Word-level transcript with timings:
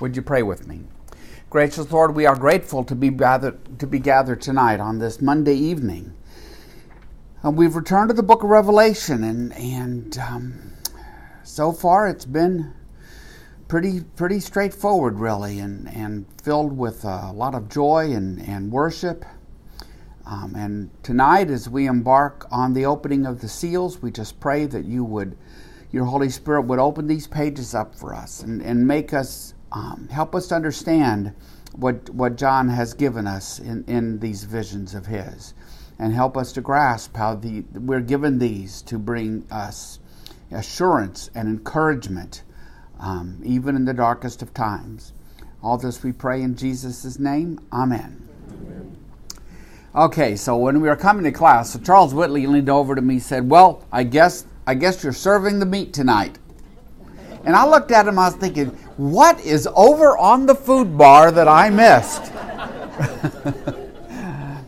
Would 0.00 0.16
you 0.16 0.22
pray 0.22 0.42
with 0.42 0.66
me? 0.66 0.80
Gracious 1.50 1.92
Lord, 1.92 2.16
we 2.16 2.26
are 2.26 2.34
grateful 2.34 2.82
to 2.82 2.96
be 2.96 3.10
gathered, 3.10 3.78
to 3.78 3.86
be 3.86 4.00
gathered 4.00 4.42
tonight 4.42 4.80
on 4.80 4.98
this 4.98 5.22
Monday 5.22 5.54
evening. 5.54 6.12
Uh, 7.44 7.52
we've 7.52 7.76
returned 7.76 8.08
to 8.08 8.14
the 8.14 8.22
book 8.22 8.42
of 8.42 8.50
Revelation, 8.50 9.22
and, 9.22 9.52
and 9.52 10.18
um, 10.18 10.72
so 11.44 11.70
far 11.70 12.08
it's 12.08 12.24
been 12.24 12.74
pretty 13.68 14.00
pretty 14.00 14.40
straightforward, 14.40 15.20
really, 15.20 15.60
and, 15.60 15.88
and 15.94 16.26
filled 16.42 16.76
with 16.76 17.04
a 17.04 17.30
lot 17.32 17.54
of 17.54 17.68
joy 17.68 18.10
and, 18.12 18.40
and 18.40 18.72
worship. 18.72 19.24
Um, 20.26 20.54
and 20.56 20.90
tonight, 21.04 21.50
as 21.50 21.68
we 21.68 21.86
embark 21.86 22.46
on 22.50 22.72
the 22.72 22.84
opening 22.86 23.26
of 23.26 23.40
the 23.40 23.48
seals, 23.48 24.02
we 24.02 24.10
just 24.10 24.40
pray 24.40 24.66
that 24.66 24.86
you 24.86 25.04
would, 25.04 25.36
your 25.92 26.06
Holy 26.06 26.30
Spirit 26.30 26.62
would 26.62 26.80
open 26.80 27.06
these 27.06 27.28
pages 27.28 27.76
up 27.76 27.94
for 27.94 28.12
us 28.12 28.42
and, 28.42 28.60
and 28.60 28.88
make 28.88 29.12
us, 29.14 29.54
um, 29.74 30.08
help 30.10 30.34
us 30.34 30.46
to 30.48 30.54
understand 30.54 31.34
what, 31.72 32.08
what 32.10 32.36
John 32.36 32.68
has 32.68 32.94
given 32.94 33.26
us 33.26 33.58
in, 33.58 33.84
in 33.86 34.20
these 34.20 34.44
visions 34.44 34.94
of 34.94 35.06
his. 35.06 35.52
And 35.98 36.12
help 36.12 36.36
us 36.36 36.52
to 36.52 36.60
grasp 36.60 37.16
how 37.16 37.34
the, 37.34 37.64
we're 37.72 38.00
given 38.00 38.38
these 38.38 38.82
to 38.82 38.98
bring 38.98 39.46
us 39.50 39.98
assurance 40.50 41.30
and 41.34 41.48
encouragement, 41.48 42.42
um, 42.98 43.40
even 43.44 43.76
in 43.76 43.84
the 43.84 43.94
darkest 43.94 44.42
of 44.42 44.54
times. 44.54 45.12
All 45.62 45.76
this 45.76 46.02
we 46.02 46.12
pray 46.12 46.42
in 46.42 46.56
Jesus' 46.56 47.18
name. 47.18 47.60
Amen. 47.72 48.28
Okay, 49.94 50.34
so 50.34 50.56
when 50.56 50.80
we 50.80 50.88
were 50.88 50.96
coming 50.96 51.24
to 51.24 51.32
class, 51.32 51.72
so 51.72 51.78
Charles 51.78 52.12
Whitley 52.12 52.46
leaned 52.48 52.68
over 52.68 52.96
to 52.96 53.00
me 53.00 53.14
and 53.14 53.22
said, 53.22 53.48
Well, 53.48 53.86
I 53.92 54.02
guess 54.02 54.44
I 54.66 54.74
guess 54.74 55.04
you're 55.04 55.12
serving 55.12 55.60
the 55.60 55.66
meat 55.66 55.92
tonight. 55.92 56.38
And 57.44 57.54
I 57.54 57.66
looked 57.66 57.90
at 57.90 58.08
him, 58.08 58.18
I 58.18 58.28
was 58.28 58.36
thinking, 58.36 58.68
what 58.96 59.40
is 59.40 59.68
over 59.74 60.16
on 60.16 60.46
the 60.46 60.54
food 60.54 60.96
bar 60.96 61.30
that 61.30 61.46
I 61.48 61.68
missed? 61.68 62.32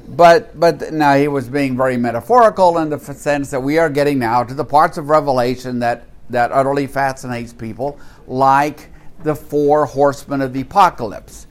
but 0.17 0.59
but 0.59 0.93
now 0.93 1.15
he 1.17 1.29
was 1.29 1.49
being 1.49 1.77
very 1.77 1.97
metaphorical 1.97 2.79
in 2.79 2.91
the 2.91 2.99
sense 2.99 3.51
that 3.51 3.61
we 3.61 3.79
are 3.79 3.89
getting 3.89 4.19
now 4.19 4.43
to 4.45 4.55
the 4.55 4.65
parts 4.65 4.99
of 4.99 5.09
Revelation 5.09 5.79
that, 5.79 6.05
that 6.31 6.53
utterly 6.53 6.87
fascinates 6.87 7.53
people, 7.53 7.99
like 8.27 8.91
the 9.23 9.35
four 9.35 9.87
horsemen 9.87 10.43
of 10.43 10.53
the 10.53 10.61
apocalypse. 10.61 11.47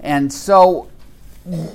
And 0.00 0.32
so 0.32 0.88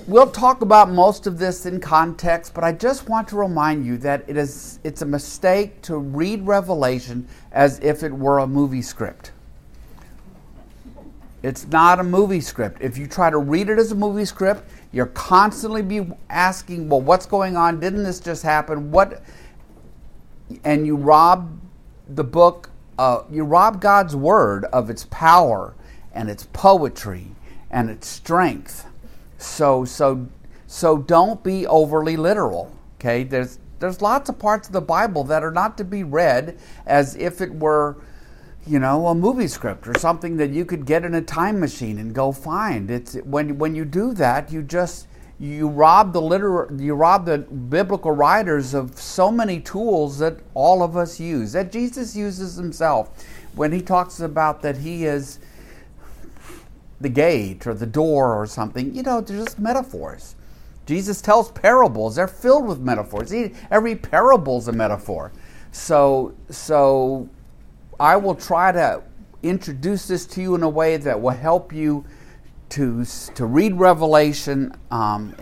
we'll 0.07 0.29
talk 0.29 0.61
about 0.61 0.89
most 0.89 1.27
of 1.27 1.39
this 1.39 1.65
in 1.65 1.79
context, 1.79 2.53
but 2.53 2.63
I 2.63 2.73
just 2.73 3.07
want 3.07 3.27
to 3.29 3.37
remind 3.37 3.85
you 3.85 3.97
that 3.99 4.23
it 4.27 4.37
is 4.37 4.79
it's 4.83 5.01
a 5.01 5.05
mistake 5.05 5.81
to 5.83 5.97
read 5.97 6.45
Revelation 6.45 7.27
as 7.51 7.79
if 7.79 8.03
it 8.03 8.11
were 8.11 8.39
a 8.39 8.47
movie 8.47 8.81
script. 8.81 9.31
It's 11.41 11.65
not 11.67 11.99
a 11.99 12.03
movie 12.03 12.41
script. 12.41 12.81
If 12.81 12.97
you 12.97 13.07
try 13.07 13.29
to 13.29 13.37
read 13.37 13.69
it 13.69 13.79
as 13.79 13.91
a 13.91 13.95
movie 13.95 14.25
script, 14.25 14.63
you're 14.91 15.07
constantly 15.07 15.81
be 15.81 16.05
asking, 16.29 16.89
"Well, 16.89 17.01
what's 17.01 17.25
going 17.25 17.55
on? 17.55 17.79
Didn't 17.79 18.03
this 18.03 18.19
just 18.19 18.43
happen? 18.43 18.91
What?" 18.91 19.21
And 20.63 20.85
you 20.85 20.97
rob 20.97 21.49
the 22.09 22.25
book. 22.25 22.69
Uh, 22.99 23.23
you 23.31 23.43
rob 23.43 23.81
God's 23.81 24.15
word 24.15 24.65
of 24.65 24.89
its 24.89 25.07
power 25.09 25.73
and 26.13 26.29
its 26.29 26.45
poetry 26.51 27.27
and 27.71 27.89
its 27.89 28.05
strength 28.05 28.85
so 29.41 29.85
so 29.85 30.27
so 30.67 30.97
don't 30.97 31.43
be 31.43 31.67
overly 31.67 32.15
literal. 32.15 32.75
Okay, 32.99 33.23
there's 33.23 33.59
there's 33.79 34.01
lots 34.01 34.29
of 34.29 34.37
parts 34.37 34.67
of 34.67 34.73
the 34.73 34.81
Bible 34.81 35.23
that 35.25 35.43
are 35.43 35.51
not 35.51 35.77
to 35.79 35.83
be 35.83 36.03
read 36.03 36.57
as 36.85 37.15
if 37.15 37.41
it 37.41 37.55
were, 37.55 37.97
you 38.65 38.77
know, 38.77 39.07
a 39.07 39.15
movie 39.15 39.47
script 39.47 39.87
or 39.87 39.97
something 39.97 40.37
that 40.37 40.51
you 40.51 40.65
could 40.65 40.85
get 40.85 41.03
in 41.03 41.15
a 41.15 41.21
time 41.21 41.59
machine 41.59 41.97
and 41.97 42.13
go 42.13 42.31
find. 42.31 42.91
It's 42.91 43.15
when 43.15 43.57
when 43.57 43.75
you 43.75 43.85
do 43.85 44.13
that, 44.13 44.51
you 44.51 44.61
just 44.61 45.07
you 45.39 45.67
rob 45.67 46.13
the 46.13 46.21
liter- 46.21 46.69
you 46.77 46.93
rob 46.93 47.25
the 47.25 47.39
biblical 47.39 48.11
writers 48.11 48.75
of 48.75 48.99
so 48.99 49.31
many 49.31 49.59
tools 49.59 50.19
that 50.19 50.37
all 50.53 50.83
of 50.83 50.95
us 50.95 51.19
use 51.19 51.51
that 51.53 51.71
Jesus 51.71 52.15
uses 52.15 52.55
himself 52.55 53.09
when 53.55 53.71
he 53.71 53.81
talks 53.81 54.19
about 54.19 54.61
that 54.61 54.77
he 54.77 55.05
is 55.05 55.39
the 57.01 57.09
gate 57.09 57.65
or 57.67 57.73
the 57.73 57.85
door 57.85 58.39
or 58.39 58.45
something. 58.45 58.93
You 58.93 59.03
know, 59.03 59.21
they're 59.21 59.37
just 59.37 59.59
metaphors. 59.59 60.35
Jesus 60.85 61.21
tells 61.21 61.51
parables. 61.51 62.15
They're 62.15 62.27
filled 62.27 62.67
with 62.67 62.79
metaphors. 62.79 63.33
Every 63.69 63.95
parable 63.95 64.57
is 64.57 64.67
a 64.67 64.71
metaphor. 64.71 65.31
So, 65.71 66.35
so 66.49 67.29
I 67.99 68.15
will 68.17 68.35
try 68.35 68.71
to 68.71 69.03
introduce 69.43 70.07
this 70.07 70.25
to 70.27 70.41
you 70.41 70.55
in 70.55 70.63
a 70.63 70.69
way 70.69 70.97
that 70.97 71.19
will 71.19 71.31
help 71.31 71.71
you 71.71 72.05
to, 72.69 73.05
to 73.35 73.45
read 73.45 73.75
Revelation 73.75 74.75
um, 74.91 75.35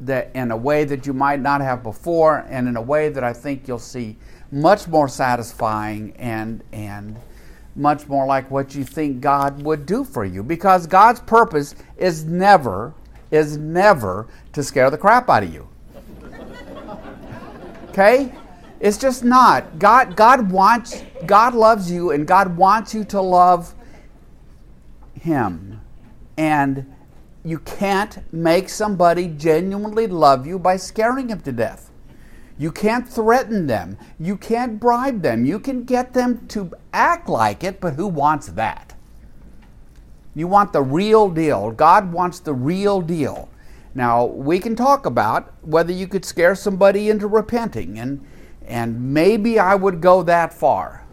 that 0.00 0.30
in 0.34 0.50
a 0.50 0.56
way 0.56 0.84
that 0.84 1.06
you 1.06 1.12
might 1.12 1.40
not 1.40 1.60
have 1.60 1.82
before, 1.82 2.44
and 2.48 2.68
in 2.68 2.76
a 2.76 2.82
way 2.82 3.08
that 3.08 3.24
I 3.24 3.32
think 3.32 3.66
you'll 3.66 3.78
see 3.78 4.16
much 4.50 4.86
more 4.86 5.08
satisfying 5.08 6.14
and 6.16 6.62
and 6.72 7.16
much 7.76 8.06
more 8.06 8.26
like 8.26 8.50
what 8.50 8.74
you 8.74 8.84
think 8.84 9.20
God 9.20 9.62
would 9.62 9.86
do 9.86 10.04
for 10.04 10.24
you 10.24 10.42
because 10.42 10.86
God's 10.86 11.20
purpose 11.20 11.74
is 11.96 12.24
never 12.24 12.94
is 13.30 13.56
never 13.56 14.28
to 14.52 14.62
scare 14.62 14.90
the 14.90 14.98
crap 14.98 15.28
out 15.28 15.42
of 15.42 15.52
you. 15.52 15.68
Okay? 17.88 18.32
It's 18.80 18.98
just 18.98 19.24
not. 19.24 19.78
God 19.78 20.14
God 20.14 20.50
wants 20.50 21.02
God 21.26 21.54
loves 21.54 21.90
you 21.90 22.10
and 22.10 22.26
God 22.26 22.56
wants 22.56 22.94
you 22.94 23.04
to 23.04 23.20
love 23.20 23.74
him. 25.20 25.80
And 26.36 26.92
you 27.44 27.58
can't 27.60 28.18
make 28.32 28.68
somebody 28.68 29.28
genuinely 29.28 30.06
love 30.06 30.46
you 30.46 30.58
by 30.58 30.76
scaring 30.76 31.28
him 31.28 31.40
to 31.40 31.52
death. 31.52 31.90
You 32.56 32.70
can't 32.70 33.08
threaten 33.08 33.66
them. 33.66 33.98
You 34.18 34.36
can't 34.36 34.78
bribe 34.78 35.22
them. 35.22 35.44
You 35.44 35.58
can 35.58 35.84
get 35.84 36.14
them 36.14 36.46
to 36.48 36.72
act 36.92 37.28
like 37.28 37.64
it, 37.64 37.80
but 37.80 37.94
who 37.94 38.06
wants 38.06 38.48
that? 38.48 38.94
You 40.34 40.46
want 40.48 40.72
the 40.72 40.82
real 40.82 41.28
deal. 41.28 41.70
God 41.70 42.12
wants 42.12 42.40
the 42.40 42.54
real 42.54 43.00
deal. 43.00 43.48
Now, 43.94 44.24
we 44.24 44.58
can 44.58 44.74
talk 44.74 45.06
about 45.06 45.52
whether 45.62 45.92
you 45.92 46.08
could 46.08 46.24
scare 46.24 46.54
somebody 46.54 47.08
into 47.08 47.28
repenting, 47.28 47.98
and, 47.98 48.24
and 48.66 49.14
maybe 49.14 49.58
I 49.58 49.76
would 49.76 50.00
go 50.00 50.22
that 50.24 50.52
far. 50.52 51.03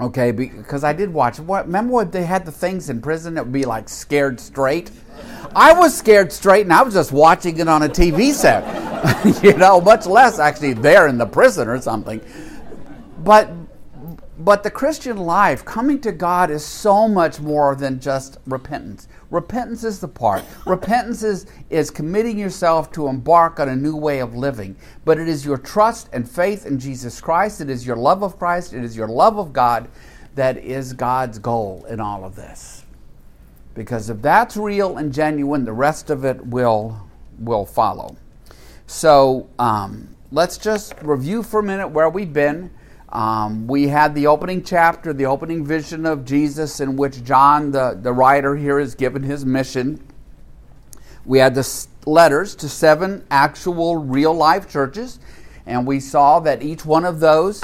Okay, 0.00 0.32
because 0.32 0.82
I 0.82 0.92
did 0.92 1.12
watch. 1.12 1.38
What, 1.38 1.66
remember 1.66 1.92
what 1.92 2.10
they 2.10 2.24
had 2.24 2.44
the 2.44 2.52
things 2.52 2.90
in 2.90 3.00
prison 3.00 3.34
that 3.34 3.44
would 3.44 3.52
be 3.52 3.64
like 3.64 3.88
scared 3.88 4.40
straight? 4.40 4.90
I 5.54 5.72
was 5.72 5.96
scared 5.96 6.32
straight, 6.32 6.62
and 6.62 6.72
I 6.72 6.82
was 6.82 6.94
just 6.94 7.12
watching 7.12 7.58
it 7.58 7.68
on 7.68 7.84
a 7.84 7.88
TV 7.88 8.32
set, 8.32 8.64
you 9.44 9.56
know, 9.56 9.80
much 9.80 10.06
less 10.06 10.40
actually 10.40 10.72
there 10.72 11.06
in 11.06 11.16
the 11.16 11.26
prison 11.26 11.68
or 11.68 11.80
something. 11.80 12.20
But 13.18 13.50
but 14.36 14.64
the 14.64 14.70
Christian 14.70 15.16
life, 15.16 15.64
coming 15.64 16.00
to 16.00 16.10
God, 16.10 16.50
is 16.50 16.64
so 16.64 17.06
much 17.06 17.38
more 17.40 17.76
than 17.76 18.00
just 18.00 18.38
repentance. 18.46 19.06
Repentance 19.34 19.82
is 19.82 19.98
the 19.98 20.06
part. 20.06 20.44
repentance 20.64 21.24
is, 21.24 21.46
is 21.68 21.90
committing 21.90 22.38
yourself 22.38 22.92
to 22.92 23.08
embark 23.08 23.58
on 23.58 23.68
a 23.68 23.74
new 23.74 23.96
way 23.96 24.20
of 24.20 24.36
living. 24.36 24.76
But 25.04 25.18
it 25.18 25.26
is 25.26 25.44
your 25.44 25.58
trust 25.58 26.08
and 26.12 26.30
faith 26.30 26.66
in 26.66 26.78
Jesus 26.78 27.20
Christ, 27.20 27.60
it 27.60 27.68
is 27.68 27.84
your 27.84 27.96
love 27.96 28.22
of 28.22 28.38
Christ, 28.38 28.74
it 28.74 28.84
is 28.84 28.96
your 28.96 29.08
love 29.08 29.36
of 29.36 29.52
God 29.52 29.88
that 30.36 30.56
is 30.58 30.92
God's 30.92 31.40
goal 31.40 31.84
in 31.88 31.98
all 31.98 32.24
of 32.24 32.36
this. 32.36 32.84
Because 33.74 34.08
if 34.08 34.22
that's 34.22 34.56
real 34.56 34.98
and 34.98 35.12
genuine, 35.12 35.64
the 35.64 35.72
rest 35.72 36.10
of 36.10 36.24
it 36.24 36.46
will, 36.46 37.02
will 37.40 37.66
follow. 37.66 38.16
So 38.86 39.50
um, 39.58 40.14
let's 40.30 40.58
just 40.58 40.94
review 41.02 41.42
for 41.42 41.58
a 41.58 41.64
minute 41.64 41.88
where 41.88 42.08
we've 42.08 42.32
been. 42.32 42.70
Um, 43.14 43.68
we 43.68 43.86
had 43.86 44.14
the 44.14 44.26
opening 44.26 44.64
chapter, 44.64 45.12
the 45.12 45.26
opening 45.26 45.64
vision 45.64 46.04
of 46.04 46.24
Jesus, 46.24 46.80
in 46.80 46.96
which 46.96 47.22
John, 47.22 47.70
the, 47.70 47.96
the 48.00 48.12
writer 48.12 48.56
here, 48.56 48.80
is 48.80 48.96
given 48.96 49.22
his 49.22 49.46
mission. 49.46 50.04
We 51.24 51.38
had 51.38 51.54
the 51.54 51.86
letters 52.06 52.56
to 52.56 52.68
seven 52.68 53.24
actual 53.30 53.96
real 53.96 54.34
life 54.34 54.68
churches, 54.68 55.20
and 55.64 55.86
we 55.86 56.00
saw 56.00 56.40
that 56.40 56.62
each 56.62 56.84
one 56.84 57.04
of 57.04 57.20
those 57.20 57.62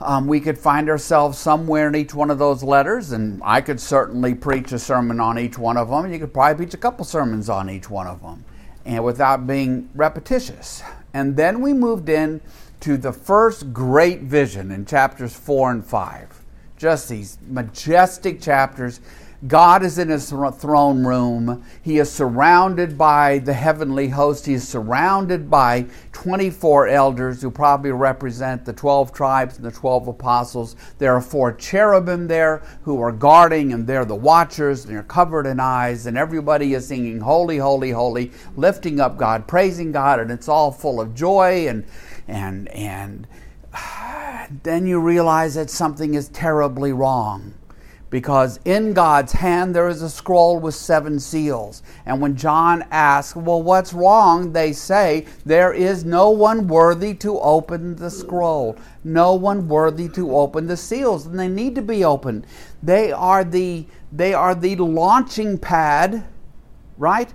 um, 0.00 0.28
we 0.28 0.38
could 0.38 0.56
find 0.56 0.88
ourselves 0.88 1.38
somewhere 1.38 1.88
in 1.88 1.96
each 1.96 2.14
one 2.14 2.30
of 2.30 2.38
those 2.38 2.62
letters, 2.62 3.10
and 3.10 3.42
I 3.44 3.60
could 3.60 3.80
certainly 3.80 4.34
preach 4.34 4.70
a 4.70 4.78
sermon 4.78 5.18
on 5.18 5.38
each 5.38 5.58
one 5.58 5.76
of 5.76 5.88
them. 5.88 6.12
You 6.12 6.20
could 6.20 6.32
probably 6.32 6.64
preach 6.64 6.74
a 6.74 6.78
couple 6.78 7.04
sermons 7.04 7.48
on 7.48 7.68
each 7.68 7.90
one 7.90 8.06
of 8.06 8.22
them, 8.22 8.44
and 8.84 9.04
without 9.04 9.46
being 9.46 9.90
repetitious. 9.96 10.82
And 11.12 11.36
then 11.36 11.60
we 11.60 11.72
moved 11.72 12.08
in 12.08 12.40
to 12.80 12.96
the 12.96 13.12
first 13.12 13.72
great 13.72 14.22
vision 14.22 14.70
in 14.70 14.84
chapters 14.84 15.34
four 15.34 15.70
and 15.70 15.84
five. 15.84 16.44
Just 16.76 17.08
these 17.08 17.38
majestic 17.48 18.40
chapters 18.40 19.00
God 19.46 19.84
is 19.84 19.98
in 19.98 20.08
his 20.08 20.30
throne 20.30 21.04
room. 21.04 21.64
He 21.80 21.98
is 21.98 22.10
surrounded 22.10 22.98
by 22.98 23.38
the 23.38 23.52
heavenly 23.52 24.08
host. 24.08 24.46
He 24.46 24.54
is 24.54 24.66
surrounded 24.66 25.48
by 25.48 25.86
24 26.10 26.88
elders 26.88 27.40
who 27.40 27.48
probably 27.48 27.92
represent 27.92 28.64
the 28.64 28.72
12 28.72 29.12
tribes 29.12 29.56
and 29.56 29.64
the 29.64 29.70
12 29.70 30.08
apostles. 30.08 30.74
There 30.98 31.14
are 31.14 31.20
four 31.20 31.52
cherubim 31.52 32.26
there 32.26 32.62
who 32.82 33.00
are 33.00 33.12
guarding, 33.12 33.72
and 33.72 33.86
they're 33.86 34.04
the 34.04 34.16
watchers, 34.16 34.84
and 34.84 34.92
they're 34.92 35.04
covered 35.04 35.46
in 35.46 35.60
eyes, 35.60 36.06
and 36.06 36.18
everybody 36.18 36.74
is 36.74 36.88
singing, 36.88 37.20
Holy, 37.20 37.58
Holy, 37.58 37.92
Holy, 37.92 38.32
lifting 38.56 38.98
up 38.98 39.16
God, 39.16 39.46
praising 39.46 39.92
God, 39.92 40.18
and 40.18 40.32
it's 40.32 40.48
all 40.48 40.72
full 40.72 41.00
of 41.00 41.14
joy 41.14 41.68
and 41.68 41.84
and 42.28 42.68
and 42.68 43.26
then 44.62 44.86
you 44.86 45.00
realize 45.00 45.54
that 45.54 45.70
something 45.70 46.14
is 46.14 46.28
terribly 46.28 46.92
wrong 46.92 47.54
because 48.10 48.58
in 48.64 48.94
God's 48.94 49.32
hand 49.32 49.74
there 49.74 49.88
is 49.88 50.02
a 50.02 50.08
scroll 50.08 50.58
with 50.58 50.74
seven 50.74 51.20
seals. 51.20 51.82
And 52.06 52.20
when 52.20 52.36
John 52.36 52.84
asks, 52.90 53.36
Well, 53.36 53.62
what's 53.62 53.92
wrong? 53.92 54.52
they 54.52 54.72
say, 54.72 55.26
There 55.44 55.72
is 55.72 56.04
no 56.04 56.30
one 56.30 56.68
worthy 56.68 57.14
to 57.14 57.38
open 57.40 57.96
the 57.96 58.10
scroll, 58.10 58.76
no 59.04 59.34
one 59.34 59.68
worthy 59.68 60.08
to 60.10 60.34
open 60.36 60.66
the 60.66 60.76
seals, 60.76 61.26
and 61.26 61.38
they 61.38 61.48
need 61.48 61.74
to 61.74 61.82
be 61.82 62.04
opened. 62.04 62.46
They 62.82 63.12
are 63.12 63.44
the, 63.44 63.86
they 64.12 64.32
are 64.32 64.54
the 64.54 64.76
launching 64.76 65.58
pad, 65.58 66.24
right? 66.96 67.32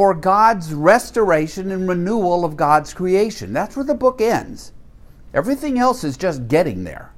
For 0.00 0.14
God's 0.14 0.72
restoration 0.72 1.70
and 1.70 1.86
renewal 1.86 2.42
of 2.42 2.56
God's 2.56 2.94
creation. 2.94 3.52
That's 3.52 3.76
where 3.76 3.84
the 3.84 3.94
book 3.94 4.22
ends. 4.22 4.72
Everything 5.34 5.78
else 5.78 6.04
is 6.04 6.16
just 6.16 6.48
getting 6.48 6.84
there. 6.84 7.12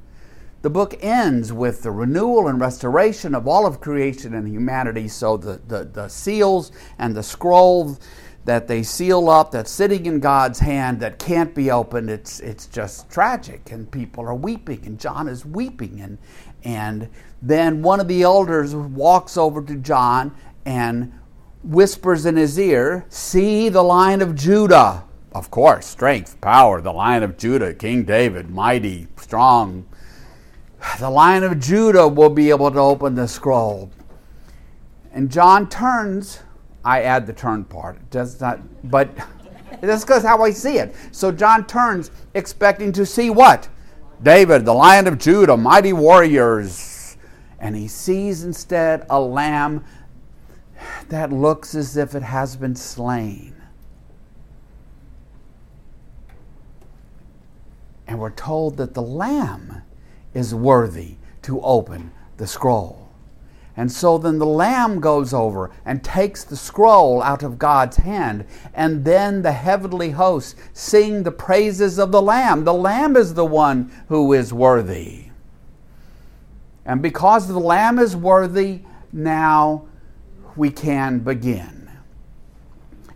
The 0.63 0.71
book 0.71 0.97
ends 1.01 1.53
with 1.53 1.83
the 1.83 1.93
renewal 1.93 2.49
and 2.49 2.61
restoration 2.61 3.37
of 3.37 3.47
all 3.47 3.67
of 3.67 3.81
creation 3.81 4.35
and 4.35 4.49
humanity. 4.49 5.07
So 5.07 5.37
the, 5.37 5.61
the, 5.69 5.85
the 5.85 6.09
seals 6.09 6.73
and 6.99 7.15
the 7.15 7.23
scroll 7.23 7.97
that 8.47 8.67
they 8.67 8.83
seal 8.83 9.31
up 9.31 9.53
that's 9.53 9.71
sitting 9.71 10.07
in 10.07 10.19
God's 10.19 10.59
hand 10.59 10.99
that 11.03 11.21
can't 11.21 11.55
be 11.55 11.71
opened, 11.71 12.11
it's, 12.11 12.41
it's 12.41 12.67
just 12.67 13.09
tragic. 13.09 13.71
And 13.71 13.89
people 13.93 14.25
are 14.25 14.35
weeping, 14.35 14.85
and 14.87 14.99
John 14.99 15.29
is 15.29 15.47
weeping. 15.47 16.01
And, 16.01 16.19
and 16.65 17.09
then 17.41 17.81
one 17.81 18.01
of 18.01 18.09
the 18.09 18.23
elders 18.23 18.75
walks 18.75 19.37
over 19.37 19.63
to 19.63 19.77
John 19.77 20.35
and 20.65 21.13
whispers 21.63 22.27
in 22.27 22.37
his 22.37 22.59
ear, 22.59 23.07
See 23.09 23.69
the 23.69 23.83
Lion 23.83 24.23
of 24.23 24.35
Judah. 24.35 25.05
Of 25.35 25.51
course, 25.51 25.87
strength, 25.87 26.41
power, 26.41 26.81
the 26.81 26.93
Lion 26.93 27.23
of 27.23 27.39
Judah, 27.39 27.73
King 27.73 28.05
David, 28.05 28.51
mighty, 28.51 29.07
strong, 29.17 29.87
the 30.99 31.11
lion 31.11 31.45
of 31.45 31.59
Judah 31.61 32.07
will 32.07 32.31
be 32.31 32.51
able 32.51 32.71
to 32.71 32.79
open 32.79 33.15
the 33.15 33.27
scroll. 33.29 33.91
And 35.13 35.31
John 35.31 35.69
turns, 35.69 36.41
I 36.85 37.03
add 37.03 37.27
the 37.27 37.33
turn 37.33 37.65
part, 37.65 37.97
it 37.97 38.11
does 38.11 38.41
not, 38.41 38.61
but 38.91 39.09
that's 39.81 40.05
because 40.05 40.23
how 40.23 40.43
I 40.43 40.51
see 40.51 40.79
it. 40.79 40.95
So 41.13 41.31
John 41.31 41.67
turns, 41.67 42.11
expecting 42.35 42.93
to 42.93 43.07
see 43.07 43.31
what? 43.31 43.69
David, 44.23 44.65
the 44.65 44.75
lion 44.75 45.07
of 45.07 45.19
Judah, 45.19 45.57
mighty 45.57 45.93
warriors. 45.93 47.17
And 47.59 47.77
he 47.77 47.87
sees 47.87 48.45
instead 48.45 49.07
a 49.09 49.21
lamb 49.21 49.85
that 51.09 51.33
looks 51.33 51.75
as 51.75 51.97
if 51.97 52.15
it 52.15 52.23
has 52.23 52.57
been 52.57 52.77
slain. 52.77 53.55
And 58.07 58.19
we're 58.19 58.31
told 58.31 58.77
that 58.77 58.95
the 58.95 59.03
lamb 59.03 59.83
is 60.35 60.55
worthy 60.55 61.17
to 61.43 61.61
open 61.63 62.13
the 62.37 62.47
scroll. 62.47 63.03
And 63.77 63.91
so 63.91 64.19
then 64.19 64.39
the 64.39 64.47
Lamb 64.47 65.01
goes 65.01 65.33
over 65.33 65.71
and 65.85 66.05
takes 66.05 66.45
the 66.45 66.57
scroll 66.57 67.23
out 67.23 67.43
of 67.43 67.59
God's 67.59 67.97
hand, 67.97 68.45
and 68.75 69.05
then 69.05 69.43
the 69.43 69.53
heavenly 69.53 70.11
hosts 70.11 70.55
sing 70.75 71.23
the 71.23 71.31
praises 71.31 71.99
of 71.99 72.13
the 72.13 72.21
Lamb. 72.21 72.65
The 72.65 72.75
Lamb 72.75 73.17
is 73.17 73.33
the 73.33 73.47
one 73.47 73.91
who 74.09 74.35
is 74.35 74.53
worthy. 74.53 75.31
And 76.85 77.01
because 77.01 77.49
the 77.49 77.59
Lamb 77.59 77.99
is 77.99 78.15
worthy, 78.15 78.81
now 79.11 79.87
we 80.57 80.71
can 80.71 81.21
begin. 81.21 81.91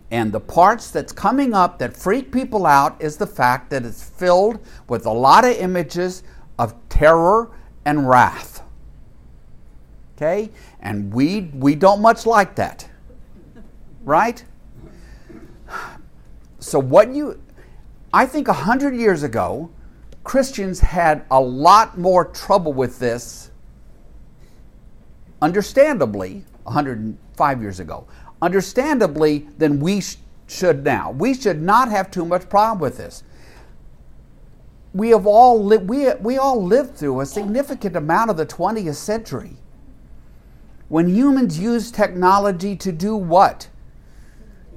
And 0.09 0.31
the 0.31 0.39
parts 0.39 0.89
that's 0.89 1.11
coming 1.11 1.53
up 1.53 1.79
that 1.79 1.95
freak 1.95 2.31
people 2.31 2.65
out 2.65 3.01
is 3.01 3.17
the 3.17 3.27
fact 3.27 3.69
that 3.71 3.83
it's 3.83 4.03
filled 4.03 4.59
with 4.87 5.05
a 5.05 5.11
lot 5.11 5.43
of 5.43 5.57
images 5.57 6.23
of 6.57 6.73
terror 6.87 7.51
and 7.83 8.07
wrath. 8.07 8.63
Okay? 10.15 10.49
And 10.79 11.13
we 11.13 11.51
we 11.53 11.75
don't 11.75 12.01
much 12.01 12.25
like 12.25 12.55
that. 12.55 12.89
Right? 14.03 14.43
So 16.59 16.79
what 16.79 17.13
you 17.13 17.39
I 18.13 18.25
think 18.25 18.47
a 18.47 18.53
hundred 18.53 18.95
years 18.95 19.23
ago, 19.23 19.69
Christians 20.23 20.79
had 20.79 21.25
a 21.29 21.39
lot 21.39 21.97
more 21.97 22.25
trouble 22.25 22.73
with 22.73 22.99
this, 22.99 23.51
understandably, 25.41 26.43
105 26.67 27.61
years 27.61 27.79
ago, 27.81 28.07
understandably, 28.41 29.47
than 29.57 29.79
we 29.79 30.01
sh- 30.01 30.17
should 30.47 30.85
now. 30.85 31.11
We 31.11 31.33
should 31.33 31.61
not 31.61 31.89
have 31.89 32.11
too 32.11 32.25
much 32.25 32.49
problem 32.49 32.79
with 32.79 32.97
this 32.97 33.23
we 34.93 35.09
have 35.09 35.27
all 35.27 35.63
li- 35.63 35.77
we, 35.77 36.13
we 36.15 36.37
all 36.37 36.63
lived 36.63 36.95
through 36.95 37.21
a 37.21 37.25
significant 37.25 37.95
amount 37.95 38.31
of 38.31 38.37
the 38.37 38.45
20th 38.45 38.95
century 38.95 39.57
when 40.89 41.09
humans 41.09 41.59
used 41.59 41.95
technology 41.95 42.75
to 42.77 42.91
do 42.91 43.15
what? 43.15 43.69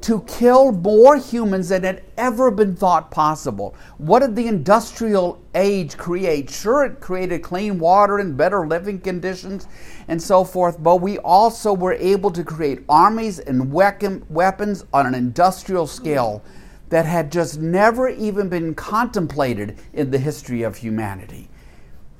To 0.02 0.22
kill 0.22 0.72
more 0.72 1.16
humans 1.16 1.68
than 1.68 1.84
had 1.84 2.02
ever 2.16 2.50
been 2.50 2.74
thought 2.74 3.10
possible. 3.10 3.74
What 3.98 4.20
did 4.20 4.34
the 4.34 4.48
industrial 4.48 5.42
age 5.54 5.98
create? 5.98 6.48
Sure, 6.48 6.84
it 6.84 7.00
created 7.00 7.42
clean 7.42 7.78
water 7.78 8.18
and 8.18 8.36
better 8.36 8.66
living 8.66 9.00
conditions 9.00 9.68
and 10.08 10.22
so 10.22 10.42
forth, 10.42 10.82
but 10.82 10.96
we 10.96 11.18
also 11.18 11.74
were 11.74 11.92
able 11.92 12.30
to 12.30 12.42
create 12.42 12.82
armies 12.88 13.40
and 13.40 13.70
weapons 13.72 14.84
on 14.92 15.06
an 15.06 15.14
industrial 15.14 15.86
scale 15.86 16.42
that 16.88 17.06
had 17.06 17.30
just 17.30 17.60
never 17.60 18.08
even 18.08 18.48
been 18.48 18.74
contemplated 18.74 19.78
in 19.92 20.10
the 20.10 20.18
history 20.18 20.62
of 20.62 20.76
humanity. 20.76 21.48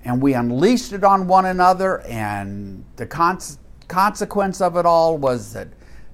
And 0.05 0.23
we 0.23 0.35
unleashed 0.35 0.93
it 0.93 1.05
on 1.05 1.27
one 1.27 1.47
another, 1.47 2.01
and 2.03 2.85
the 2.97 3.07
cons- 3.07 3.59
consequence 3.89 4.61
of 4.61 4.77
it 4.77 4.87
all 4.87 5.19
was 5.19 5.53
that 5.55 5.69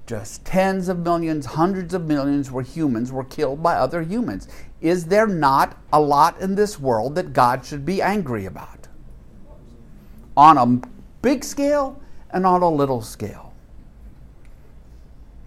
just 0.07 0.45
tens 0.45 0.87
of 0.89 0.99
millions, 0.99 1.45
hundreds 1.45 1.93
of 1.93 2.05
millions 2.05 2.49
were 2.49 2.63
humans 2.63 3.11
were 3.11 3.23
killed 3.23 3.61
by 3.61 3.75
other 3.75 4.01
humans. 4.01 4.47
Is 4.81 5.05
there 5.05 5.27
not 5.27 5.77
a 5.93 6.01
lot 6.01 6.39
in 6.39 6.55
this 6.55 6.79
world 6.79 7.15
that 7.15 7.33
God 7.33 7.65
should 7.65 7.85
be 7.85 8.01
angry 8.01 8.45
about? 8.45 8.87
On 10.35 10.57
a 10.57 10.87
big 11.21 11.43
scale 11.43 12.01
and 12.31 12.45
on 12.45 12.61
a 12.61 12.69
little 12.69 13.01
scale 13.01 13.47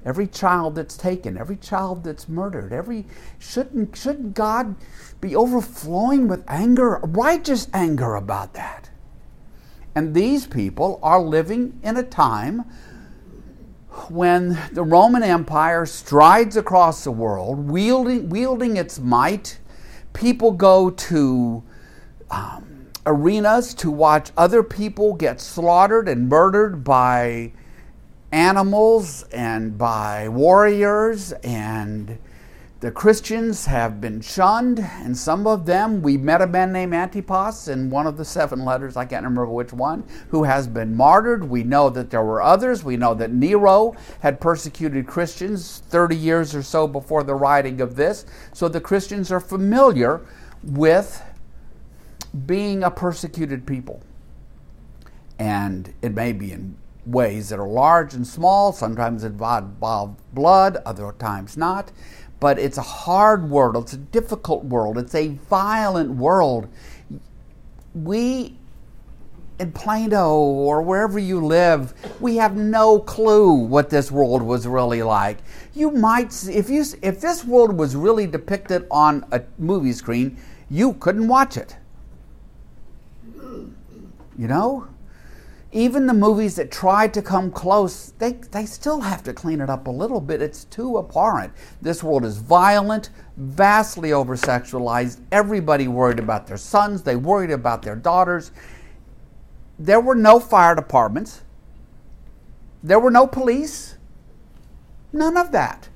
every 0.04 0.26
child 0.26 0.75
that's 0.75 0.96
taken, 0.96 1.37
every 1.37 1.56
child 1.56 2.04
that's 2.04 2.28
murdered, 2.28 2.73
every 2.73 3.06
shouldn't 3.38 3.96
shouldn't 3.96 4.35
God 4.35 4.76
be 5.20 5.37
overflowing 5.37 6.28
with 6.28 6.44
anger, 6.49 7.00
righteous 7.02 7.68
anger 7.73 8.14
about 8.14 8.54
that? 8.54 8.90
And 9.94 10.14
these 10.14 10.46
people 10.46 11.00
are 11.02 11.20
living 11.20 11.78
in 11.82 11.96
a 11.96 12.02
time 12.02 12.64
when 14.09 14.59
the 14.73 14.85
Roman 14.85 15.23
Empire 15.23 15.85
strides 15.85 16.57
across 16.57 17.04
the 17.04 17.11
world, 17.11 17.69
wielding, 17.71 18.28
wielding 18.28 18.76
its 18.76 18.99
might. 18.99 19.59
People 20.12 20.52
go 20.52 20.90
to 20.90 21.62
um, 22.30 22.87
arenas 23.04 23.75
to 23.75 23.90
watch 23.90 24.30
other 24.37 24.62
people 24.62 25.14
get 25.14 25.40
slaughtered 25.40 26.09
and 26.09 26.28
murdered 26.28 26.85
by 26.85 27.52
animals 28.33 29.25
and 29.33 29.76
by 29.76 30.28
warriors, 30.28 31.33
and 31.42 32.19
the 32.80 32.90
Christians 32.90 33.66
have 33.66 34.00
been 34.00 34.22
shunned, 34.22 34.78
and 34.78 35.14
some 35.14 35.46
of 35.46 35.66
them, 35.66 36.00
we 36.00 36.16
met 36.16 36.40
a 36.40 36.46
man 36.46 36.72
named 36.72 36.94
Antipas 36.94 37.68
in 37.68 37.90
one 37.90 38.06
of 38.06 38.16
the 38.16 38.25
seven 38.25 38.64
letters, 38.64 38.96
I 38.96 39.04
can't 39.04 39.22
remember 39.22 39.44
which 39.44 39.75
one, 39.75 40.02
who 40.30 40.44
has 40.44 40.66
been 40.66 40.96
martyred. 40.96 41.44
We 41.44 41.62
know 41.62 41.90
that 41.90 42.08
there 42.08 42.22
were 42.22 42.40
others. 42.40 42.82
We 42.82 42.96
know 42.96 43.12
that 43.14 43.32
Nero 43.32 43.94
had 44.20 44.40
persecuted 44.40 45.06
Christians 45.06 45.82
30 45.90 46.16
years 46.16 46.54
or 46.54 46.62
so 46.62 46.88
before 46.88 47.22
the 47.22 47.34
writing 47.34 47.82
of 47.82 47.96
this. 47.96 48.25
So 48.54 48.66
the 48.66 48.80
Christians 48.80 49.30
are 49.30 49.40
familiar 49.40 50.22
with 50.62 51.22
being 52.46 52.82
a 52.82 52.90
persecuted 52.90 53.66
people. 53.66 54.02
And 55.38 55.92
it 56.00 56.14
may 56.14 56.32
be 56.32 56.52
in 56.52 56.76
ways 57.04 57.50
that 57.50 57.58
are 57.58 57.68
large 57.68 58.14
and 58.14 58.26
small. 58.26 58.72
Sometimes 58.72 59.22
involve 59.25 59.78
blood, 60.32 60.76
other 60.87 61.12
times 61.18 61.58
not. 61.58 61.92
But 62.40 62.59
it's 62.59 62.78
a 62.78 62.82
hard 62.82 63.50
world, 63.50 63.76
it's 63.85 63.92
a 63.92 63.99
difficult 63.99 64.64
world, 64.64 64.99
it's 64.99 65.14
a 65.14 65.28
violent 65.28 66.16
world. 66.16 66.68
We 67.94 68.56
in 69.61 69.70
Plano 69.73 70.37
or 70.37 70.80
wherever 70.80 71.18
you 71.18 71.44
live, 71.44 71.92
we 72.18 72.37
have 72.37 72.56
no 72.56 72.99
clue 72.99 73.52
what 73.52 73.90
this 73.90 74.11
world 74.11 74.42
was 74.42 74.66
really 74.66 75.02
like. 75.02 75.38
You 75.75 75.90
might, 75.90 76.49
if 76.49 76.70
you, 76.70 76.82
if 77.02 77.20
this 77.20 77.44
world 77.44 77.76
was 77.76 77.94
really 77.94 78.26
depicted 78.26 78.87
on 78.90 79.26
a 79.32 79.42
movie 79.59 79.92
screen, 79.92 80.38
you 80.70 80.94
couldn't 80.94 81.28
watch 81.28 81.59
it. 81.59 81.76
You 84.38 84.49
know, 84.49 84.88
even 85.72 86.06
the 86.06 86.14
movies 86.14 86.56
that 86.56 86.70
try 86.70 87.06
to 87.08 87.22
come 87.22 87.50
close, 87.50 88.12
they, 88.18 88.32
they 88.32 88.66
still 88.66 89.00
have 89.02 89.22
to 89.24 89.32
clean 89.32 89.60
it 89.60 89.70
up 89.70 89.86
a 89.86 89.90
little 89.90 90.20
bit. 90.20 90.42
It's 90.42 90.64
too 90.64 90.98
abhorrent. 90.98 91.52
This 91.80 92.02
world 92.02 92.24
is 92.24 92.38
violent, 92.38 93.10
vastly 93.36 94.12
over 94.12 94.36
sexualized. 94.36 95.20
Everybody 95.30 95.86
worried 95.86 96.18
about 96.18 96.46
their 96.46 96.56
sons, 96.56 97.02
they 97.02 97.16
worried 97.16 97.50
about 97.52 97.82
their 97.82 97.96
daughters 97.96 98.50
there 99.80 100.00
were 100.00 100.14
no 100.14 100.38
fire 100.38 100.74
departments, 100.74 101.40
there 102.82 103.00
were 103.00 103.10
no 103.10 103.26
police, 103.26 103.96
none 105.12 105.38
of 105.38 105.52
that. 105.52 105.88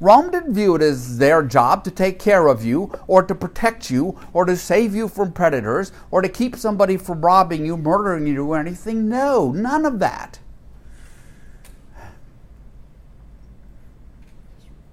Rome 0.00 0.30
didn't 0.30 0.54
view 0.54 0.74
it 0.76 0.82
as 0.82 1.18
their 1.18 1.42
job 1.42 1.84
to 1.84 1.90
take 1.90 2.18
care 2.18 2.46
of 2.46 2.64
you 2.64 2.90
or 3.06 3.22
to 3.22 3.34
protect 3.34 3.90
you 3.90 4.18
or 4.32 4.46
to 4.46 4.56
save 4.56 4.94
you 4.94 5.08
from 5.08 5.32
predators 5.32 5.92
or 6.10 6.22
to 6.22 6.28
keep 6.28 6.56
somebody 6.56 6.96
from 6.96 7.20
robbing 7.20 7.66
you, 7.66 7.76
murdering 7.76 8.26
you, 8.26 8.50
or 8.50 8.58
anything. 8.58 9.10
No, 9.10 9.52
none 9.52 9.84
of 9.84 9.98
that. 9.98 10.38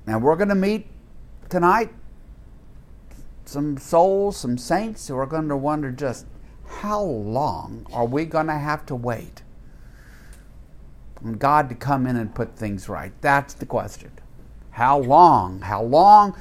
Now 0.05 0.19
we're 0.19 0.35
going 0.35 0.49
to 0.49 0.55
meet 0.55 0.87
tonight 1.49 1.89
some 3.45 3.77
souls, 3.77 4.35
some 4.35 4.57
saints 4.57 5.07
who 5.07 5.17
are 5.17 5.25
going 5.25 5.47
to 5.47 5.55
wonder 5.55 5.89
just 5.89 6.25
how 6.67 7.01
long 7.01 7.85
are 7.93 8.05
we 8.05 8.25
going 8.25 8.47
to 8.47 8.57
have 8.57 8.85
to 8.87 8.95
wait 8.95 9.41
on 11.23 11.33
God 11.33 11.69
to 11.69 11.75
come 11.75 12.05
in 12.05 12.17
and 12.17 12.35
put 12.35 12.57
things 12.57 12.89
right? 12.89 13.13
That's 13.21 13.53
the 13.53 13.65
question. 13.65 14.11
How 14.77 14.99
long? 14.99 15.61
How 15.61 15.81
long 15.81 16.37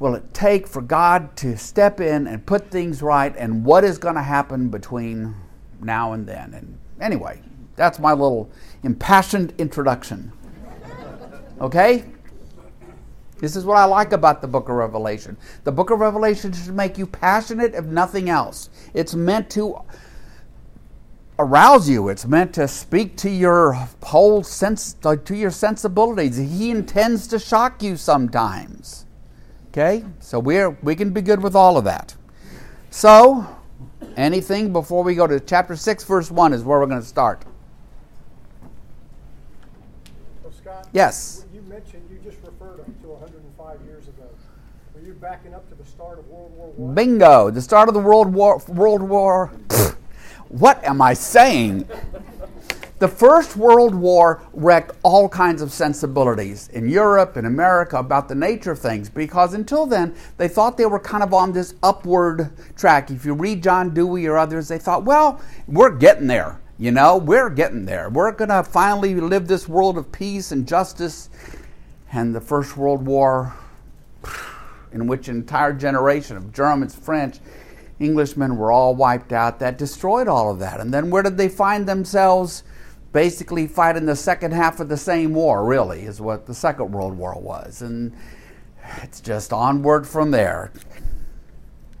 will 0.00 0.14
it 0.14 0.34
take 0.34 0.66
for 0.66 0.82
God 0.82 1.34
to 1.38 1.56
step 1.56 1.98
in 1.98 2.26
and 2.26 2.44
put 2.44 2.70
things 2.70 3.00
right? 3.00 3.34
And 3.38 3.64
what 3.64 3.84
is 3.84 3.96
going 3.96 4.16
to 4.16 4.22
happen 4.22 4.68
between 4.68 5.34
now 5.80 6.12
and 6.12 6.26
then? 6.26 6.52
And 6.52 6.78
anyway, 7.00 7.40
that's 7.74 7.98
my 7.98 8.12
little 8.12 8.50
impassioned 8.82 9.54
introduction. 9.56 10.30
Okay? 11.58 12.04
This 13.38 13.56
is 13.56 13.64
what 13.64 13.78
I 13.78 13.86
like 13.86 14.12
about 14.12 14.42
the 14.42 14.48
book 14.48 14.68
of 14.68 14.74
Revelation. 14.74 15.38
The 15.64 15.72
book 15.72 15.88
of 15.88 16.00
Revelation 16.00 16.52
should 16.52 16.74
make 16.74 16.98
you 16.98 17.06
passionate 17.06 17.74
if 17.74 17.86
nothing 17.86 18.28
else. 18.28 18.68
It's 18.92 19.14
meant 19.14 19.48
to 19.52 19.78
arouse 21.38 21.88
you. 21.88 22.08
It's 22.08 22.26
meant 22.26 22.52
to 22.54 22.66
speak 22.66 23.16
to 23.18 23.30
your 23.30 23.72
whole 24.02 24.42
sense 24.42 24.94
to 25.02 25.36
your 25.36 25.50
sensibilities. 25.50 26.36
He 26.36 26.70
intends 26.70 27.26
to 27.28 27.38
shock 27.38 27.82
you 27.82 27.96
sometimes. 27.96 29.06
Okay? 29.68 30.04
So 30.20 30.38
we're 30.38 30.70
we 30.82 30.96
can 30.96 31.10
be 31.10 31.22
good 31.22 31.42
with 31.42 31.54
all 31.54 31.76
of 31.76 31.84
that. 31.84 32.14
So, 32.90 33.46
anything 34.16 34.72
before 34.72 35.04
we 35.04 35.14
go 35.14 35.26
to 35.26 35.38
chapter 35.40 35.76
6 35.76 36.04
verse 36.04 36.30
1 36.30 36.52
is 36.52 36.64
where 36.64 36.80
we're 36.80 36.86
going 36.86 37.00
to 37.00 37.06
start. 37.06 37.44
Well, 40.42 40.52
Scott, 40.52 40.88
yes. 40.92 41.44
You 41.52 41.60
mentioned 41.62 42.02
you 42.10 42.18
just 42.18 42.42
referred 42.42 42.78
to 42.78 43.08
105 43.08 43.80
years 43.82 44.08
ago. 44.08 44.24
Were 44.94 45.02
you 45.02 45.12
backing 45.12 45.54
up 45.54 45.68
to 45.68 45.74
the 45.74 45.84
start 45.84 46.18
of 46.18 46.26
World 46.28 46.52
War 46.56 46.72
One? 46.72 46.94
Bingo! 46.94 47.50
The 47.50 47.62
start 47.62 47.88
of 47.88 47.94
the 47.94 48.00
World 48.00 48.32
War. 48.32 48.60
World 48.68 49.02
War. 49.02 49.52
What 50.48 50.82
am 50.84 51.00
I 51.00 51.14
saying? 51.14 51.88
The 52.98 53.08
First 53.08 53.56
World 53.56 53.94
War 53.94 54.42
wrecked 54.52 54.90
all 55.04 55.28
kinds 55.28 55.62
of 55.62 55.72
sensibilities 55.72 56.68
in 56.72 56.88
Europe 56.88 57.36
and 57.36 57.46
America 57.46 57.96
about 57.98 58.28
the 58.28 58.34
nature 58.34 58.72
of 58.72 58.80
things 58.80 59.08
because 59.08 59.54
until 59.54 59.86
then 59.86 60.16
they 60.36 60.48
thought 60.48 60.76
they 60.76 60.86
were 60.86 60.98
kind 60.98 61.22
of 61.22 61.32
on 61.32 61.52
this 61.52 61.74
upward 61.84 62.50
track. 62.76 63.12
If 63.12 63.24
you 63.24 63.34
read 63.34 63.62
John 63.62 63.94
Dewey 63.94 64.26
or 64.26 64.36
others, 64.36 64.66
they 64.66 64.78
thought, 64.78 65.04
well, 65.04 65.40
we're 65.68 65.96
getting 65.96 66.26
there. 66.26 66.58
You 66.76 66.90
know, 66.90 67.18
we're 67.18 67.50
getting 67.50 67.84
there. 67.84 68.08
We're 68.08 68.32
going 68.32 68.50
to 68.50 68.64
finally 68.64 69.14
live 69.14 69.46
this 69.46 69.68
world 69.68 69.96
of 69.96 70.10
peace 70.10 70.50
and 70.50 70.66
justice. 70.66 71.28
And 72.12 72.34
the 72.34 72.40
First 72.40 72.76
World 72.76 73.06
War, 73.06 73.54
in 74.92 75.06
which 75.06 75.28
an 75.28 75.36
entire 75.36 75.72
generation 75.72 76.36
of 76.36 76.52
Germans, 76.52 76.94
French, 76.96 77.38
Englishmen 78.00 78.56
were 78.56 78.70
all 78.70 78.94
wiped 78.94 79.32
out, 79.32 79.58
that 79.58 79.78
destroyed 79.78 80.28
all 80.28 80.50
of 80.50 80.58
that. 80.60 80.80
And 80.80 80.92
then 80.92 81.10
where 81.10 81.22
did 81.22 81.36
they 81.36 81.48
find 81.48 81.86
themselves? 81.86 82.62
Basically, 83.12 83.66
fighting 83.66 84.06
the 84.06 84.16
second 84.16 84.52
half 84.52 84.80
of 84.80 84.88
the 84.88 84.96
same 84.96 85.34
war, 85.34 85.64
really, 85.64 86.02
is 86.02 86.20
what 86.20 86.46
the 86.46 86.54
Second 86.54 86.92
World 86.92 87.16
War 87.16 87.38
was. 87.40 87.80
And 87.82 88.14
it's 89.02 89.20
just 89.20 89.52
onward 89.52 90.06
from 90.06 90.30
there. 90.30 90.72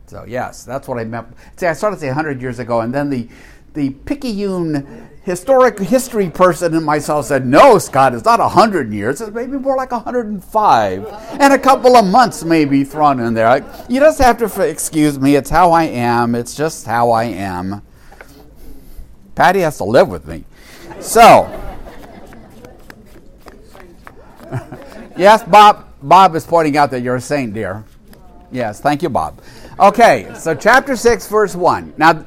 So, 0.06 0.24
yes, 0.26 0.64
that's 0.64 0.86
what 0.86 0.98
I 0.98 1.04
meant. 1.04 1.28
See, 1.56 1.66
I 1.66 1.72
started 1.72 1.96
to 1.96 2.00
say 2.00 2.08
100 2.08 2.40
years 2.40 2.58
ago, 2.58 2.80
and 2.80 2.94
then 2.94 3.10
the 3.10 3.28
the 3.74 3.90
picayune 3.90 5.08
historic 5.28 5.78
history 5.78 6.30
person 6.30 6.74
in 6.74 6.82
myself 6.82 7.26
said, 7.26 7.44
No, 7.44 7.76
Scott, 7.78 8.14
it's 8.14 8.24
not 8.24 8.40
100 8.40 8.90
years. 8.90 9.20
It's 9.20 9.30
maybe 9.30 9.58
more 9.58 9.76
like 9.76 9.92
105. 9.92 11.06
And 11.38 11.52
a 11.52 11.58
couple 11.58 11.96
of 11.96 12.06
months 12.06 12.44
maybe 12.44 12.82
thrown 12.82 13.20
in 13.20 13.34
there. 13.34 13.62
You 13.90 14.00
just 14.00 14.18
have 14.20 14.38
to 14.38 14.62
excuse 14.62 15.20
me. 15.20 15.36
It's 15.36 15.50
how 15.50 15.70
I 15.72 15.84
am. 15.84 16.34
It's 16.34 16.54
just 16.54 16.86
how 16.86 17.10
I 17.10 17.24
am. 17.24 17.82
Patty 19.34 19.60
has 19.60 19.76
to 19.76 19.84
live 19.84 20.08
with 20.08 20.26
me. 20.26 20.44
So, 20.98 21.46
yes, 25.16 25.44
Bob. 25.44 25.84
Bob 26.02 26.34
is 26.36 26.46
pointing 26.46 26.78
out 26.78 26.90
that 26.92 27.02
you're 27.02 27.16
a 27.16 27.20
saint, 27.20 27.52
dear. 27.52 27.84
Yes, 28.50 28.80
thank 28.80 29.02
you, 29.02 29.10
Bob. 29.10 29.42
Okay, 29.78 30.32
so 30.38 30.54
chapter 30.54 30.96
6, 30.96 31.28
verse 31.28 31.54
1. 31.54 31.94
Now, 31.98 32.24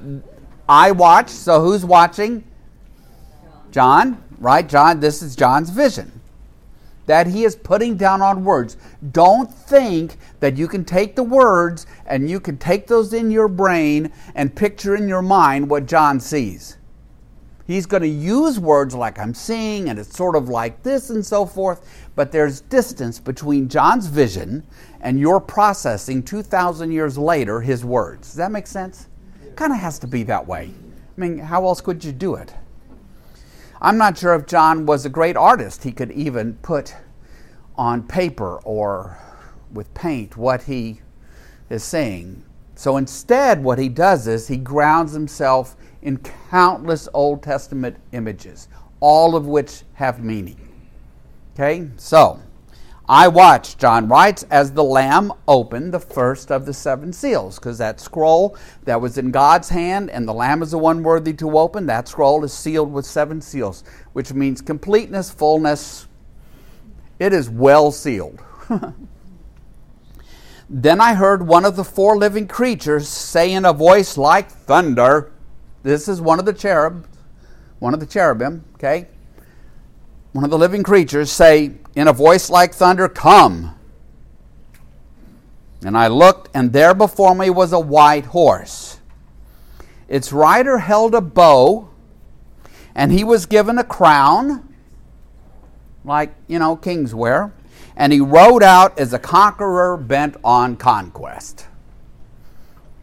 I 0.69 0.91
watch, 0.91 1.29
so 1.29 1.61
who's 1.61 1.83
watching? 1.83 2.43
John, 3.71 4.23
right? 4.39 4.67
John, 4.67 4.99
this 4.99 5.21
is 5.21 5.35
John's 5.35 5.69
vision 5.69 6.21
that 7.11 7.27
he 7.27 7.43
is 7.43 7.55
putting 7.55 7.97
down 7.97 8.21
on 8.21 8.45
words. 8.45 8.77
Don't 9.11 9.53
think 9.53 10.15
that 10.39 10.55
you 10.55 10.67
can 10.67 10.85
take 10.85 11.15
the 11.15 11.23
words 11.23 11.85
and 12.05 12.29
you 12.29 12.39
can 12.39 12.57
take 12.57 12.87
those 12.87 13.13
in 13.13 13.31
your 13.31 13.47
brain 13.47 14.11
and 14.35 14.55
picture 14.55 14.95
in 14.95 15.09
your 15.09 15.21
mind 15.21 15.69
what 15.69 15.87
John 15.87 16.19
sees. 16.19 16.77
He's 17.67 17.85
going 17.85 18.03
to 18.03 18.07
use 18.07 18.59
words 18.59 18.93
like 18.93 19.19
I'm 19.19 19.33
seeing 19.33 19.89
and 19.89 19.97
it's 19.97 20.15
sort 20.15 20.35
of 20.35 20.49
like 20.49 20.83
this 20.83 21.09
and 21.09 21.25
so 21.25 21.45
forth, 21.45 22.09
but 22.15 22.31
there's 22.31 22.61
distance 22.61 23.19
between 23.19 23.69
John's 23.69 24.07
vision 24.07 24.63
and 25.01 25.19
your 25.19 25.39
processing 25.39 26.21
2,000 26.23 26.91
years 26.91 27.17
later 27.17 27.61
his 27.61 27.83
words. 27.83 28.29
Does 28.29 28.37
that 28.37 28.51
make 28.51 28.67
sense? 28.67 29.07
Kind 29.55 29.73
of 29.73 29.79
has 29.79 29.99
to 29.99 30.07
be 30.07 30.23
that 30.23 30.47
way. 30.47 30.71
I 31.17 31.19
mean, 31.21 31.37
how 31.37 31.65
else 31.65 31.81
could 31.81 32.03
you 32.03 32.11
do 32.11 32.35
it? 32.35 32.53
I'm 33.81 33.97
not 33.97 34.17
sure 34.17 34.35
if 34.35 34.45
John 34.45 34.85
was 34.85 35.05
a 35.05 35.09
great 35.09 35.35
artist. 35.35 35.83
He 35.83 35.91
could 35.91 36.11
even 36.11 36.53
put 36.61 36.95
on 37.75 38.03
paper 38.03 38.59
or 38.63 39.17
with 39.71 39.91
paint 39.95 40.37
what 40.37 40.63
he 40.63 41.01
is 41.69 41.83
saying. 41.83 42.43
So 42.75 42.97
instead, 42.97 43.63
what 43.63 43.79
he 43.79 43.89
does 43.89 44.27
is 44.27 44.47
he 44.47 44.57
grounds 44.57 45.13
himself 45.13 45.75
in 46.03 46.17
countless 46.49 47.09
Old 47.13 47.41
Testament 47.41 47.97
images, 48.11 48.67
all 48.99 49.35
of 49.35 49.47
which 49.47 49.83
have 49.93 50.23
meaning. 50.23 50.59
Okay? 51.55 51.89
So, 51.97 52.39
I 53.11 53.27
watched, 53.27 53.77
John 53.77 54.07
writes, 54.07 54.43
as 54.43 54.71
the 54.71 54.85
Lamb 54.85 55.33
opened 55.45 55.93
the 55.93 55.99
first 55.99 56.49
of 56.49 56.65
the 56.65 56.73
seven 56.73 57.11
seals, 57.11 57.59
because 57.59 57.77
that 57.79 57.99
scroll 57.99 58.55
that 58.85 59.01
was 59.01 59.17
in 59.17 59.31
God's 59.31 59.67
hand, 59.67 60.09
and 60.09 60.25
the 60.25 60.33
Lamb 60.33 60.63
is 60.63 60.71
the 60.71 60.77
one 60.77 61.03
worthy 61.03 61.33
to 61.33 61.59
open, 61.59 61.87
that 61.87 62.07
scroll 62.07 62.45
is 62.45 62.53
sealed 62.53 62.93
with 62.93 63.05
seven 63.05 63.41
seals, 63.41 63.83
which 64.13 64.31
means 64.31 64.61
completeness, 64.61 65.29
fullness. 65.29 66.07
It 67.19 67.33
is 67.33 67.49
well 67.49 67.91
sealed. 67.91 68.39
then 70.69 71.01
I 71.01 71.13
heard 71.13 71.45
one 71.45 71.65
of 71.65 71.75
the 71.75 71.83
four 71.83 72.15
living 72.15 72.47
creatures 72.47 73.09
say 73.09 73.51
in 73.51 73.65
a 73.65 73.73
voice 73.73 74.15
like 74.17 74.49
thunder, 74.49 75.33
This 75.83 76.07
is 76.07 76.21
one 76.21 76.39
of 76.39 76.45
the 76.45 76.53
cherub, 76.53 77.05
one 77.79 77.93
of 77.93 77.99
the 77.99 78.05
cherubim, 78.05 78.63
okay? 78.75 79.09
One 80.33 80.45
of 80.45 80.49
the 80.49 80.57
living 80.57 80.83
creatures 80.83 81.29
say, 81.29 81.71
in 81.95 82.07
a 82.07 82.13
voice 82.13 82.49
like 82.49 82.73
thunder, 82.73 83.09
Come. 83.09 83.75
And 85.83 85.97
I 85.97 86.07
looked, 86.07 86.49
and 86.53 86.71
there 86.71 86.93
before 86.93 87.35
me 87.35 87.49
was 87.49 87.73
a 87.73 87.79
white 87.79 88.25
horse. 88.25 88.99
Its 90.07 90.31
rider 90.31 90.77
held 90.77 91.15
a 91.15 91.21
bow, 91.21 91.89
and 92.93 93.11
he 93.11 93.23
was 93.23 93.45
given 93.45 93.77
a 93.77 93.83
crown, 93.83 94.73
like, 96.05 96.33
you 96.47 96.59
know, 96.59 96.75
kings 96.75 97.15
wear, 97.15 97.53
and 97.95 98.13
he 98.13 98.21
rode 98.21 98.63
out 98.63 98.97
as 98.99 99.11
a 99.13 99.19
conqueror 99.19 99.97
bent 99.97 100.35
on 100.43 100.77
conquest. 100.77 101.65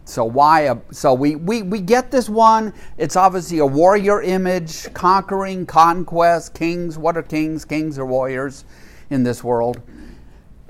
So 0.08 0.24
why? 0.24 0.62
A, 0.62 0.78
so 0.90 1.12
we, 1.12 1.36
we 1.36 1.62
we 1.62 1.80
get 1.80 2.10
this 2.10 2.28
one. 2.28 2.72
It's 2.96 3.14
obviously 3.14 3.58
a 3.58 3.66
warrior 3.66 4.22
image, 4.22 4.92
conquering, 4.94 5.66
conquest, 5.66 6.54
kings. 6.54 6.96
What 6.96 7.16
are 7.16 7.22
kings? 7.22 7.64
Kings 7.64 7.98
are 7.98 8.06
warriors 8.06 8.64
in 9.10 9.22
this 9.22 9.44
world. 9.44 9.82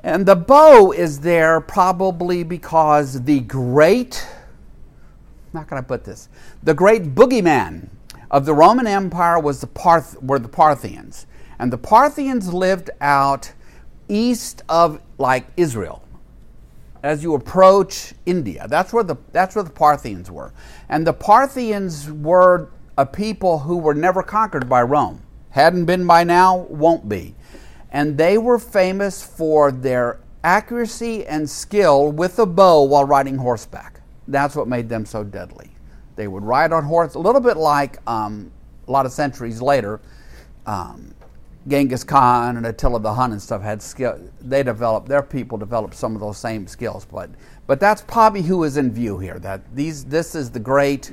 And 0.02 0.26
the 0.26 0.37
bow 0.37 0.92
is 0.92 1.21
there 1.21 1.61
probably 1.61 2.42
because 2.42 3.23
the 3.23 3.40
great, 3.40 4.26
how 5.52 5.62
can 5.62 5.78
I 5.78 5.83
put 5.83 6.04
this? 6.04 6.28
The 6.62 6.75
great 6.75 7.14
boogeyman 7.14 7.88
of 8.30 8.45
the 8.45 8.54
Roman 8.54 8.87
Empire 8.87 9.38
was 9.38 9.61
the 9.61 9.66
Parth, 9.66 10.21
were 10.23 10.38
the 10.38 10.49
Parthians. 10.49 11.26
And 11.59 11.73
the 11.73 11.78
Parthians 11.78 12.52
lived 12.52 12.90
out 13.00 13.52
east 14.09 14.62
of 14.68 15.00
like 15.18 15.47
Israel. 15.57 16.02
As 17.02 17.23
you 17.23 17.35
approach 17.35 18.14
India, 18.26 18.67
that's 18.69 18.93
where 18.93 19.05
the 19.05 19.17
that's 19.33 19.55
where 19.55 19.64
the 19.64 19.71
Parthians 19.71 20.31
were. 20.31 20.52
And 20.88 21.07
the 21.07 21.12
Parthians 21.12 22.11
were 22.11 22.71
a 22.97 23.07
people 23.07 23.61
who 23.61 23.76
were 23.76 23.95
never 23.95 24.23
conquered 24.23 24.69
by 24.69 24.83
Rome. 24.83 25.23
Hadn't 25.50 25.85
been 25.85 26.07
by 26.07 26.25
now, 26.25 26.67
won't 26.69 27.09
be 27.09 27.35
and 27.90 28.19
they 28.19 28.38
were 28.38 28.59
famous 28.59 29.23
for 29.23 29.73
their 29.73 30.21
accuracy 30.45 31.26
and 31.26 31.49
skill 31.49 32.12
with 32.12 32.38
a 32.38 32.47
bow 32.47 32.83
while 32.83 33.05
riding 33.05 33.37
horseback. 33.37 34.00
That's 34.26 34.55
what 34.55 34.69
made 34.69 34.88
them 34.88 35.07
so 35.07 35.25
deadly. 35.25 35.71
They 36.17 36.28
would 36.28 36.43
ride 36.43 36.73
on 36.73 36.85
horse, 36.85 37.14
a 37.14 37.19
little 37.19 37.40
bit 37.40 37.57
like 37.57 37.99
um, 38.09 38.50
a 38.87 38.90
lot 38.90 39.07
of 39.07 39.12
centuries 39.12 39.62
later. 39.62 40.00
Um, 40.67 41.14
Genghis 41.68 42.02
Khan 42.04 42.56
and 42.56 42.66
Attila 42.66 43.00
the 43.00 43.14
Hun 43.14 43.32
and 43.32 43.40
stuff 43.40 43.62
had 43.62 43.82
skill. 43.82 44.18
They 44.40 44.62
developed 44.62 45.08
their 45.08 45.22
people 45.22 45.58
developed 45.58 45.94
some 45.94 46.14
of 46.14 46.20
those 46.20 46.38
same 46.38 46.66
skills, 46.66 47.04
but 47.04 47.30
but 47.66 47.78
that's 47.78 48.02
probably 48.02 48.42
who 48.42 48.64
is 48.64 48.76
in 48.76 48.92
view 48.92 49.18
here. 49.18 49.38
That 49.38 49.75
these 49.75 50.04
this 50.06 50.34
is 50.34 50.50
the 50.50 50.60
great, 50.60 51.12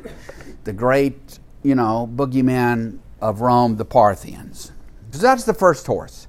the 0.63 0.73
great 0.73 1.39
you 1.63 1.75
know 1.75 2.09
boogeyman 2.15 2.99
of 3.21 3.41
Rome, 3.41 3.75
the 3.77 3.85
Parthians. 3.85 4.71
So 5.11 5.21
that's 5.21 5.43
the 5.43 5.53
first 5.53 5.87
horse. 5.87 6.27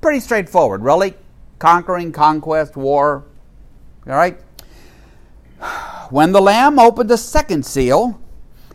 Pretty 0.00 0.20
straightforward, 0.20 0.82
really. 0.82 1.14
Conquering, 1.58 2.12
conquest, 2.12 2.76
war. 2.76 3.24
All 4.06 4.14
right? 4.14 4.38
When 6.10 6.32
the 6.32 6.40
Lamb 6.40 6.78
opened 6.78 7.08
the 7.10 7.18
second 7.18 7.64
seal, 7.64 8.20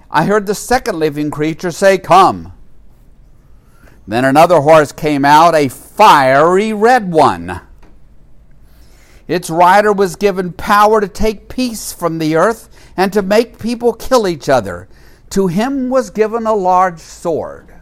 I 0.09 0.25
heard 0.25 0.45
the 0.45 0.55
second 0.55 0.99
living 0.99 1.31
creature 1.31 1.71
say, 1.71 1.97
Come. 1.97 2.53
Then 4.07 4.25
another 4.25 4.61
horse 4.61 4.91
came 4.91 5.25
out, 5.25 5.55
a 5.55 5.67
fiery 5.67 6.73
red 6.73 7.11
one. 7.11 7.61
Its 9.27 9.49
rider 9.49 9.91
was 9.91 10.15
given 10.15 10.53
power 10.53 11.01
to 11.01 11.07
take 11.07 11.49
peace 11.49 11.91
from 11.91 12.19
the 12.19 12.35
earth 12.35 12.69
and 12.95 13.11
to 13.11 13.21
make 13.21 13.57
people 13.57 13.93
kill 13.93 14.27
each 14.27 14.47
other. 14.47 14.87
To 15.31 15.47
him 15.47 15.89
was 15.89 16.11
given 16.11 16.45
a 16.45 16.53
large 16.53 16.99
sword. 16.99 17.73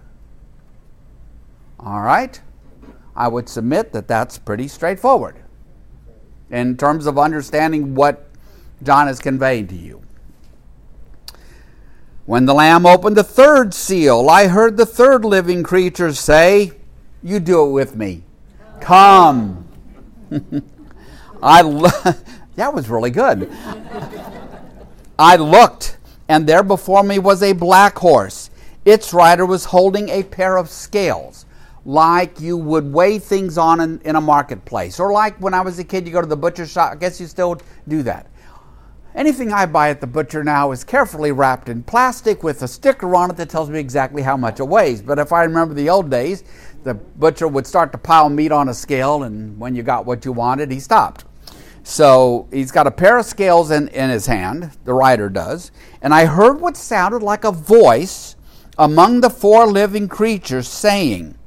All 1.79 2.01
right? 2.01 2.39
I 3.15 3.27
would 3.27 3.49
submit 3.49 3.91
that 3.91 4.07
that's 4.07 4.39
pretty 4.39 4.67
straightforward 4.69 5.43
in 6.49 6.77
terms 6.77 7.05
of 7.05 7.17
understanding 7.17 7.95
what 7.95 8.29
John 8.81 9.07
is 9.09 9.19
conveying 9.19 9.67
to 9.67 9.75
you. 9.75 10.02
When 12.25 12.45
the 12.45 12.53
Lamb 12.53 12.85
opened 12.85 13.17
the 13.17 13.23
third 13.23 13.73
seal, 13.73 14.29
I 14.29 14.47
heard 14.47 14.77
the 14.77 14.85
third 14.85 15.25
living 15.25 15.61
creature 15.61 16.13
say, 16.13 16.71
You 17.21 17.41
do 17.41 17.65
it 17.65 17.71
with 17.71 17.95
me. 17.97 18.23
Come. 18.79 19.67
I 21.43 21.61
lo- 21.61 21.89
that 22.55 22.73
was 22.73 22.89
really 22.89 23.11
good. 23.11 23.51
I 25.19 25.35
looked, 25.35 25.97
and 26.29 26.47
there 26.47 26.63
before 26.63 27.03
me 27.03 27.19
was 27.19 27.43
a 27.43 27.51
black 27.51 27.97
horse. 27.97 28.49
Its 28.85 29.13
rider 29.13 29.45
was 29.45 29.65
holding 29.65 30.07
a 30.09 30.23
pair 30.23 30.57
of 30.57 30.69
scales 30.69 31.45
like 31.85 32.39
you 32.39 32.55
would 32.55 32.91
weigh 32.91 33.19
things 33.19 33.57
on 33.57 33.81
in, 33.81 33.99
in, 34.05 34.15
a 34.15 34.21
marketplace. 34.21 34.99
Or 34.99 35.11
like 35.11 35.37
when 35.41 35.53
I 35.53 35.61
was 35.61 35.79
a 35.79 35.83
kid, 35.83 36.07
you 36.07 36.13
go 36.13 36.21
to 36.21 36.27
the 36.27 36.37
butcher 36.37 36.65
shop. 36.65 36.93
I 36.93 36.95
guess 36.95 37.19
you 37.19 37.27
still 37.27 37.59
do 37.87 38.03
that. 38.03 38.27
Anything 39.15 39.53
I 39.53 39.67
buy 39.67 39.89
at 39.89 40.01
the 40.01 40.07
butcher 40.07 40.43
now 40.43 40.71
is 40.71 40.83
carefully 40.83 41.31
wrapped 41.31 41.69
in 41.69 41.83
plastic 41.83 42.41
with 42.41 42.63
a 42.63 42.67
sticker 42.67 43.15
on 43.15 43.29
it 43.29 43.37
that 43.37 43.49
tells 43.49 43.69
me 43.69 43.79
exactly 43.79 44.23
how 44.23 44.35
much 44.35 44.59
it 44.59 44.67
weighs. 44.67 45.03
But 45.03 45.19
if 45.19 45.31
I 45.31 45.43
remember 45.43 45.75
the 45.75 45.89
old 45.89 46.09
days, 46.09 46.43
the 46.83 46.95
butcher 46.95 47.47
would 47.47 47.67
start 47.67 47.91
to 47.91 47.99
pile 47.99 48.29
meat 48.29 48.51
on 48.51 48.69
a 48.69 48.73
scale, 48.73 49.23
and 49.23 49.59
when 49.59 49.75
you 49.75 49.83
got 49.83 50.07
what 50.07 50.25
you 50.25 50.31
wanted, 50.31 50.71
he 50.71 50.79
stopped. 50.79 51.25
So 51.83 52.47
he's 52.51 52.71
got 52.71 52.87
a 52.87 52.91
pair 52.91 53.17
of 53.19 53.25
scales 53.25 53.69
in, 53.69 53.87
in 53.89 54.09
his 54.09 54.25
hand, 54.25 54.71
the 54.83 54.93
rider 54.93 55.29
does, 55.29 55.71
and 56.01 56.13
I 56.13 56.25
heard 56.25 56.59
what 56.59 56.75
sounded 56.75 57.21
like 57.21 57.43
a 57.43 57.51
voice 57.51 58.35
among 58.79 59.21
the 59.21 59.29
four 59.29 59.67
living 59.67 60.07
creatures 60.07 60.67
saying, 60.67 61.37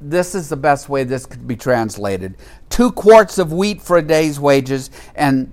this 0.00 0.34
is 0.34 0.48
the 0.48 0.56
best 0.56 0.88
way 0.88 1.04
this 1.04 1.26
could 1.26 1.46
be 1.46 1.56
translated 1.56 2.34
two 2.70 2.90
quarts 2.90 3.36
of 3.36 3.52
wheat 3.52 3.82
for 3.82 3.98
a 3.98 4.02
day's 4.02 4.40
wages 4.40 4.90
and 5.14 5.52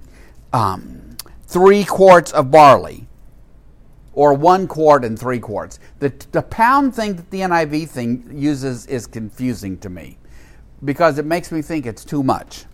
um, 0.58 1.16
three 1.46 1.84
quarts 1.84 2.32
of 2.32 2.50
barley 2.50 3.08
or 4.14 4.34
one 4.34 4.68
quart 4.68 5.06
and 5.06 5.18
three 5.18 5.40
quarts. 5.40 5.80
The, 6.00 6.12
the 6.32 6.42
pound 6.42 6.96
thing 6.96 7.16
that 7.16 7.30
the 7.30 7.42
niv 7.42 7.90
thing 7.90 8.28
uses 8.34 8.88
is 8.88 9.06
confusing 9.06 9.78
to 9.80 9.90
me 9.90 10.18
because 10.84 11.20
it 11.20 11.26
makes 11.26 11.52
me 11.52 11.62
think 11.62 11.86
it's 11.86 12.04
too 12.04 12.24
much. 12.24 12.66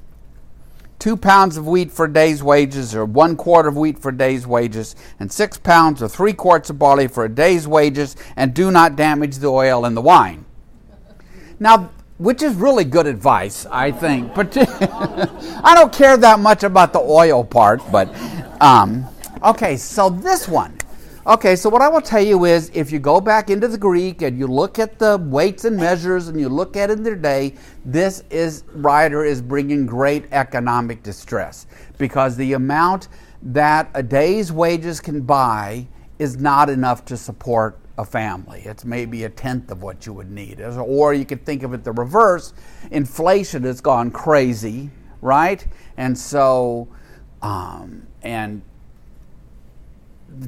Two 0.98 1.18
pounds 1.18 1.58
of 1.58 1.68
wheat 1.68 1.92
for 1.92 2.06
a 2.06 2.14
day's 2.14 2.42
wages 2.42 2.96
or 2.96 3.04
one 3.04 3.36
quart 3.36 3.68
of 3.68 3.76
wheat 3.76 4.00
for 4.00 4.10
a 4.10 4.18
day's 4.18 4.48
wages 4.48 4.96
and 5.20 5.30
six 5.30 5.58
pounds 5.58 6.02
or 6.02 6.08
three 6.08 6.32
quarts 6.32 6.70
of 6.70 6.80
barley 6.80 7.10
for 7.10 7.26
a 7.26 7.30
day's 7.30 7.68
wages 7.68 8.16
and 8.38 8.54
do 8.54 8.72
not 8.72 8.96
damage 8.96 9.38
the 9.38 9.48
oil 9.48 9.84
and 9.84 9.98
the 9.98 10.02
wine. 10.02 10.46
Now, 11.60 11.92
which 12.18 12.42
is 12.42 12.56
really 12.56 12.84
good 12.84 13.08
advice, 13.08 13.66
I 13.70 13.92
think. 13.92 14.34
But 14.34 14.56
I 14.58 15.74
don't 15.76 15.92
care 15.92 16.18
that 16.18 16.40
much 16.40 16.64
about 16.64 16.94
the 16.94 17.00
oil 17.00 17.44
part, 17.44 17.82
but 17.92 18.14
um, 18.62 19.06
okay. 19.44 19.78
So 19.78 20.10
this 20.10 20.48
one, 20.48 20.78
okay. 21.26 21.56
So 21.56 21.70
what 21.70 21.82
I 21.82 21.90
will 21.90 22.02
tell 22.02 22.22
you 22.22 22.46
is, 22.46 22.72
if 22.74 22.92
you 22.92 23.00
go 23.00 23.20
back 23.20 23.50
into 23.50 23.68
the 23.68 23.78
Greek 23.78 24.22
and 24.22 24.38
you 24.38 24.48
look 24.48 24.80
at 24.80 25.00
the 25.00 25.18
weights 25.18 25.66
and 25.66 25.76
measures 25.76 26.28
and 26.28 26.40
you 26.40 26.50
look 26.50 26.78
at 26.78 26.90
it 26.90 26.98
in 26.98 27.04
their 27.04 27.16
day, 27.16 27.56
this 27.86 28.24
is 28.30 28.64
writer 28.74 29.26
is 29.26 29.42
bringing 29.42 29.86
great 29.86 30.26
economic 30.32 31.04
distress 31.04 31.68
because 31.98 32.36
the 32.38 32.54
amount 32.54 33.08
that 33.42 33.90
a 33.94 34.04
day's 34.04 34.52
wages 34.52 35.00
can 35.00 35.22
buy 35.22 35.88
is 36.20 36.38
not 36.38 36.70
enough 36.70 37.04
to 37.06 37.18
support 37.18 37.80
a 37.98 38.06
family. 38.06 38.62
It's 38.66 38.86
maybe 38.86 39.24
a 39.24 39.30
tenth 39.30 39.70
of 39.72 39.84
what 39.84 40.06
you 40.06 40.14
would 40.14 40.32
need. 40.32 40.62
Or 40.62 41.14
you 41.14 41.26
could 41.26 41.46
think 41.46 41.64
of 41.64 41.74
it 41.74 41.84
the 41.84 41.92
reverse. 41.92 42.54
Inflation 42.92 43.64
has 43.64 43.82
gone 43.82 44.10
crazy, 44.12 44.90
right? 45.22 45.66
And 45.98 46.18
so, 46.18 46.88
um, 47.42 48.08
and 48.24 48.64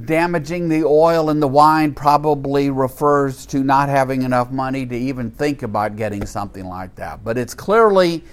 damaging 0.05 0.69
the 0.69 0.83
oil 0.83 1.29
and 1.29 1.39
the 1.41 1.47
wine 1.47 1.93
probably 1.93 2.71
refers 2.71 3.45
to 3.45 3.59
not 3.63 3.89
having 3.89 4.23
enough 4.23 4.49
money 4.51 4.85
to 4.87 4.95
even 4.95 5.29
think 5.29 5.61
about 5.61 5.95
getting 5.95 6.25
something 6.25 6.65
like 6.65 6.95
that. 6.95 7.23
But 7.23 7.37
it's 7.37 7.53
clearly, 7.53 8.23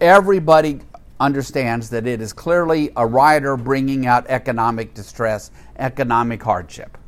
everybody 0.00 0.80
understands 1.20 1.88
that 1.90 2.06
it 2.06 2.20
is 2.20 2.32
clearly 2.32 2.90
a 2.96 3.06
writer 3.06 3.56
bringing 3.56 4.06
out 4.06 4.26
economic 4.28 4.92
distress, 4.92 5.52
economic 5.78 6.42
hardship 6.42 6.98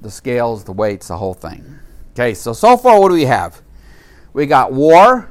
the 0.00 0.10
scales, 0.10 0.64
the 0.64 0.72
weights, 0.72 1.08
the 1.08 1.16
whole 1.16 1.34
thing. 1.34 1.78
Okay, 2.12 2.34
so 2.34 2.52
so 2.52 2.76
far, 2.76 3.00
what 3.00 3.08
do 3.08 3.14
we 3.14 3.24
have? 3.24 3.62
We 4.32 4.46
got 4.46 4.72
war, 4.72 5.28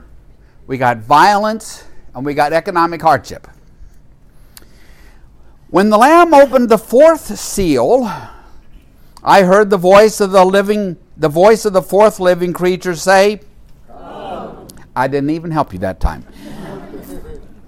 we 0.66 0.78
got 0.78 0.98
violence, 0.98 1.86
and 2.14 2.26
we 2.26 2.34
got 2.34 2.54
economic 2.54 3.02
hardship. 3.02 3.48
When 5.70 5.90
the 5.90 5.98
Lamb 5.98 6.34
opened 6.34 6.70
the 6.70 6.78
fourth 6.78 7.38
seal, 7.38 8.10
I 9.24 9.44
heard 9.44 9.70
the 9.70 9.78
voice 9.78 10.22
of 10.22 10.32
the 10.32 10.46
living, 10.46 10.98
the 11.18 11.30
voice 11.30 11.66
of 11.66 11.74
the 11.74 11.82
fourth 11.82 12.20
living 12.20 12.54
creature 12.54 12.96
say. 12.96 13.42
I 14.96 15.08
didn't 15.08 15.30
even 15.30 15.52
help 15.52 15.74
you 15.74 15.80
that 15.80 16.00
time. 16.00 16.26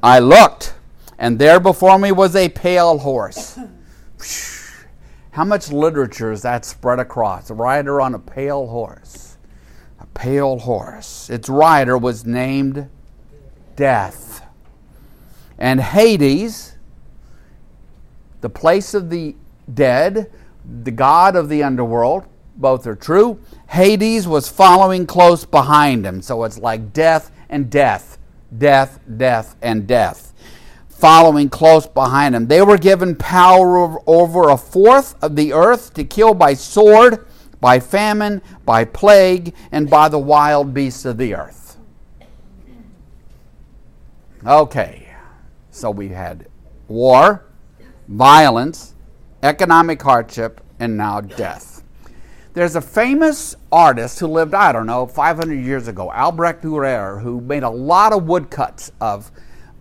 I 0.01 0.19
looked, 0.19 0.73
and 1.17 1.37
there 1.37 1.59
before 1.59 1.99
me 1.99 2.11
was 2.11 2.35
a 2.35 2.49
pale 2.49 2.97
horse. 2.97 3.59
How 5.39 5.45
much 5.45 5.71
literature 5.71 6.33
is 6.33 6.41
that 6.41 6.65
spread 6.65 6.99
across? 6.99 7.49
A 7.49 7.53
rider 7.53 8.01
on 8.01 8.13
a 8.13 8.19
pale 8.19 8.67
horse. 8.67 9.37
A 10.01 10.05
pale 10.07 10.59
horse. 10.59 11.29
Its 11.29 11.47
rider 11.47 11.97
was 11.97 12.25
named 12.25 12.89
Death. 13.77 14.45
And 15.57 15.79
Hades, 15.79 16.75
the 18.41 18.49
place 18.49 18.93
of 18.93 19.09
the 19.09 19.33
dead, 19.73 20.29
the 20.83 20.91
god 20.91 21.37
of 21.37 21.47
the 21.47 21.63
underworld, 21.63 22.25
both 22.57 22.85
are 22.85 22.93
true. 22.93 23.39
Hades 23.69 24.27
was 24.27 24.49
following 24.49 25.07
close 25.07 25.45
behind 25.45 26.05
him. 26.05 26.21
So 26.21 26.43
it's 26.43 26.57
like 26.57 26.91
death 26.91 27.31
and 27.47 27.69
death, 27.69 28.17
death, 28.57 28.99
death, 29.15 29.55
and 29.61 29.87
death. 29.87 30.28
Following 30.99 31.47
close 31.49 31.87
behind 31.87 32.35
him. 32.35 32.47
They 32.47 32.61
were 32.61 32.77
given 32.77 33.15
power 33.15 33.99
over 34.05 34.49
a 34.49 34.57
fourth 34.57 35.15
of 35.23 35.37
the 35.37 35.53
earth 35.53 35.93
to 35.93 36.03
kill 36.03 36.33
by 36.33 36.53
sword, 36.53 37.25
by 37.61 37.79
famine, 37.79 38.41
by 38.65 38.83
plague, 38.83 39.55
and 39.71 39.89
by 39.89 40.09
the 40.09 40.19
wild 40.19 40.73
beasts 40.73 41.05
of 41.05 41.17
the 41.17 41.35
earth. 41.35 41.77
Okay, 44.45 45.07
so 45.71 45.89
we 45.89 46.09
had 46.09 46.47
war, 46.87 47.45
violence, 48.07 48.93
economic 49.41 50.01
hardship, 50.01 50.61
and 50.79 50.97
now 50.97 51.21
death. 51.21 51.81
There's 52.53 52.75
a 52.75 52.81
famous 52.81 53.55
artist 53.71 54.19
who 54.19 54.27
lived, 54.27 54.53
I 54.53 54.73
don't 54.73 54.85
know, 54.85 55.05
500 55.05 55.53
years 55.53 55.87
ago, 55.87 56.11
Albrecht 56.11 56.63
Dürer, 56.63 57.21
who 57.21 57.39
made 57.39 57.63
a 57.63 57.69
lot 57.69 58.11
of 58.11 58.27
woodcuts 58.27 58.91
of, 58.99 59.31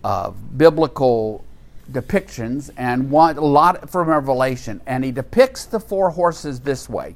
of 0.09 0.57
biblical 0.57 1.45
depictions 1.93 2.71
and 2.79 3.11
one, 3.11 3.37
a 3.37 3.45
lot 3.45 3.91
from 3.91 4.09
Revelation. 4.09 4.81
And 4.87 5.05
he 5.05 5.13
depicts 5.13 5.67
the 5.67 5.79
four 5.79 6.09
horses 6.09 6.61
this 6.61 6.89
way. 6.89 7.15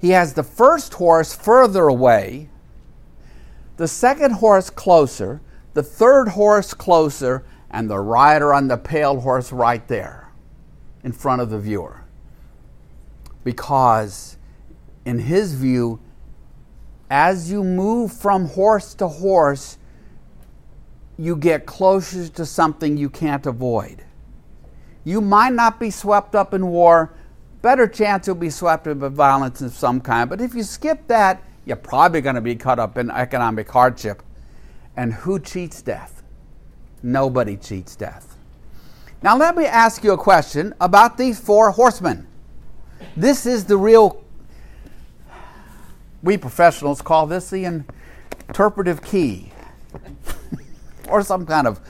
He 0.00 0.10
has 0.10 0.34
the 0.34 0.44
first 0.44 0.94
horse 0.94 1.34
further 1.34 1.88
away, 1.88 2.48
the 3.78 3.88
second 3.88 4.34
horse 4.34 4.70
closer, 4.70 5.40
the 5.74 5.82
third 5.82 6.28
horse 6.28 6.72
closer, 6.72 7.44
and 7.68 7.90
the 7.90 7.98
rider 7.98 8.54
on 8.54 8.68
the 8.68 8.76
pale 8.76 9.18
horse 9.18 9.50
right 9.50 9.86
there 9.88 10.28
in 11.02 11.10
front 11.10 11.42
of 11.42 11.50
the 11.50 11.58
viewer. 11.58 12.04
Because, 13.42 14.36
in 15.04 15.18
his 15.18 15.54
view, 15.54 15.98
as 17.10 17.50
you 17.50 17.64
move 17.64 18.12
from 18.12 18.46
horse 18.46 18.94
to 18.94 19.08
horse, 19.08 19.78
you 21.20 21.36
get 21.36 21.66
closer 21.66 22.28
to 22.28 22.46
something 22.46 22.96
you 22.96 23.10
can't 23.10 23.44
avoid. 23.44 24.02
You 25.04 25.20
might 25.20 25.52
not 25.52 25.78
be 25.78 25.90
swept 25.90 26.34
up 26.34 26.54
in 26.54 26.66
war, 26.66 27.12
better 27.60 27.86
chance 27.86 28.26
you'll 28.26 28.36
be 28.36 28.48
swept 28.48 28.86
up 28.86 29.02
in 29.02 29.14
violence 29.14 29.60
of 29.60 29.74
some 29.74 30.00
kind. 30.00 30.30
But 30.30 30.40
if 30.40 30.54
you 30.54 30.62
skip 30.62 31.06
that, 31.08 31.42
you're 31.66 31.76
probably 31.76 32.22
going 32.22 32.36
to 32.36 32.40
be 32.40 32.56
caught 32.56 32.78
up 32.78 32.96
in 32.96 33.10
economic 33.10 33.68
hardship. 33.68 34.22
And 34.96 35.12
who 35.12 35.38
cheats 35.38 35.82
death? 35.82 36.22
Nobody 37.02 37.58
cheats 37.58 37.96
death. 37.96 38.38
Now, 39.22 39.36
let 39.36 39.54
me 39.54 39.66
ask 39.66 40.02
you 40.02 40.12
a 40.12 40.18
question 40.18 40.74
about 40.80 41.18
these 41.18 41.38
four 41.38 41.70
horsemen. 41.70 42.26
This 43.14 43.44
is 43.44 43.66
the 43.66 43.76
real, 43.76 44.24
we 46.22 46.38
professionals 46.38 47.02
call 47.02 47.26
this 47.26 47.50
the 47.50 47.84
interpretive 48.48 49.02
key, 49.02 49.52
or 51.10 51.22
some 51.22 51.44
kind 51.44 51.66
of 51.66 51.80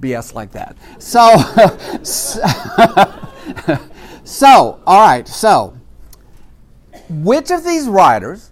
BS 0.00 0.34
like 0.34 0.52
that. 0.52 0.76
So, 0.98 1.36
so, 4.24 4.80
all 4.86 5.00
right, 5.00 5.26
so, 5.26 5.76
which 7.08 7.50
of 7.50 7.64
these 7.64 7.88
writers 7.88 8.50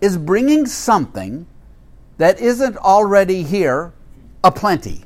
is 0.00 0.16
bringing 0.16 0.66
something 0.66 1.46
that 2.18 2.40
isn't 2.40 2.76
already 2.78 3.42
here 3.42 3.92
aplenty? 4.44 5.04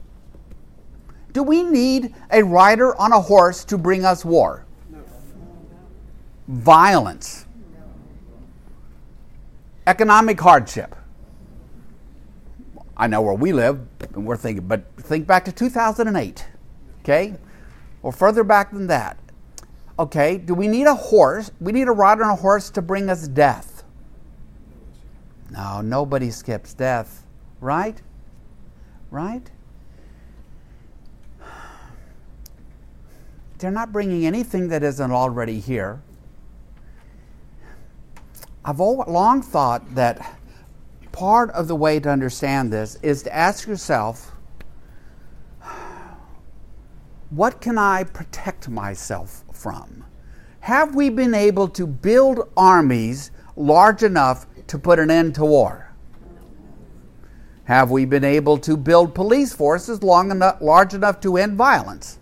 Do 1.33 1.43
we 1.43 1.63
need 1.63 2.15
a 2.31 2.45
rider 2.45 2.95
on 2.97 3.13
a 3.13 3.21
horse 3.21 3.65
to 3.65 3.79
bring 3.79 4.05
us 4.05 4.25
war? 4.25 4.65
Violence. 6.47 7.47
Economic 9.87 10.41
hardship. 10.41 10.95
I 12.97 13.07
know 13.07 13.23
where 13.23 13.35
we 13.35 13.53
live, 13.53 13.81
and 14.15 14.27
we're 14.27 14.37
thinking, 14.37 14.67
but 14.67 14.85
think 14.97 15.27
back 15.27 15.45
to 15.47 15.53
2008, 15.53 16.47
okay? 17.01 17.35
Or 18.03 18.13
further 18.13 18.45
back 18.45 18.71
than 18.71 18.87
that. 18.87 19.19
Okay, 19.99 20.39
do 20.39 20.55
we 20.55 20.69
need 20.69 20.87
a 20.87 20.95
horse? 20.95 21.51
We 21.61 21.73
need 21.73 21.89
a 21.89 21.93
rider 21.93 22.23
and 22.23 22.33
a 22.33 22.37
horse 22.37 22.71
to 22.71 22.83
bring 22.83 23.09
us 23.09 23.27
death. 23.29 23.85
No, 25.51 25.81
nobody 25.81 26.31
skips 26.31 26.75
death, 26.75 27.27
right? 27.61 28.01
Right? 29.11 29.51
They're 33.59 33.71
not 33.71 33.93
bringing 33.93 34.27
anything 34.27 34.69
that 34.69 34.83
isn't 34.83 35.11
already 35.13 35.61
here. 35.61 36.03
I've 38.65 38.81
long 38.81 39.43
thought 39.43 39.95
that 39.95 40.39
part 41.15 41.49
of 41.53 41.69
the 41.69 41.77
way 41.77 42.01
to 42.01 42.11
understand 42.11 42.73
this 42.73 42.97
is 42.97 43.23
to 43.23 43.33
ask 43.33 43.69
yourself 43.69 44.33
what 47.31 47.61
can 47.61 47.79
I 47.79 48.03
protect 48.03 48.69
myself 48.69 49.45
from? 49.53 50.05
Have 50.61 50.97
we 50.97 51.11
been 51.11 51.35
able 51.35 51.69
to 51.69 51.87
build 51.87 52.49
armies 52.57 53.31
large 53.55 54.03
enough 54.03 54.47
to 54.67 54.77
put 54.77 54.99
an 54.99 55.09
end 55.09 55.37
to 55.37 55.45
war? 55.45 55.93
Have 57.65 57.93
we 57.93 58.05
been 58.05 58.25
able 58.25 58.59
to 58.59 58.77
build 58.77 59.15
police 59.15 59.53
forces 59.53 60.03
long 60.03 60.33
enough, 60.33 60.61
large 60.61 60.95
enough 60.95 61.21
to 61.21 61.37
end 61.37 61.57
violence? 61.57 62.19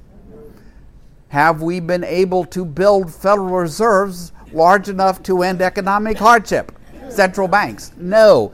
Have 1.29 1.63
we 1.63 1.81
been 1.81 2.05
able 2.05 2.45
to 2.47 2.67
build 2.67 3.13
Federal 3.13 3.57
Reserves 3.57 4.33
large 4.53 4.91
enough 4.91 5.23
to 5.23 5.43
end 5.43 5.63
economic 5.63 6.19
hardship? 6.19 6.73
Central 7.09 7.49
banks? 7.49 7.93
No. 7.97 8.53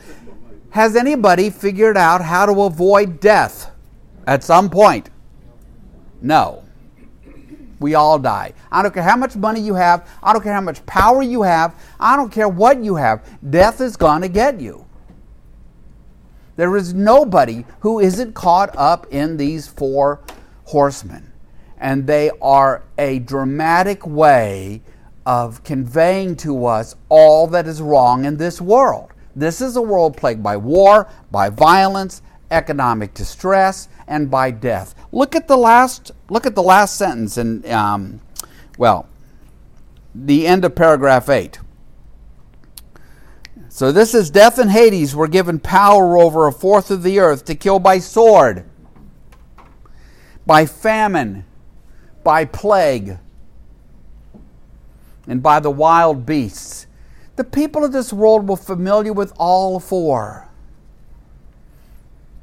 Has 0.70 0.96
anybody 0.96 1.50
figured 1.50 1.96
out 1.96 2.20
how 2.22 2.46
to 2.46 2.62
avoid 2.62 3.20
death 3.20 3.70
at 4.26 4.44
some 4.44 4.68
point? 4.68 5.10
No. 6.20 6.64
We 7.80 7.94
all 7.94 8.18
die. 8.18 8.52
I 8.70 8.82
don't 8.82 8.92
care 8.92 9.02
how 9.02 9.16
much 9.16 9.36
money 9.36 9.60
you 9.60 9.74
have. 9.74 10.08
I 10.22 10.32
don't 10.32 10.42
care 10.42 10.52
how 10.52 10.60
much 10.60 10.84
power 10.84 11.22
you 11.22 11.42
have. 11.42 11.74
I 11.98 12.16
don't 12.16 12.30
care 12.30 12.48
what 12.48 12.82
you 12.82 12.96
have. 12.96 13.24
Death 13.50 13.80
is 13.80 13.96
going 13.96 14.22
to 14.22 14.28
get 14.28 14.60
you. 14.60 14.84
There 16.56 16.76
is 16.76 16.92
nobody 16.92 17.64
who 17.80 18.00
isn't 18.00 18.34
caught 18.34 18.76
up 18.76 19.06
in 19.10 19.36
these 19.36 19.68
four 19.68 20.20
horsemen. 20.64 21.32
And 21.78 22.06
they 22.06 22.30
are 22.42 22.82
a 22.98 23.20
dramatic 23.20 24.04
way 24.04 24.82
of 25.24 25.62
conveying 25.62 26.34
to 26.36 26.66
us 26.66 26.96
all 27.08 27.46
that 27.46 27.68
is 27.68 27.80
wrong 27.80 28.24
in 28.24 28.38
this 28.38 28.60
world. 28.60 29.12
This 29.36 29.60
is 29.60 29.76
a 29.76 29.82
world 29.82 30.16
plagued 30.16 30.42
by 30.42 30.56
war, 30.56 31.08
by 31.30 31.50
violence, 31.50 32.22
economic 32.50 33.14
distress, 33.14 33.88
and 34.06 34.30
by 34.30 34.50
death. 34.50 34.94
Look 35.12 35.36
at 35.36 35.48
the 35.48 35.56
last. 35.56 36.10
Look 36.30 36.46
at 36.46 36.54
the 36.54 36.62
last 36.62 36.96
sentence, 36.96 37.36
and 37.36 37.64
um, 37.66 38.20
well, 38.76 39.08
the 40.14 40.46
end 40.46 40.64
of 40.64 40.74
paragraph 40.74 41.28
eight. 41.28 41.60
So 43.68 43.92
this 43.92 44.12
is 44.12 44.30
death 44.30 44.58
and 44.58 44.72
Hades 44.72 45.14
were 45.14 45.28
given 45.28 45.60
power 45.60 46.18
over 46.18 46.48
a 46.48 46.52
fourth 46.52 46.90
of 46.90 47.04
the 47.04 47.20
earth 47.20 47.44
to 47.44 47.54
kill 47.54 47.78
by 47.78 48.00
sword, 48.00 48.64
by 50.44 50.66
famine, 50.66 51.44
by 52.24 52.44
plague, 52.44 53.18
and 55.28 55.42
by 55.42 55.60
the 55.60 55.70
wild 55.70 56.26
beasts. 56.26 56.87
The 57.38 57.44
people 57.44 57.84
of 57.84 57.92
this 57.92 58.12
world 58.12 58.48
were 58.48 58.56
familiar 58.56 59.12
with 59.12 59.32
all 59.38 59.78
four. 59.78 60.48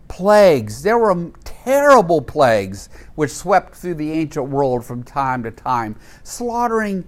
Plagues. 0.08 0.84
There 0.84 0.98
were 0.98 1.32
terrible 1.44 2.22
plagues 2.22 2.88
which 3.16 3.32
swept 3.32 3.76
through 3.76 3.96
the 3.96 4.14
ancient 4.14 4.48
world 4.48 4.86
from 4.86 5.04
time 5.04 5.44
to 5.44 5.52
time, 5.52 5.98
slaughtering 6.24 7.04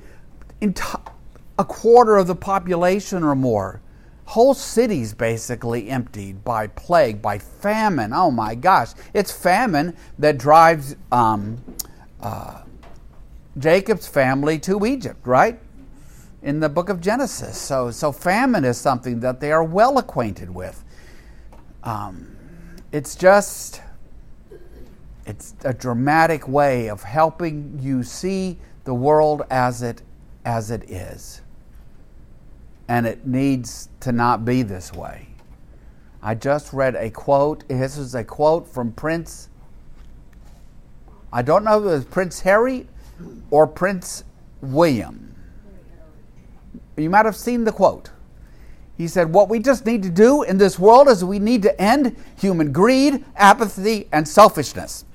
a 0.62 1.64
quarter 1.64 2.18
of 2.18 2.28
the 2.28 2.36
population 2.36 3.24
or 3.24 3.36
more. 3.36 3.80
Whole 4.26 4.54
cities 4.54 5.14
basically 5.14 5.90
emptied 5.90 6.44
by 6.44 6.68
plague, 6.68 7.22
by 7.22 7.40
famine. 7.40 8.12
Oh 8.12 8.32
my 8.32 8.54
gosh. 8.54 8.90
It's 9.14 9.32
famine 9.32 9.96
that 10.20 10.38
drives 10.38 10.98
um, 11.14 11.64
uh, 12.20 12.64
Jacob's 13.58 14.08
family 14.08 14.60
to 14.60 14.86
Egypt, 14.86 15.26
right? 15.26 15.58
In 16.48 16.62
the 16.62 16.70
book 16.70 16.88
of 16.88 17.02
Genesis. 17.02 17.58
So, 17.58 17.92
so 17.92 18.14
famine 18.14 18.64
is 18.64 18.78
something 18.78 19.20
that 19.20 19.42
they 19.42 19.52
are 19.52 19.66
well 19.66 19.98
acquainted 19.98 20.50
with. 20.50 20.82
Um, 21.84 22.38
it's 22.94 23.18
just, 23.18 23.82
it's 25.26 25.56
a 25.66 25.74
dramatic 25.74 26.48
way 26.48 26.88
of 26.88 27.04
helping 27.04 27.78
you 27.82 28.02
see 28.02 28.58
the 28.86 28.94
world 28.94 29.42
as 29.50 29.82
it, 29.82 30.04
as 30.46 30.72
it 30.72 30.90
is. 30.90 31.42
And 32.88 33.06
it 33.06 33.28
needs 33.28 33.90
to 34.00 34.14
not 34.14 34.46
be 34.46 34.62
this 34.62 34.94
way. 34.94 35.28
I 36.24 36.34
just 36.34 36.72
read 36.72 36.96
a 36.96 37.10
quote. 37.10 37.68
This 37.68 37.98
is 37.98 38.16
a 38.16 38.24
quote 38.24 38.70
from 38.70 38.94
Prince. 38.94 39.50
I 41.34 41.42
don't 41.42 41.66
know 41.66 41.80
if 41.80 41.84
it 41.84 41.88
was 41.88 42.06
Prince 42.06 42.40
Harry 42.40 42.88
or 43.52 43.68
Prince 43.68 44.24
William 44.62 45.27
you 46.98 47.10
might 47.10 47.26
have 47.26 47.36
seen 47.36 47.64
the 47.64 47.72
quote. 47.72 48.12
He 48.98 49.08
said, 49.08 49.32
What 49.32 49.50
we 49.50 49.60
just 49.60 49.86
need 49.86 50.02
to 50.04 50.10
do 50.10 50.44
in 50.44 50.58
this 50.58 50.80
world 50.80 51.08
is 51.08 51.24
we 51.24 51.40
need 51.40 51.62
to 51.64 51.82
end 51.82 52.16
human 52.36 52.72
greed, 52.72 53.24
apathy, 53.36 54.08
and 54.12 54.28
selfishness. 54.28 55.06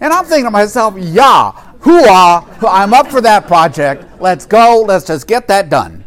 And 0.00 0.12
I'm 0.12 0.24
thinking 0.24 0.44
to 0.44 0.50
myself, 0.50 0.94
yeah, 0.98 1.52
hooah, 1.80 2.44
I'm 2.68 2.92
up 2.92 3.08
for 3.08 3.20
that 3.20 3.46
project. 3.46 4.04
Let's 4.20 4.46
go. 4.46 4.84
Let's 4.86 5.06
just 5.06 5.26
get 5.26 5.46
that 5.48 5.70
done. 5.70 6.04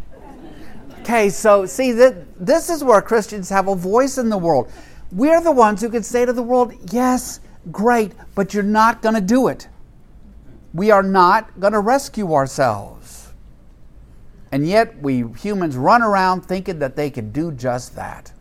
Okay, 0.99 1.29
so 1.29 1.65
see, 1.65 1.91
that 1.93 2.45
this 2.45 2.69
is 2.69 2.83
where 2.83 3.01
Christians 3.01 3.49
have 3.49 3.67
a 3.67 3.75
voice 3.75 4.17
in 4.17 4.29
the 4.29 4.37
world. 4.37 4.71
We're 5.11 5.41
the 5.41 5.51
ones 5.51 5.81
who 5.81 5.89
can 5.89 6.03
say 6.03 6.25
to 6.25 6.33
the 6.33 6.43
world, 6.43 6.73
yes, 6.91 7.39
great, 7.71 8.11
but 8.33 8.53
you're 8.53 8.63
not 8.63 9.01
going 9.01 9.15
to 9.15 9.21
do 9.21 9.47
it. 9.47 9.67
We 10.73 10.91
are 10.91 11.03
not 11.03 11.57
going 11.59 11.73
to 11.73 11.79
rescue 11.79 12.33
ourselves. 12.33 13.04
And 14.55 14.65
yet, 14.65 14.97
we 15.01 15.25
humans 15.37 15.75
run 15.75 16.01
around 16.01 16.45
thinking 16.45 16.79
that 16.79 16.95
they 16.95 17.09
can 17.09 17.33
do 17.33 17.51
just 17.51 17.93
that. 17.97 18.31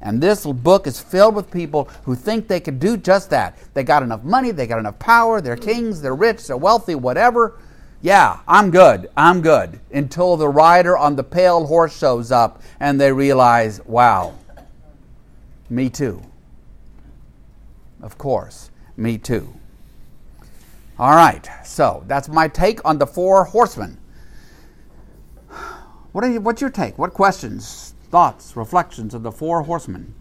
And 0.00 0.18
this 0.18 0.46
book 0.46 0.86
is 0.86 0.98
filled 0.98 1.34
with 1.34 1.50
people 1.50 1.90
who 2.04 2.14
think 2.14 2.48
they 2.48 2.60
can 2.60 2.78
do 2.78 2.96
just 2.96 3.28
that. 3.28 3.58
They 3.74 3.84
got 3.84 4.02
enough 4.02 4.24
money, 4.24 4.52
they 4.52 4.66
got 4.66 4.78
enough 4.78 4.98
power, 4.98 5.42
they're 5.42 5.58
kings, 5.58 6.00
they're 6.00 6.14
rich, 6.14 6.46
they're 6.46 6.56
wealthy, 6.56 6.94
whatever. 6.94 7.58
Yeah, 8.00 8.40
I'm 8.48 8.70
good, 8.70 9.10
I'm 9.18 9.42
good. 9.42 9.78
Until 9.92 10.38
the 10.38 10.48
rider 10.48 10.96
on 10.96 11.14
the 11.14 11.24
pale 11.24 11.66
horse 11.66 11.94
shows 11.94 12.32
up 12.32 12.62
and 12.80 12.98
they 12.98 13.12
realize, 13.12 13.84
wow, 13.84 14.32
me 15.68 15.90
too. 15.90 16.22
Of 18.00 18.16
course, 18.16 18.70
me 18.96 19.18
too. 19.18 19.52
All 20.98 21.14
right, 21.14 21.46
so 21.66 22.02
that's 22.06 22.30
my 22.30 22.48
take 22.48 22.82
on 22.86 22.96
the 22.96 23.06
four 23.06 23.44
horsemen. 23.44 23.99
What 26.12 26.24
are 26.24 26.30
you, 26.30 26.40
what's 26.40 26.60
your 26.60 26.70
take? 26.70 26.98
What 26.98 27.12
questions? 27.14 27.94
thoughts, 28.10 28.56
reflections 28.56 29.14
of 29.14 29.22
the 29.22 29.30
four 29.30 29.62
horsemen 29.62 30.14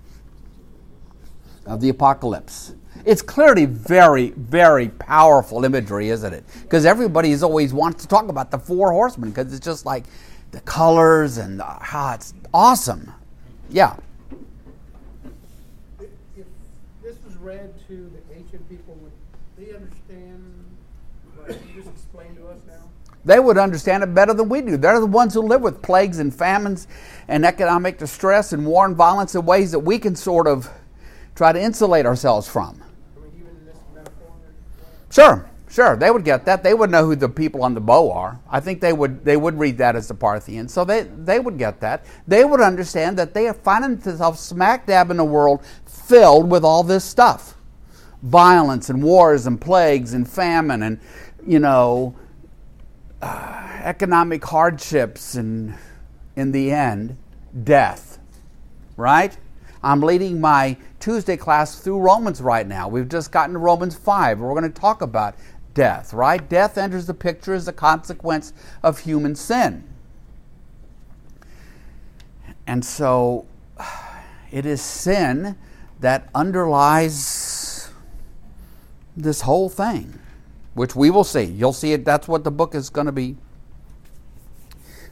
of 1.66 1.82
the 1.82 1.90
apocalypse. 1.90 2.74
It's 3.06 3.22
clearly 3.22 3.66
very, 3.66 4.30
very 4.32 4.90
powerful 4.90 5.66
imagery, 5.66 6.10
isn't 6.10 6.34
it? 6.34 6.44
Because 6.62 6.86
everybody 6.86 7.32
is 7.32 7.44
always 7.44 7.74
wants 7.74 8.04
to 8.04 8.08
talk 8.08 8.28
about 8.28 8.52
the 8.52 8.60
four 8.60 8.92
horsemen 8.92 9.30
because 9.30 9.54
it's 9.54 9.66
just 9.66 9.86
like 9.86 10.06
the 10.52 10.62
colors 10.62 11.38
and 11.38 11.62
how 11.62 12.14
it's 12.14 12.34
awesome. 12.54 13.12
Yeah. 13.70 13.96
If 16.00 16.46
this 17.04 17.18
was 17.26 17.36
read 17.38 17.74
to 17.88 18.12
the 18.28 18.36
ancient 18.36 18.68
people, 18.70 18.96
would 18.96 19.12
they 19.58 19.74
understand 19.74 20.66
what 21.36 21.50
you 21.50 21.82
just 21.82 21.90
explained 21.90 22.38
to 22.38 22.48
us 22.48 22.60
now? 22.68 23.09
They 23.26 23.40
would 23.40 23.58
understand 23.58 24.04
it 24.04 24.14
better 24.14 24.34
than 24.34 24.50
we 24.50 24.62
do. 24.62 24.78
They're 24.78 25.00
the 25.00 25.06
ones 25.06 25.34
who 25.34 25.42
live 25.42 25.62
with 25.62 25.82
plagues 25.82 26.20
and 26.20 26.34
famines 26.34 26.88
and 27.28 27.46
economic 27.46 27.98
distress 27.98 28.54
and 28.54 28.66
war 28.66 28.86
and 28.86 28.96
violence 28.96 29.36
in 29.36 29.46
ways 29.46 29.72
that 29.72 29.80
we 29.80 30.00
can 30.00 30.16
sort 30.16 30.48
of 30.48 30.70
try 31.36 31.52
to 31.52 31.62
insulate 31.62 32.06
ourselves 32.06 32.48
from. 32.48 32.82
Sure, 35.12 35.50
sure, 35.70 35.96
they 35.96 36.12
would 36.12 36.24
get 36.24 36.46
that. 36.46 36.64
They 36.64 36.74
would 36.74 36.92
know 36.92 37.06
who 37.06 37.16
the 37.16 37.28
people 37.28 37.64
on 37.64 37.74
the 37.74 37.82
bow 37.82 38.12
are. 38.12 38.40
I 38.50 38.60
think 38.60 38.80
they 38.80 38.94
would 38.94 39.26
they 39.26 39.38
would 39.38 39.58
read 39.58 39.78
that 39.80 39.96
as 39.96 40.08
the 40.08 40.14
Parthians, 40.14 40.72
so 40.72 40.86
they 40.86 41.02
they 41.02 41.40
would 41.40 41.58
get 41.58 41.80
that. 41.82 42.06
They 42.28 42.46
would 42.46 42.62
understand 42.62 43.18
that 43.18 43.34
they 43.34 43.48
are 43.48 43.54
finding 43.54 43.98
themselves 43.98 44.40
smack 44.40 44.86
dab 44.86 45.10
in 45.10 45.20
a 45.20 45.26
world 45.26 45.66
filled 45.86 46.50
with 46.50 46.64
all 46.64 46.84
this 46.84 47.04
stuff, 47.04 47.56
violence 48.22 48.90
and 48.90 49.02
wars 49.02 49.48
and 49.48 49.60
plagues 49.60 50.14
and 50.14 50.30
famine 50.30 50.84
and 50.84 51.00
you 51.46 51.60
know 51.60 52.16
uh, 53.22 53.80
economic 53.84 54.44
hardships 54.46 55.36
and 55.36 55.76
in 56.36 56.52
the 56.52 56.72
end, 56.72 57.18
death. 57.64 58.20
Right? 58.96 59.38
I'm 59.82 60.02
leading 60.02 60.42
my 60.42 60.78
Tuesday 61.00 61.38
class 61.38 61.80
through 61.80 62.00
Romans 62.00 62.42
right 62.42 62.68
now. 62.68 62.88
We've 62.88 63.08
just 63.08 63.32
gotten 63.32 63.54
to 63.54 63.60
Romans 63.60 63.96
5. 63.96 64.40
We're 64.40 64.50
going 64.50 64.72
to 64.72 64.80
talk 64.82 65.02
about 65.02 65.36
death, 65.74 66.14
right? 66.14 66.48
Death 66.50 66.78
enters 66.78 67.08
the 67.08 67.14
picture 67.14 67.54
as 67.54 67.68
a 67.68 67.74
consequence 67.74 68.54
of 68.84 69.00
human 69.00 69.36
sin. 69.36 69.84
And 72.68 72.84
so 72.84 73.46
it 74.52 74.66
is 74.66 74.82
sin 74.82 75.58
that 76.00 76.30
underlies 76.36 77.92
this 79.16 79.42
whole 79.42 79.70
thing, 79.70 80.20
which 80.80 80.96
we 80.96 81.10
will 81.10 81.26
see. 81.26 81.44
You'll 81.44 81.74
see 81.74 81.92
it. 81.92 82.06
That's 82.06 82.26
what 82.26 82.46
the 82.46 82.52
book 82.52 82.74
is 82.74 82.90
going 82.90 83.08
to 83.08 83.12
be 83.12 83.36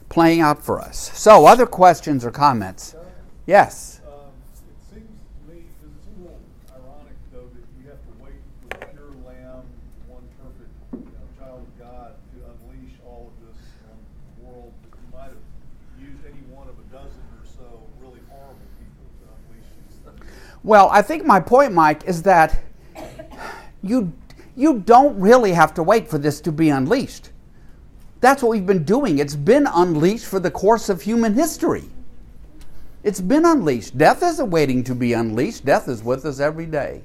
playing 0.08 0.40
out 0.40 0.64
for 0.64 0.80
us. 0.80 1.10
So, 1.12 1.44
other 1.44 1.66
questions 1.66 2.24
or 2.24 2.30
comments? 2.30 2.96
Yes. 3.44 4.00
Um, 4.08 4.32
it 4.64 4.94
seems 4.94 5.04
to 5.04 5.52
me, 5.52 5.64
it's 5.68 5.84
a 5.84 6.22
little 6.22 6.40
ironic, 6.72 7.18
though, 7.30 7.50
that 7.52 7.68
you 7.76 7.90
have 7.90 8.00
to 8.00 8.24
wait 8.24 8.40
for 8.62 8.80
the 8.80 8.86
pure 8.96 9.12
lamb, 9.28 9.60
one 10.08 10.24
perfect 10.40 10.72
child 11.38 11.60
of 11.60 11.78
God, 11.78 12.14
to 12.16 12.38
unleash 12.48 12.96
all 13.04 13.28
of 13.28 13.46
this 13.46 13.60
world. 14.40 14.72
That 14.80 14.96
you 14.96 15.08
might 15.12 15.28
have 15.36 16.00
used 16.00 16.24
any 16.24 16.40
one 16.48 16.68
of 16.68 16.78
a 16.80 16.86
dozen 16.88 17.20
or 17.36 17.44
so 17.44 17.84
really 18.00 18.24
horrible 18.30 18.56
people 18.80 19.04
to 19.20 19.28
unleash. 19.36 20.24
Well, 20.64 20.88
I 20.90 21.02
think 21.02 21.26
my 21.26 21.40
point, 21.40 21.74
Mike, 21.74 22.04
is 22.04 22.22
that 22.22 22.58
you 23.82 24.14
you 24.58 24.80
don't 24.80 25.18
really 25.20 25.52
have 25.52 25.72
to 25.74 25.84
wait 25.84 26.08
for 26.08 26.18
this 26.18 26.40
to 26.40 26.50
be 26.50 26.70
unleashed. 26.70 27.30
That's 28.20 28.42
what 28.42 28.50
we've 28.50 28.66
been 28.66 28.82
doing. 28.82 29.20
It's 29.20 29.36
been 29.36 29.68
unleashed 29.72 30.26
for 30.26 30.40
the 30.40 30.50
course 30.50 30.88
of 30.88 31.00
human 31.00 31.34
history. 31.34 31.84
It's 33.04 33.20
been 33.20 33.44
unleashed. 33.44 33.96
Death 33.96 34.20
isn't 34.24 34.50
waiting 34.50 34.82
to 34.82 34.96
be 34.96 35.12
unleashed. 35.12 35.64
Death 35.64 35.88
is 35.88 36.02
with 36.02 36.24
us 36.24 36.40
every 36.40 36.66
day. 36.66 37.02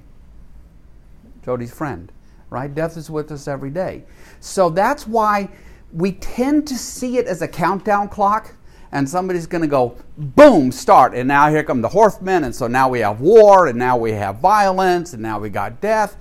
Jody's 1.46 1.72
friend, 1.72 2.12
right? 2.50 2.74
Death 2.74 2.98
is 2.98 3.12
with 3.12 3.32
us 3.32 3.48
every 3.48 3.70
day. 3.70 4.04
So 4.40 4.72
that's 4.72 5.06
why 5.06 5.48
we 5.94 6.14
tend 6.14 6.68
to 6.70 6.76
see 6.76 7.20
it 7.20 7.28
as 7.28 7.44
a 7.44 7.48
countdown 7.48 8.10
clock, 8.10 8.56
and 8.92 9.08
somebody's 9.08 9.46
going 9.46 9.62
to 9.62 9.68
go, 9.68 9.96
boom, 10.18 10.72
start. 10.72 11.14
And 11.14 11.28
now 11.28 11.52
here 11.52 11.64
come 11.64 11.82
the 11.82 11.90
horsemen, 11.90 12.46
and 12.46 12.56
so 12.56 12.66
now 12.66 12.90
we 12.90 13.02
have 13.02 13.22
war, 13.22 13.68
and 13.68 13.78
now 13.78 13.96
we 13.96 14.14
have 14.14 14.38
violence, 14.38 15.14
and 15.14 15.22
now 15.22 15.38
we 15.38 15.52
got 15.52 15.80
death. 15.80 16.18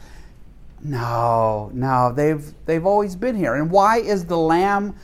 No, 0.83 1.71
no, 1.73 2.13
they've 2.13 2.53
they've 2.67 2.85
always 2.85 3.15
been 3.15 3.37
here. 3.37 3.55
And 3.55 3.71
why 3.71 3.99
is 3.99 4.25
the 4.25 4.37
lamb 4.37 4.97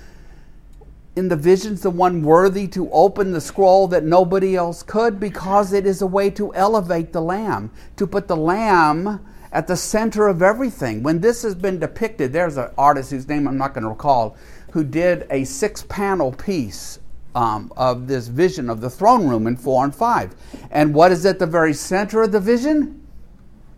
in 1.15 1.29
the 1.29 1.37
visions 1.37 1.83
the 1.83 1.91
one 1.91 2.23
worthy 2.23 2.67
to 2.69 2.91
open 2.91 3.33
the 3.33 3.41
scroll 3.41 3.87
that 3.89 4.03
nobody 4.03 4.57
else 4.57 4.83
could? 4.83 5.21
Because 5.21 5.73
it 5.73 5.87
is 5.87 6.03
a 6.03 6.07
way 6.07 6.31
to 6.31 6.53
elevate 6.55 7.13
the 7.13 7.23
lamb, 7.23 7.71
to 7.97 8.07
put 8.09 8.27
the 8.27 8.37
lamb 8.37 9.25
at 9.53 9.69
the 9.69 9.77
center 9.77 10.27
of 10.27 10.43
everything. 10.43 11.03
When 11.05 11.21
this 11.21 11.43
has 11.43 11.55
been 11.55 11.79
depicted, 11.79 12.33
there's 12.33 12.57
an 12.57 12.71
artist 12.77 13.13
whose 13.13 13.29
name 13.29 13.47
I'm 13.47 13.57
not 13.57 13.73
going 13.73 13.85
to 13.85 13.91
recall 13.91 14.37
who 14.73 14.85
did 14.85 15.27
a 15.31 15.45
six 15.45 15.83
panel 15.85 16.33
piece 16.33 16.99
um, 17.35 17.73
of 17.77 18.09
this 18.09 18.29
vision 18.29 18.69
of 18.69 18.81
the 18.81 18.91
throne 18.91 19.29
room 19.29 19.47
in 19.47 19.57
4 19.57 19.85
and 19.85 19.95
5. 19.95 20.35
And 20.71 20.93
what 20.93 21.13
is 21.13 21.25
at 21.25 21.39
the 21.39 21.47
very 21.47 21.73
center 21.73 22.23
of 22.23 22.33
the 22.33 22.41
vision? 22.41 23.07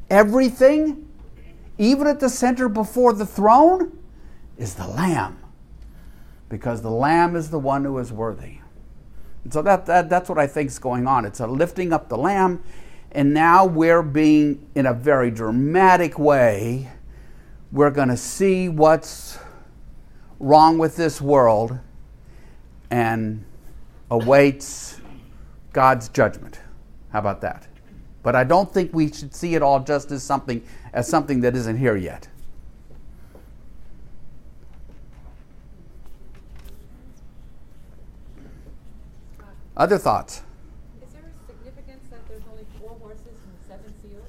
Everything 0.09 1.10
even 1.81 2.07
at 2.07 2.21
the 2.21 2.29
center 2.29 2.69
before 2.69 3.15
the 3.15 3.25
throne, 3.25 3.99
is 4.59 4.75
the 4.75 4.87
Lamb. 4.87 5.39
Because 6.51 6.83
the 6.83 6.91
Lamb 6.91 7.35
is 7.35 7.49
the 7.49 7.59
one 7.59 7.85
who 7.85 7.97
is 7.99 8.13
worthy. 8.13 8.59
And 9.45 9.53
so 9.53 9.63
that, 9.63 9.87
that, 9.87 10.11
that's 10.11 10.29
what 10.29 10.39
I 10.39 10.47
think 10.47 10.69
is 10.69 10.79
going 10.79 11.07
on. 11.07 11.25
It's 11.25 11.41
a 11.41 11.47
lifting 11.47 11.95
up 11.95 12.11
the 12.11 12.19
Lamb, 12.19 12.63
and 13.13 13.33
now 13.33 13.65
we're 13.65 14.03
being, 14.03 14.69
in 14.75 14.85
a 14.85 14.93
very 14.93 15.31
dramatic 15.31 16.19
way, 16.19 16.91
we're 17.73 17.91
going 17.91 18.09
to 18.09 18.17
see 18.17 18.69
what's 18.69 19.39
wrong 20.39 20.77
with 20.77 20.97
this 20.97 21.19
world 21.19 21.79
and 22.91 23.43
awaits 24.11 25.01
God's 25.73 26.11
judgment. 26.11 26.61
How 27.09 27.21
about 27.21 27.41
that? 27.41 27.69
But 28.23 28.37
I 28.37 28.45
don't 28.45 28.71
think 28.71 28.93
we 28.93 29.11
should 29.11 29.35
see 29.35 29.55
it 29.55 29.63
all 29.63 29.81
just 29.81 30.11
as 30.11 30.23
something 30.23 30.63
as 30.93 31.09
something 31.09 31.41
that 31.41 31.55
isn't 31.55 31.77
here 31.79 31.97
yet. 31.97 32.29
Other 39.77 39.97
thoughts? 39.97 40.43
Is 41.03 41.11
there 41.15 41.23
a 41.23 41.47
significance 41.47 42.09
that 42.11 42.29
there's 42.29 42.43
only 42.51 42.67
four 42.79 42.91
horses 43.01 43.25
and 43.27 43.57
seven 43.67 43.95
seals? 44.03 44.29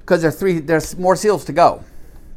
Because 0.00 0.20
there's 0.20 0.38
three. 0.38 0.58
There's 0.58 0.98
more 0.98 1.16
seals 1.16 1.46
to 1.46 1.52
go. 1.52 1.82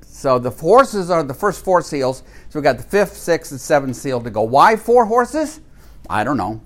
So 0.01 0.39
the 0.39 0.51
horses 0.51 1.09
are 1.09 1.21
the 1.21 1.33
first 1.33 1.65
four 1.65 1.81
seals. 1.81 2.23
So 2.49 2.59
we 2.59 2.63
got 2.63 2.77
the 2.77 2.83
fifth, 2.83 3.17
sixth, 3.17 3.51
and 3.51 3.59
seventh 3.59 3.97
seal 3.97 4.21
to 4.21 4.29
go. 4.29 4.43
Why 4.43 4.77
four 4.77 5.05
horses? 5.05 5.59
I 6.09 6.23
don't 6.23 6.37
know. 6.37 6.61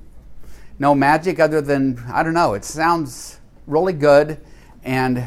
No 0.77 0.93
magic 0.93 1.39
other 1.39 1.61
than 1.61 2.03
I 2.11 2.21
don't 2.21 2.33
know. 2.33 2.53
It 2.53 2.63
sounds 2.63 3.39
really 3.65 3.93
good, 3.93 4.39
and 4.83 5.23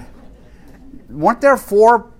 weren't 1.09 1.41
there 1.41 1.57
four 1.57 2.13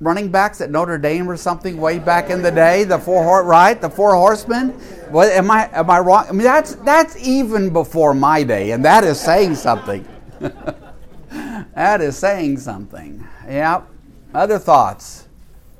running 0.00 0.30
backs 0.30 0.60
at 0.60 0.70
Notre 0.70 0.98
Dame 0.98 1.28
or 1.28 1.36
something 1.36 1.76
way 1.76 1.98
back 1.98 2.30
in 2.30 2.42
the 2.42 2.50
day? 2.50 2.84
The 2.84 2.98
four 2.98 3.44
right, 3.44 3.80
the 3.80 3.90
four 3.90 4.14
horsemen. 4.14 4.70
What 5.10 5.30
am 5.32 5.50
I 5.50 5.68
am 5.72 5.90
I 5.90 6.00
wrong? 6.00 6.26
I 6.28 6.32
mean 6.32 6.44
that's 6.44 6.74
that's 6.76 7.16
even 7.26 7.72
before 7.72 8.14
my 8.14 8.42
day, 8.42 8.72
and 8.72 8.84
that 8.84 9.04
is 9.04 9.20
saying 9.20 9.56
something. 9.56 10.06
that 11.74 12.00
is 12.00 12.16
saying 12.16 12.58
something. 12.58 13.26
Yep. 13.46 13.86
Other 14.32 14.58
thoughts? 14.58 15.26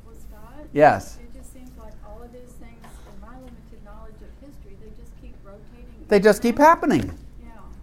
Well, 0.05 0.13
Scott? 0.15 0.65
Yes. 0.73 1.17
It 1.17 1.33
just 1.33 1.53
seems 1.53 1.71
like 1.77 1.93
all 2.05 2.21
of 2.21 2.33
these 2.33 2.51
things, 2.59 2.75
in 2.83 3.21
my 3.21 3.35
limited 3.35 3.85
knowledge 3.85 4.15
of 4.15 4.45
history, 4.45 4.75
they 4.81 4.89
just 5.01 5.11
keep 5.21 5.35
rotating. 5.43 6.05
They 6.09 6.19
just 6.19 6.41
keep 6.41 6.57
happening. 6.57 7.17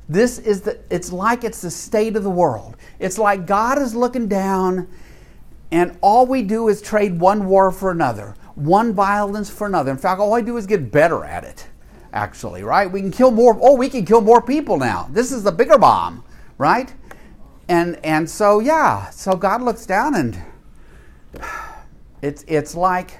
This 0.09 0.39
is 0.39 0.63
the 0.63 0.79
it's 0.91 1.13
like 1.13 1.45
it's 1.45 1.61
the 1.61 1.71
state 1.71 2.17
of 2.17 2.23
the 2.23 2.31
world. 2.31 2.77
It's 2.99 3.19
like 3.19 3.47
God 3.47 3.79
is 3.81 3.95
looking 3.95 4.27
down 4.27 4.89
and 5.71 5.99
all 6.01 6.27
we 6.27 6.43
do 6.43 6.69
is 6.69 6.81
trade 6.81 7.21
one 7.21 7.47
war 7.47 7.71
for 7.71 7.91
another, 7.91 8.35
one 8.55 8.95
violence 8.95 9.51
for 9.51 9.67
another. 9.67 9.91
In 9.91 9.99
fact, 9.99 10.21
all 10.21 10.33
I 10.35 10.41
do 10.41 10.57
is 10.57 10.67
get 10.67 10.91
better 10.91 11.25
at 11.25 11.45
it. 11.45 11.69
Actually, 12.15 12.63
right? 12.63 12.91
We 12.91 13.03
can 13.03 13.11
kill 13.11 13.31
more 13.31 13.59
oh, 13.61 13.75
we 13.75 13.91
can 13.91 14.07
kill 14.07 14.23
more 14.23 14.41
people 14.41 14.79
now. 14.79 15.09
This 15.13 15.31
is 15.31 15.43
the 15.43 15.53
bigger 15.53 15.77
bomb, 15.77 16.25
right? 16.57 16.93
And 17.69 17.97
and 18.03 18.29
so 18.29 18.61
yeah, 18.61 19.11
so 19.11 19.35
God 19.37 19.61
looks 19.61 19.85
down 19.85 20.15
and 20.15 20.43
it's 22.23 22.47
it's 22.49 22.75
like 22.75 23.19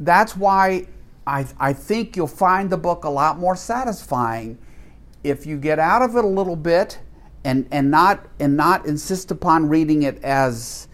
that's 0.00 0.34
why 0.34 0.86
I, 1.26 1.46
I 1.60 1.72
think 1.72 2.16
you'll 2.16 2.26
find 2.26 2.70
the 2.70 2.76
book 2.76 3.04
a 3.04 3.10
lot 3.10 3.38
more 3.38 3.54
satisfying 3.54 4.58
if 5.24 5.46
you 5.46 5.56
get 5.56 5.78
out 5.78 6.02
of 6.02 6.16
it 6.16 6.24
a 6.24 6.28
little 6.28 6.56
bit 6.56 6.98
and, 7.44 7.66
and 7.70 7.90
not 7.90 8.26
and 8.38 8.56
not 8.56 8.86
insist 8.86 9.30
upon 9.30 9.68
reading 9.68 10.02
it 10.02 10.22
as 10.22 10.88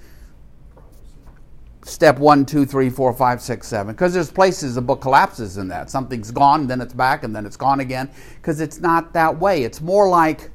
step 1.88 2.18
one, 2.18 2.44
two, 2.44 2.66
three, 2.66 2.90
four, 2.90 3.12
five, 3.12 3.40
six, 3.40 3.66
seven. 3.66 3.94
Because 3.94 4.12
there's 4.12 4.30
places 4.30 4.74
the 4.74 4.82
book 4.82 5.00
collapses 5.00 5.56
in 5.56 5.68
that. 5.68 5.90
Something's 5.90 6.30
gone, 6.30 6.66
then 6.66 6.80
it's 6.80 6.92
back, 6.92 7.24
and 7.24 7.34
then 7.34 7.46
it's 7.46 7.56
gone 7.56 7.80
again. 7.80 8.10
Because 8.36 8.60
it's 8.60 8.80
not 8.80 9.12
that 9.14 9.38
way. 9.38 9.62
It's 9.62 9.80
more 9.80 10.08
like 10.08 10.50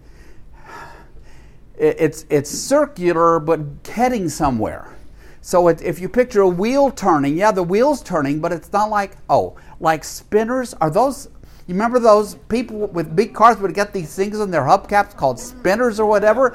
it's 1.76 2.26
it's 2.30 2.50
circular 2.50 3.40
but 3.40 3.60
heading 3.88 4.30
somewhere. 4.30 4.96
So 5.42 5.68
it, 5.68 5.82
if 5.82 6.00
you 6.00 6.08
picture 6.08 6.42
a 6.42 6.48
wheel 6.48 6.90
turning, 6.90 7.38
yeah, 7.38 7.52
the 7.52 7.64
wheel's 7.64 8.02
turning, 8.02 8.40
but 8.40 8.52
it's 8.54 8.72
not 8.72 8.90
like 8.90 9.18
oh, 9.30 9.58
like 9.80 10.04
spinners. 10.04 10.74
Are 10.76 10.90
those? 10.90 11.30
You 11.66 11.76
remember 11.76 11.98
those 11.98 12.36
people 12.50 12.88
with 12.88 13.16
big 13.16 13.34
cars 13.34 13.58
would 13.60 13.74
get 13.74 13.94
these 13.94 14.14
things 14.14 14.40
on 14.42 14.52
their 14.52 14.64
hubcaps 14.64 15.16
called 15.16 15.40
spinners 15.40 15.98
or 15.98 16.06
whatever? 16.06 16.50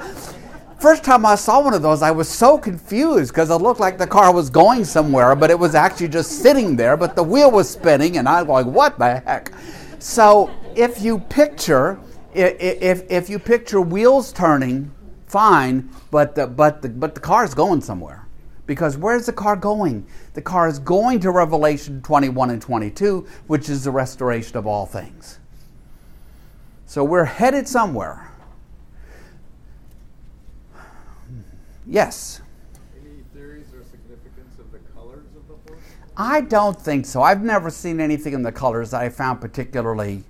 First 0.79 1.03
time 1.03 1.25
I 1.25 1.33
saw 1.33 1.63
one 1.63 1.73
of 1.73 1.81
those, 1.81 2.03
I 2.03 2.11
was 2.11 2.29
so 2.29 2.59
confused 2.59 3.33
because 3.33 3.49
it 3.49 3.55
looked 3.55 3.79
like 3.79 3.97
the 3.97 4.05
car 4.05 4.31
was 4.31 4.51
going 4.51 4.85
somewhere, 4.85 5.35
but 5.35 5.49
it 5.49 5.57
was 5.57 5.73
actually 5.73 6.09
just 6.09 6.43
sitting 6.43 6.75
there, 6.75 6.95
but 6.95 7.15
the 7.15 7.23
wheel 7.23 7.49
was 7.49 7.67
spinning, 7.67 8.17
and 8.17 8.29
I 8.29 8.43
was 8.43 8.65
like, 8.65 8.73
what 8.73 8.99
the 8.99 9.19
heck? 9.19 9.51
So 9.97 10.51
if 10.75 11.01
you 11.01 11.19
picture, 11.19 11.99
if, 12.33 13.09
if 13.09 13.29
you 13.29 13.39
picture 13.39 13.81
wheels 13.81 14.31
turning, 14.31 14.91
fine, 15.25 15.89
but 16.11 16.35
the, 16.35 16.45
but, 16.45 16.83
the, 16.83 16.89
but 16.89 17.15
the 17.15 17.21
car 17.21 17.43
is 17.43 17.55
going 17.55 17.81
somewhere. 17.81 18.18
Because 18.69 18.97
where's 18.97 19.25
the 19.25 19.33
car 19.33 19.55
going? 19.55 20.05
The 20.35 20.43
car 20.43 20.67
is 20.67 20.77
going 20.77 21.21
to 21.21 21.31
Revelation 21.31 22.03
21 22.03 22.51
and 22.51 22.61
22, 22.61 23.25
which 23.47 23.67
is 23.67 23.83
the 23.83 23.89
restoration 23.89 24.57
of 24.57 24.67
all 24.67 24.85
things. 24.85 25.39
So 26.85 27.03
we're 27.03 27.25
headed 27.25 27.67
somewhere. 27.67 28.31
Yes. 31.87 32.41
Any 32.95 33.23
theories 33.33 33.65
or 33.73 33.83
significance 33.85 34.59
of 34.59 34.71
the 34.71 34.77
colors 34.93 35.25
of 35.35 35.47
the 35.47 35.55
horse? 35.67 35.81
I 36.15 36.41
don't 36.41 36.79
think 36.79 37.07
so. 37.07 37.23
I've 37.23 37.41
never 37.41 37.71
seen 37.71 37.99
anything 37.99 38.33
in 38.33 38.43
the 38.43 38.51
colors 38.51 38.91
that 38.91 39.01
I 39.01 39.09
found 39.09 39.41
particularly 39.41 40.23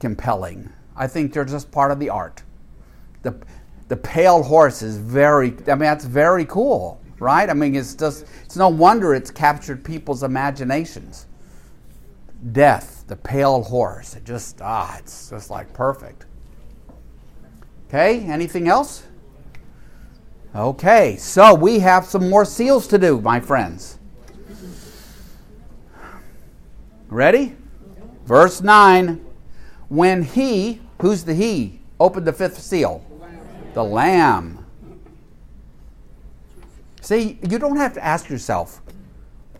compelling. 0.00 0.72
I 0.96 1.06
think 1.06 1.34
they're 1.34 1.44
just 1.44 1.70
part 1.70 1.92
of 1.92 2.00
the 2.00 2.08
art. 2.08 2.44
The, 3.20 3.36
the 3.88 3.96
pale 3.98 4.42
horse 4.42 4.80
is 4.80 4.96
very, 4.96 5.48
I 5.66 5.72
mean, 5.72 5.80
that's 5.80 6.06
very 6.06 6.46
cool, 6.46 6.98
right? 7.18 7.48
I 7.48 7.54
mean, 7.54 7.74
it's 7.74 7.94
just, 7.94 8.26
it's 8.44 8.56
no 8.56 8.68
wonder 8.68 9.14
it's 9.14 9.30
captured 9.30 9.84
people's 9.84 10.22
imaginations. 10.22 11.26
Death, 12.52 13.04
the 13.06 13.16
pale 13.16 13.62
horse, 13.62 14.14
it 14.14 14.24
just, 14.24 14.60
ah, 14.60 14.96
it's 14.98 15.30
just 15.30 15.50
like 15.50 15.72
perfect. 15.72 16.26
Okay, 17.88 18.20
anything 18.20 18.68
else? 18.68 19.04
Okay, 20.54 21.16
so 21.16 21.54
we 21.54 21.80
have 21.80 22.04
some 22.04 22.28
more 22.28 22.44
seals 22.44 22.86
to 22.88 22.98
do, 22.98 23.20
my 23.20 23.40
friends. 23.40 23.98
Ready? 27.08 27.56
Verse 28.24 28.60
9. 28.60 29.24
When 29.88 30.22
he, 30.22 30.80
who's 31.00 31.24
the 31.24 31.34
he, 31.34 31.80
opened 32.00 32.26
the 32.26 32.32
fifth 32.32 32.60
seal? 32.60 33.04
The 33.74 33.84
lamb. 33.84 34.63
See, 37.04 37.38
you 37.46 37.58
don't 37.58 37.76
have 37.76 37.92
to 37.94 38.02
ask 38.02 38.30
yourself, 38.30 38.80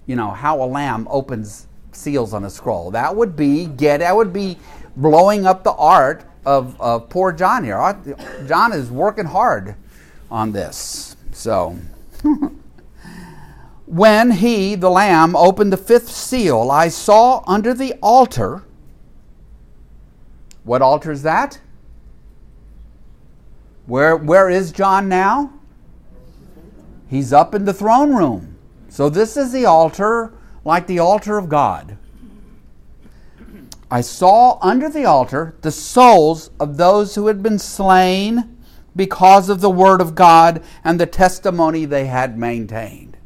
you 0.06 0.16
know, 0.16 0.30
how 0.30 0.62
a 0.62 0.64
lamb 0.64 1.06
opens 1.10 1.66
seals 1.92 2.32
on 2.32 2.46
a 2.46 2.48
scroll. 2.48 2.90
That 2.90 3.14
would 3.14 3.36
be 3.36 3.66
get 3.66 3.98
that 3.98 4.16
would 4.16 4.32
be 4.32 4.56
blowing 4.96 5.44
up 5.44 5.62
the 5.62 5.72
art 5.72 6.24
of, 6.46 6.80
of 6.80 7.10
poor 7.10 7.32
John 7.32 7.62
here. 7.62 7.76
John 8.48 8.72
is 8.72 8.90
working 8.90 9.26
hard 9.26 9.74
on 10.30 10.52
this. 10.52 11.16
So 11.32 11.76
when 13.84 14.30
he, 14.30 14.74
the 14.74 14.88
Lamb, 14.88 15.36
opened 15.36 15.70
the 15.70 15.76
fifth 15.76 16.08
seal, 16.08 16.70
I 16.70 16.88
saw 16.88 17.44
under 17.46 17.74
the 17.74 17.92
altar. 18.02 18.62
What 20.62 20.80
altar 20.80 21.12
is 21.12 21.22
that? 21.24 21.60
Where, 23.84 24.16
where 24.16 24.48
is 24.48 24.72
John 24.72 25.10
now? 25.10 25.53
He's 27.14 27.32
up 27.32 27.54
in 27.54 27.64
the 27.64 27.72
throne 27.72 28.12
room. 28.12 28.58
So 28.88 29.08
this 29.08 29.36
is 29.36 29.52
the 29.52 29.66
altar, 29.66 30.32
like 30.64 30.88
the 30.88 30.98
altar 30.98 31.38
of 31.38 31.48
God. 31.48 31.96
I 33.88 34.00
saw 34.00 34.58
under 34.60 34.88
the 34.88 35.04
altar 35.04 35.54
the 35.60 35.70
souls 35.70 36.50
of 36.58 36.76
those 36.76 37.14
who 37.14 37.28
had 37.28 37.40
been 37.40 37.60
slain 37.60 38.58
because 38.96 39.48
of 39.48 39.60
the 39.60 39.70
word 39.70 40.00
of 40.00 40.16
God 40.16 40.64
and 40.82 40.98
the 40.98 41.06
testimony 41.06 41.84
they 41.84 42.06
had 42.06 42.36
maintained. 42.36 43.16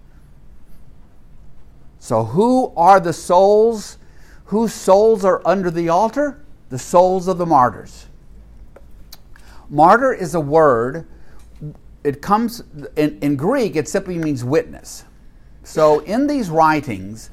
So, 1.99 2.25
who 2.25 2.75
are 2.77 3.01
the 3.01 3.15
souls? 3.15 3.97
Whose 4.45 4.75
souls 4.75 5.25
are 5.25 5.41
under 5.47 5.71
the 5.71 5.89
altar? 5.89 6.45
The 6.69 6.79
souls 6.79 7.27
of 7.27 7.39
the 7.39 7.47
martyrs. 7.47 8.05
Martyr 9.71 10.13
is 10.13 10.35
a 10.35 10.41
word, 10.41 11.09
it 12.05 12.23
comes 12.23 12.63
in, 12.97 13.19
in 13.21 13.37
Greek, 13.37 13.77
it 13.77 13.89
simply 13.89 14.19
means 14.19 14.45
witness. 14.45 15.05
So, 15.65 16.01
in 16.01 16.27
these 16.27 16.49
writings, 16.49 17.31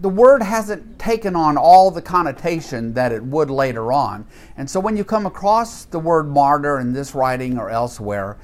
the 0.00 0.08
word 0.08 0.42
hasn't 0.42 0.98
taken 0.98 1.36
on 1.36 1.56
all 1.56 1.90
the 1.90 2.02
connotation 2.02 2.94
that 2.94 3.12
it 3.12 3.22
would 3.22 3.50
later 3.50 3.92
on. 3.92 4.26
And 4.56 4.68
so, 4.68 4.80
when 4.80 4.96
you 4.96 5.04
come 5.04 5.26
across 5.26 5.84
the 5.84 5.98
word 5.98 6.28
martyr 6.28 6.80
in 6.80 6.92
this 6.92 7.14
writing 7.14 7.58
or 7.58 7.70
elsewhere, 7.70 8.38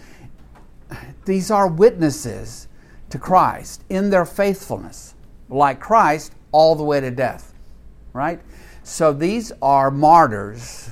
these 1.25 1.51
are 1.51 1.69
witnesses 1.69 2.69
to 3.11 3.19
Christ 3.19 3.83
in 3.89 4.11
their 4.11 4.25
faithfulness, 4.25 5.15
like 5.49 5.81
Christ, 5.81 6.33
all 6.53 6.75
the 6.75 6.83
way 6.83 7.01
to 7.01 7.11
death, 7.11 7.55
right? 8.13 8.41
So 8.83 9.13
these 9.13 9.53
are 9.61 9.91
martyrs, 9.91 10.91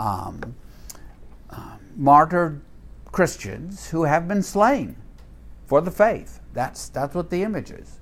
um, 0.00 0.56
um, 1.50 1.78
martyred 1.96 2.60
Christians 3.18 3.88
who 3.88 4.04
have 4.04 4.28
been 4.28 4.44
slain 4.44 4.94
for 5.66 5.80
the 5.80 5.90
faith. 5.90 6.38
That's, 6.52 6.88
that's 6.88 7.16
what 7.16 7.30
the 7.30 7.42
image 7.42 7.72
is. 7.72 7.98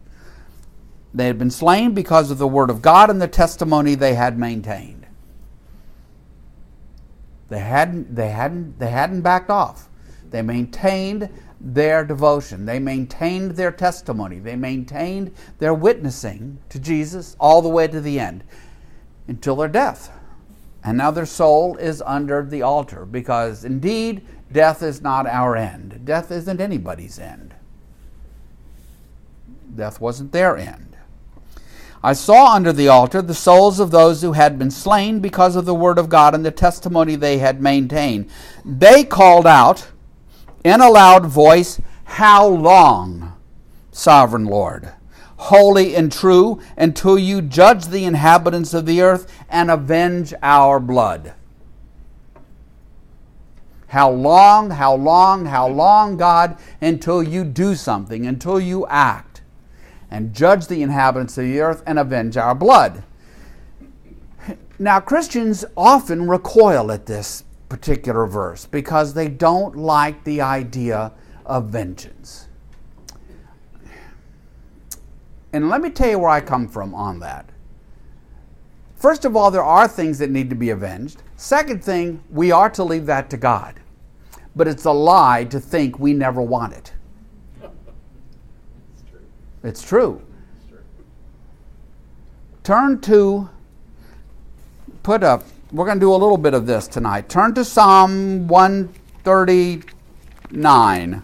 They 1.14 1.26
had 1.26 1.38
been 1.38 1.50
slain 1.50 1.94
because 1.94 2.30
of 2.30 2.36
the 2.36 2.46
word 2.46 2.68
of 2.68 2.82
God 2.82 3.08
and 3.08 3.18
the 3.18 3.26
testimony 3.26 3.94
they 3.94 4.12
had 4.12 4.38
maintained. 4.38 5.06
They 7.48 7.60
hadn't, 7.60 8.14
they 8.14 8.28
hadn't, 8.28 8.78
they 8.78 8.90
hadn't 8.90 9.22
backed 9.22 9.48
off. 9.48 9.88
They 10.28 10.42
maintained 10.42 11.30
their 11.62 12.04
devotion. 12.04 12.66
They 12.66 12.78
maintained 12.78 13.52
their 13.52 13.72
testimony. 13.72 14.38
They 14.38 14.54
maintained 14.54 15.34
their 15.60 15.72
witnessing 15.72 16.58
to 16.68 16.78
Jesus 16.78 17.38
all 17.40 17.62
the 17.62 17.70
way 17.70 17.88
to 17.88 18.02
the 18.02 18.20
end 18.20 18.44
until 19.28 19.56
their 19.56 19.68
death. 19.68 20.12
And 20.84 20.98
now 20.98 21.10
their 21.10 21.24
soul 21.24 21.78
is 21.78 22.02
under 22.02 22.44
the 22.44 22.60
altar 22.60 23.06
because 23.06 23.64
indeed 23.64 24.26
death 24.52 24.82
is 24.82 25.00
not 25.00 25.26
our 25.26 25.56
end. 25.56 26.02
Death 26.04 26.30
isn't 26.30 26.60
anybody's 26.60 27.18
end. 27.18 27.54
Death 29.74 30.00
wasn't 30.00 30.32
their 30.32 30.56
end. 30.56 30.96
I 32.02 32.12
saw 32.12 32.54
under 32.54 32.72
the 32.72 32.88
altar 32.88 33.20
the 33.20 33.34
souls 33.34 33.80
of 33.80 33.90
those 33.90 34.22
who 34.22 34.32
had 34.32 34.58
been 34.58 34.70
slain 34.70 35.20
because 35.20 35.56
of 35.56 35.64
the 35.64 35.74
word 35.74 35.98
of 35.98 36.08
God 36.08 36.34
and 36.34 36.44
the 36.44 36.52
testimony 36.52 37.16
they 37.16 37.38
had 37.38 37.60
maintained. 37.60 38.30
They 38.64 39.02
called 39.02 39.46
out 39.46 39.88
in 40.62 40.80
a 40.80 40.88
loud 40.88 41.26
voice, 41.26 41.80
How 42.04 42.46
long, 42.46 43.32
sovereign 43.90 44.44
Lord? 44.44 44.92
Holy 45.38 45.96
and 45.96 46.12
true, 46.12 46.60
until 46.76 47.18
you 47.18 47.42
judge 47.42 47.86
the 47.86 48.04
inhabitants 48.04 48.72
of 48.72 48.86
the 48.86 49.02
earth 49.02 49.26
and 49.48 49.70
avenge 49.70 50.32
our 50.42 50.78
blood. 50.78 51.34
How 53.88 54.10
long, 54.10 54.70
how 54.70 54.94
long, 54.94 55.46
how 55.46 55.68
long, 55.68 56.16
God, 56.16 56.58
until 56.80 57.22
you 57.22 57.44
do 57.44 57.74
something, 57.74 58.26
until 58.26 58.58
you 58.58 58.86
act 58.88 59.42
and 60.10 60.34
judge 60.34 60.66
the 60.66 60.82
inhabitants 60.82 61.38
of 61.38 61.44
the 61.44 61.60
earth 61.60 61.82
and 61.86 61.98
avenge 61.98 62.36
our 62.36 62.54
blood? 62.54 63.04
Now, 64.78 65.00
Christians 65.00 65.64
often 65.76 66.28
recoil 66.28 66.92
at 66.92 67.06
this 67.06 67.44
particular 67.68 68.26
verse 68.26 68.66
because 68.66 69.14
they 69.14 69.28
don't 69.28 69.76
like 69.76 70.22
the 70.24 70.40
idea 70.40 71.12
of 71.44 71.66
vengeance. 71.66 72.48
And 75.52 75.70
let 75.70 75.80
me 75.80 75.90
tell 75.90 76.10
you 76.10 76.18
where 76.18 76.30
I 76.30 76.40
come 76.40 76.68
from 76.68 76.94
on 76.94 77.20
that. 77.20 77.48
First 78.96 79.24
of 79.24 79.36
all, 79.36 79.50
there 79.50 79.64
are 79.64 79.88
things 79.88 80.18
that 80.18 80.30
need 80.30 80.50
to 80.50 80.56
be 80.56 80.70
avenged. 80.70 81.22
Second 81.36 81.84
thing, 81.84 82.22
we 82.30 82.50
are 82.50 82.70
to 82.70 82.82
leave 82.82 83.04
that 83.06 83.30
to 83.30 83.36
God. 83.36 83.78
But 84.54 84.68
it's 84.68 84.84
a 84.86 84.92
lie 84.92 85.44
to 85.44 85.60
think 85.60 85.98
we 85.98 86.14
never 86.14 86.40
want 86.40 86.72
it. 86.72 86.94
It's 89.62 89.82
true. 89.82 90.22
Turn 92.62 93.00
to, 93.02 93.50
put 95.02 95.22
up, 95.22 95.44
we're 95.72 95.84
going 95.84 95.98
to 95.98 96.00
do 96.00 96.12
a 96.12 96.16
little 96.16 96.38
bit 96.38 96.54
of 96.54 96.66
this 96.66 96.88
tonight. 96.88 97.28
Turn 97.28 97.52
to 97.54 97.64
Psalm 97.64 98.48
139. 98.48 101.22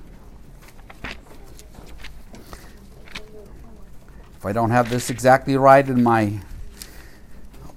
If 4.37 4.47
I 4.47 4.53
don't 4.53 4.71
have 4.71 4.91
this 4.91 5.09
exactly 5.09 5.57
right 5.57 5.89
in 5.89 6.03
my 6.03 6.39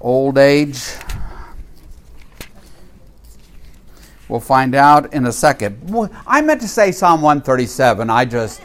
old 0.02 0.38
age, 0.38 0.96
we'll 4.30 4.40
find 4.40 4.76
out 4.76 5.14
in 5.14 5.26
a 5.26 5.32
second. 5.32 6.10
I 6.26 6.42
meant 6.42 6.62
to 6.62 6.68
say 6.68 6.92
Psalm 6.92 7.22
137. 7.22 8.10
I 8.10 8.26
just 8.26 8.62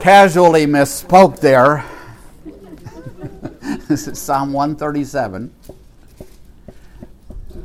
casually 0.00 0.66
misspoke 0.66 1.40
there. 1.40 1.84
this 3.88 4.08
is 4.08 4.18
Psalm 4.18 4.52
137. 4.52 5.52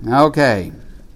Okay. 0.07 0.71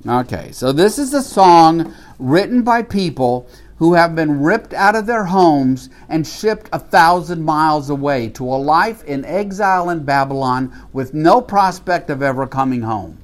Okay. 0.08 0.52
So 0.52 0.72
this 0.72 0.98
is 0.98 1.14
a 1.14 1.22
song 1.22 1.94
written 2.18 2.64
by 2.64 2.82
people 2.82 3.48
who 3.78 3.94
have 3.94 4.14
been 4.14 4.42
ripped 4.42 4.74
out 4.74 4.96
of 4.96 5.06
their 5.06 5.24
homes 5.24 5.90
and 6.10 6.28
shipped 6.28 6.70
a 6.74 6.80
thousand 6.80 7.44
miles 7.44 7.90
away 7.90 8.28
to 8.28 8.44
a 8.44 8.56
life 8.56 9.04
in 9.06 9.24
exile 9.24 9.90
in 9.90 10.04
Babylon 10.04 10.74
with 10.92 11.14
no 11.14 11.42
prospect 11.42 12.10
of 12.10 12.22
ever 12.22 12.46
coming 12.46 12.82
home. 12.82 13.18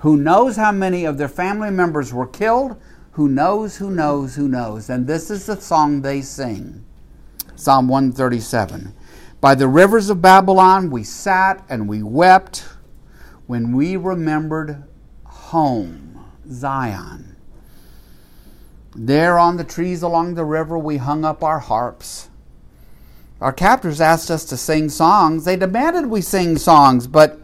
Who 0.00 0.16
knows 0.16 0.56
how 0.56 0.72
many 0.72 1.04
of 1.04 1.18
their 1.18 1.28
family 1.28 1.70
members 1.70 2.12
were 2.12 2.26
killed? 2.26 2.80
Who 3.12 3.28
knows, 3.28 3.76
who 3.76 3.90
knows, 3.90 4.34
who 4.34 4.48
knows? 4.48 4.88
And 4.88 5.06
this 5.06 5.30
is 5.30 5.46
the 5.46 5.60
song 5.60 6.00
they 6.00 6.22
sing 6.22 6.84
Psalm 7.54 7.86
137. 7.88 8.94
By 9.42 9.54
the 9.54 9.68
rivers 9.68 10.08
of 10.08 10.22
Babylon 10.22 10.90
we 10.90 11.04
sat 11.04 11.62
and 11.68 11.86
we 11.86 12.02
wept 12.02 12.64
when 13.46 13.74
we 13.76 13.96
remembered 13.96 14.84
home, 15.24 16.24
Zion. 16.50 17.36
There 18.96 19.38
on 19.38 19.58
the 19.58 19.64
trees 19.64 20.02
along 20.02 20.34
the 20.34 20.44
river, 20.44 20.78
we 20.78 20.96
hung 20.96 21.24
up 21.24 21.44
our 21.44 21.58
harps. 21.58 22.30
Our 23.40 23.52
captors 23.52 24.00
asked 24.00 24.30
us 24.30 24.44
to 24.46 24.56
sing 24.56 24.88
songs. 24.88 25.44
They 25.44 25.56
demanded 25.56 26.06
we 26.06 26.22
sing 26.22 26.56
songs, 26.56 27.06
but 27.06 27.38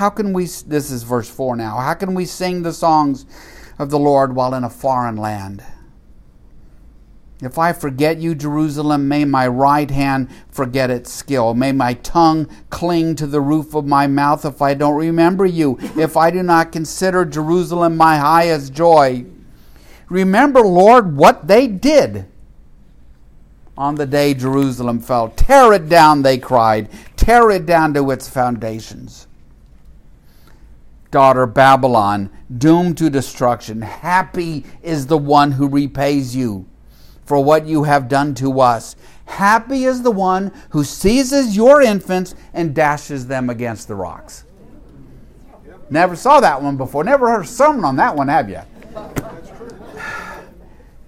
how 0.00 0.08
can 0.08 0.32
we, 0.32 0.46
this 0.46 0.90
is 0.90 1.02
verse 1.02 1.28
4 1.28 1.56
now, 1.56 1.76
how 1.76 1.92
can 1.92 2.14
we 2.14 2.24
sing 2.24 2.62
the 2.62 2.72
songs 2.72 3.26
of 3.78 3.90
the 3.90 3.98
Lord 3.98 4.34
while 4.34 4.54
in 4.54 4.64
a 4.64 4.70
foreign 4.70 5.16
land? 5.16 5.62
If 7.42 7.58
I 7.58 7.74
forget 7.74 8.16
you, 8.16 8.34
Jerusalem, 8.34 9.08
may 9.08 9.26
my 9.26 9.46
right 9.46 9.90
hand 9.90 10.30
forget 10.48 10.88
its 10.90 11.12
skill. 11.12 11.52
May 11.52 11.72
my 11.72 11.92
tongue 11.92 12.48
cling 12.70 13.14
to 13.16 13.26
the 13.26 13.42
roof 13.42 13.74
of 13.74 13.84
my 13.84 14.06
mouth 14.06 14.46
if 14.46 14.62
I 14.62 14.72
don't 14.72 14.96
remember 14.96 15.44
you. 15.44 15.76
If 15.98 16.16
I 16.16 16.30
do 16.30 16.42
not 16.42 16.72
consider 16.72 17.26
Jerusalem 17.26 17.98
my 17.98 18.16
highest 18.16 18.72
joy. 18.72 19.26
Remember, 20.08 20.60
Lord, 20.60 21.14
what 21.14 21.46
they 21.46 21.66
did 21.66 22.24
on 23.76 23.96
the 23.96 24.06
day 24.06 24.32
Jerusalem 24.32 25.00
fell. 25.00 25.28
Tear 25.28 25.74
it 25.74 25.90
down, 25.90 26.22
they 26.22 26.38
cried. 26.38 26.88
Tear 27.16 27.50
it 27.50 27.66
down 27.66 27.92
to 27.92 28.10
its 28.10 28.30
foundations. 28.30 29.26
Daughter 31.10 31.46
Babylon, 31.46 32.30
doomed 32.56 32.98
to 32.98 33.10
destruction, 33.10 33.82
happy 33.82 34.64
is 34.82 35.06
the 35.06 35.18
one 35.18 35.52
who 35.52 35.68
repays 35.68 36.36
you 36.36 36.68
for 37.24 37.42
what 37.42 37.66
you 37.66 37.84
have 37.84 38.08
done 38.08 38.34
to 38.36 38.60
us. 38.60 38.96
Happy 39.26 39.84
is 39.84 40.02
the 40.02 40.10
one 40.10 40.52
who 40.70 40.82
seizes 40.84 41.56
your 41.56 41.80
infants 41.80 42.34
and 42.52 42.74
dashes 42.74 43.26
them 43.26 43.50
against 43.50 43.88
the 43.88 43.94
rocks. 43.94 44.44
Never 45.88 46.14
saw 46.16 46.40
that 46.40 46.62
one 46.62 46.76
before. 46.76 47.02
Never 47.02 47.30
heard 47.30 47.44
a 47.44 47.48
sermon 47.48 47.84
on 47.84 47.96
that 47.96 48.14
one, 48.14 48.28
have 48.28 48.48
you? 48.48 48.60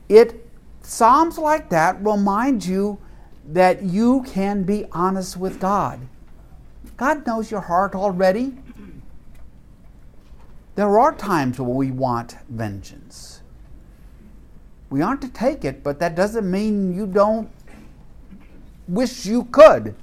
It 0.09 0.43
Psalms 0.83 1.39
like 1.39 1.71
that 1.71 2.05
remind 2.05 2.67
you 2.67 2.99
that 3.49 3.83
you 3.83 4.23
can 4.27 4.63
be 4.63 4.85
honest 4.93 5.37
with 5.37 5.59
God. 5.59 6.01
God 6.97 7.27
knows 7.27 7.51
your 7.51 7.61
heart 7.61 7.95
already. 7.95 8.55
There 10.75 10.99
are 10.99 11.15
times 11.15 11.61
when 11.61 11.75
we 11.75 11.91
want 11.91 12.37
vengeance. 12.49 13.43
We 14.91 15.03
aren't 15.03 15.21
to 15.23 15.29
take 15.29 15.65
it, 15.65 15.83
but 15.83 15.99
that 16.01 16.15
doesn't 16.15 16.51
mean 16.51 16.95
you 16.95 17.07
don't 17.07 17.51
wish 18.89 19.27
you 19.27 19.45
could. 19.45 19.95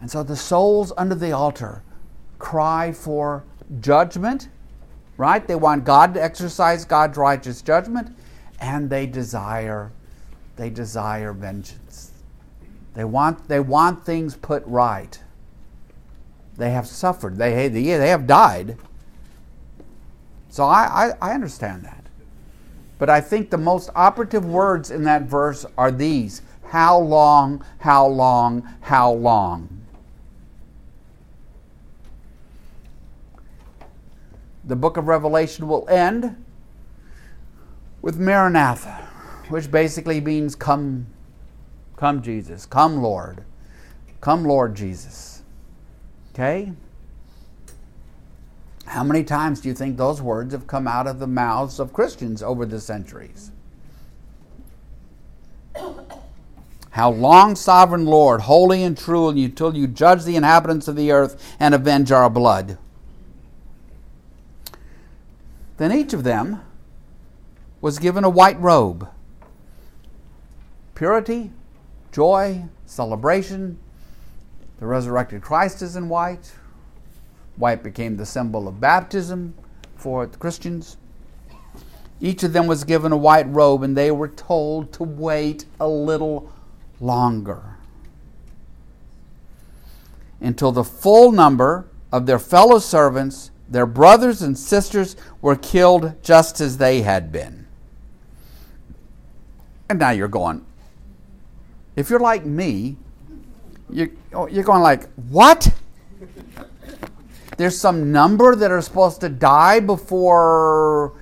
And 0.00 0.10
so 0.10 0.22
the 0.22 0.36
souls 0.36 0.92
under 0.96 1.14
the 1.14 1.32
altar 1.32 1.82
cry 2.38 2.90
for 2.92 3.44
judgment 3.80 4.48
right? 5.20 5.46
They 5.46 5.54
want 5.54 5.84
God 5.84 6.14
to 6.14 6.22
exercise 6.22 6.86
God's 6.86 7.18
righteous 7.18 7.60
judgment, 7.60 8.16
and 8.58 8.88
they 8.88 9.04
desire 9.04 9.92
they 10.56 10.70
desire 10.70 11.34
vengeance. 11.34 12.12
They 12.94 13.04
want 13.04 13.46
they 13.46 13.60
want 13.60 14.06
things 14.06 14.34
put 14.34 14.64
right. 14.64 15.22
They 16.60 16.70
have 16.70 16.86
suffered. 16.86 17.36
They 17.36 17.68
they 17.68 18.08
have 18.08 18.26
died. 18.26 18.76
So 20.48 20.64
I, 20.64 21.12
I, 21.22 21.30
I 21.30 21.34
understand 21.34 21.84
that. 21.84 22.04
But 22.98 23.10
I 23.10 23.20
think 23.20 23.50
the 23.50 23.58
most 23.58 23.90
operative 23.94 24.44
words 24.44 24.90
in 24.90 25.04
that 25.04 25.22
verse 25.22 25.64
are 25.76 25.90
these 25.90 26.42
how 26.64 26.98
long, 26.98 27.64
how 27.80 28.06
long, 28.06 28.68
how 28.82 29.10
long. 29.10 29.80
the 34.70 34.76
book 34.76 34.96
of 34.96 35.08
Revelation 35.08 35.66
will 35.66 35.88
end 35.88 36.36
with 38.02 38.18
Maranatha, 38.18 39.08
which 39.48 39.70
basically 39.70 40.20
means 40.20 40.54
come, 40.54 41.06
come 41.96 42.22
Jesus, 42.22 42.66
come 42.66 43.02
Lord, 43.02 43.42
come 44.20 44.44
Lord 44.44 44.76
Jesus. 44.76 45.29
Okay? 46.40 46.72
How 48.86 49.04
many 49.04 49.24
times 49.24 49.60
do 49.60 49.68
you 49.68 49.74
think 49.74 49.98
those 49.98 50.22
words 50.22 50.54
have 50.54 50.66
come 50.66 50.88
out 50.88 51.06
of 51.06 51.18
the 51.18 51.26
mouths 51.26 51.78
of 51.78 51.92
Christians 51.92 52.42
over 52.42 52.64
the 52.64 52.80
centuries? 52.80 53.52
How 56.92 57.10
long, 57.10 57.56
sovereign 57.56 58.06
Lord, 58.06 58.40
holy 58.40 58.82
and 58.82 58.96
true, 58.96 59.28
until 59.28 59.76
you 59.76 59.86
judge 59.86 60.24
the 60.24 60.34
inhabitants 60.34 60.88
of 60.88 60.96
the 60.96 61.12
earth 61.12 61.56
and 61.60 61.74
avenge 61.74 62.10
our 62.10 62.30
blood? 62.30 62.78
Then 65.76 65.92
each 65.92 66.14
of 66.14 66.24
them 66.24 66.62
was 67.82 67.98
given 67.98 68.24
a 68.24 68.30
white 68.30 68.58
robe. 68.58 69.10
Purity, 70.94 71.50
joy, 72.12 72.64
celebration. 72.86 73.78
The 74.80 74.86
resurrected 74.86 75.42
Christ 75.42 75.82
is 75.82 75.94
in 75.94 76.08
white. 76.08 76.52
White 77.56 77.82
became 77.82 78.16
the 78.16 78.26
symbol 78.26 78.66
of 78.66 78.80
baptism 78.80 79.54
for 79.94 80.26
the 80.26 80.38
Christians. 80.38 80.96
Each 82.20 82.42
of 82.42 82.52
them 82.52 82.66
was 82.66 82.84
given 82.84 83.12
a 83.12 83.16
white 83.16 83.48
robe, 83.48 83.82
and 83.82 83.96
they 83.96 84.10
were 84.10 84.28
told 84.28 84.92
to 84.94 85.04
wait 85.04 85.66
a 85.78 85.88
little 85.88 86.50
longer 87.00 87.76
until 90.40 90.72
the 90.72 90.84
full 90.84 91.32
number 91.32 91.86
of 92.10 92.26
their 92.26 92.38
fellow 92.38 92.78
servants 92.78 93.50
their 93.70 93.86
brothers 93.86 94.42
and 94.42 94.58
sisters 94.58 95.14
were 95.40 95.54
killed 95.54 96.20
just 96.24 96.60
as 96.60 96.78
they 96.78 97.02
had 97.02 97.30
been. 97.30 97.68
And 99.88 99.98
now 99.98 100.10
you're 100.10 100.28
going, 100.28 100.66
if 101.94 102.10
you're 102.10 102.18
like 102.18 102.44
me, 102.44 102.96
you're, 103.92 104.10
you're 104.48 104.64
going 104.64 104.82
like, 104.82 105.08
what? 105.30 105.72
there's 107.60 107.78
some 107.78 108.10
number 108.10 108.56
that 108.56 108.70
are 108.70 108.80
supposed 108.80 109.20
to 109.20 109.28
die 109.28 109.80
before 109.80 111.12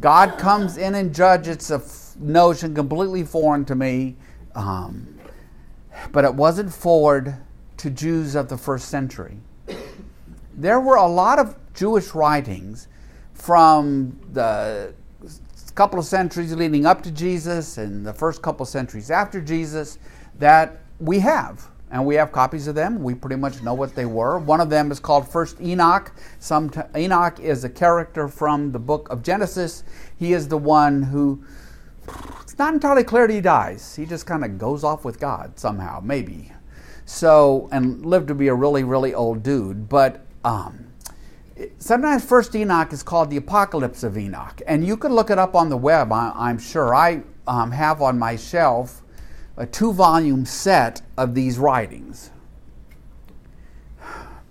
God 0.00 0.38
comes 0.38 0.76
in 0.76 0.96
and 0.96 1.14
judge. 1.14 1.46
It's 1.46 1.70
a 1.70 1.76
f- 1.76 2.16
notion 2.18 2.74
completely 2.74 3.22
foreign 3.22 3.64
to 3.66 3.76
me. 3.76 4.16
Um, 4.56 5.18
but 6.10 6.24
it 6.24 6.34
wasn't 6.34 6.72
forward 6.72 7.36
to 7.76 7.90
Jews 7.90 8.34
of 8.34 8.48
the 8.48 8.58
first 8.58 8.88
century. 8.88 9.38
There 10.52 10.80
were 10.80 10.96
a 10.96 11.06
lot 11.06 11.38
of 11.38 11.56
Jewish 11.74 12.12
writings 12.12 12.88
from 13.32 14.18
the 14.32 14.94
couple 15.76 15.98
of 15.98 16.04
centuries 16.04 16.54
leading 16.54 16.86
up 16.86 17.02
to 17.02 17.10
Jesus 17.12 17.78
and 17.78 18.04
the 18.04 18.12
first 18.12 18.42
couple 18.42 18.62
of 18.62 18.68
centuries 18.68 19.10
after 19.10 19.40
Jesus 19.40 19.98
that 20.38 20.80
we 20.98 21.20
have. 21.20 21.68
And 21.94 22.04
we 22.04 22.16
have 22.16 22.32
copies 22.32 22.66
of 22.66 22.74
them. 22.74 23.04
We 23.04 23.14
pretty 23.14 23.36
much 23.36 23.62
know 23.62 23.72
what 23.72 23.94
they 23.94 24.04
were. 24.04 24.40
One 24.40 24.60
of 24.60 24.68
them 24.68 24.90
is 24.90 24.98
called 24.98 25.28
First 25.28 25.60
Enoch. 25.60 26.10
Some 26.40 26.72
Enoch 26.96 27.38
is 27.38 27.62
a 27.62 27.68
character 27.68 28.26
from 28.26 28.72
the 28.72 28.80
book 28.80 29.08
of 29.10 29.22
Genesis. 29.22 29.84
He 30.18 30.32
is 30.32 30.48
the 30.48 30.58
one 30.58 31.04
who 31.04 31.44
it's 32.40 32.58
not 32.58 32.74
entirely 32.74 33.04
clear 33.04 33.28
that 33.28 33.32
he 33.32 33.40
dies. 33.40 33.94
He 33.94 34.06
just 34.06 34.26
kind 34.26 34.44
of 34.44 34.58
goes 34.58 34.82
off 34.82 35.04
with 35.04 35.20
God 35.20 35.56
somehow, 35.56 36.00
maybe. 36.02 36.50
So, 37.04 37.68
and 37.70 38.04
lived 38.04 38.26
to 38.26 38.34
be 38.34 38.48
a 38.48 38.54
really, 38.54 38.82
really 38.82 39.14
old 39.14 39.44
dude. 39.44 39.88
But 39.88 40.26
um, 40.42 40.86
sometimes 41.78 42.24
First 42.24 42.56
Enoch 42.56 42.92
is 42.92 43.04
called 43.04 43.30
the 43.30 43.36
Apocalypse 43.36 44.02
of 44.02 44.18
Enoch, 44.18 44.60
and 44.66 44.84
you 44.84 44.96
can 44.96 45.12
look 45.12 45.30
it 45.30 45.38
up 45.38 45.54
on 45.54 45.68
the 45.68 45.76
web. 45.76 46.10
I, 46.10 46.50
am 46.50 46.58
sure 46.58 46.92
I 46.92 47.22
um, 47.46 47.70
have 47.70 48.02
on 48.02 48.18
my 48.18 48.34
shelf 48.34 49.03
a 49.56 49.66
two-volume 49.66 50.44
set 50.44 51.02
of 51.16 51.34
these 51.34 51.58
writings. 51.58 52.30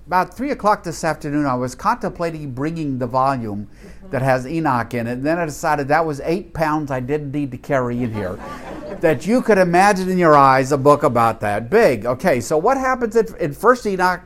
About 0.07 0.35
three 0.35 0.51
o'clock 0.51 0.83
this 0.83 1.03
afternoon, 1.03 1.45
I 1.45 1.55
was 1.55 1.75
contemplating 1.75 2.51
bringing 2.51 2.99
the 2.99 3.07
volume 3.07 3.69
that 4.11 4.21
has 4.21 4.45
Enoch 4.45 4.93
in 4.93 5.07
it, 5.07 5.13
and 5.13 5.25
then 5.25 5.39
I 5.39 5.45
decided 5.45 5.87
that 5.87 6.05
was 6.05 6.19
eight 6.21 6.53
pounds 6.53 6.91
I 6.91 6.99
didn't 6.99 7.31
need 7.31 7.51
to 7.51 7.57
carry 7.57 8.03
in 8.03 8.13
here. 8.13 8.37
that 9.01 9.25
you 9.25 9.41
could 9.41 9.57
imagine 9.57 10.09
in 10.09 10.17
your 10.17 10.35
eyes 10.35 10.71
a 10.71 10.77
book 10.77 11.03
about 11.03 11.39
that 11.41 11.69
big. 11.69 12.05
Okay, 12.05 12.39
so 12.39 12.57
what 12.57 12.77
happens 12.77 13.15
in 13.15 13.53
First 13.53 13.85
Enoch, 13.85 14.21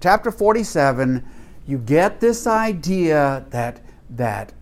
chapter 0.00 0.30
forty-seven? 0.30 1.24
you 1.66 1.78
get 1.78 2.20
this 2.20 2.46
idea 2.46 3.44
that 3.50 3.80
that 4.10 4.52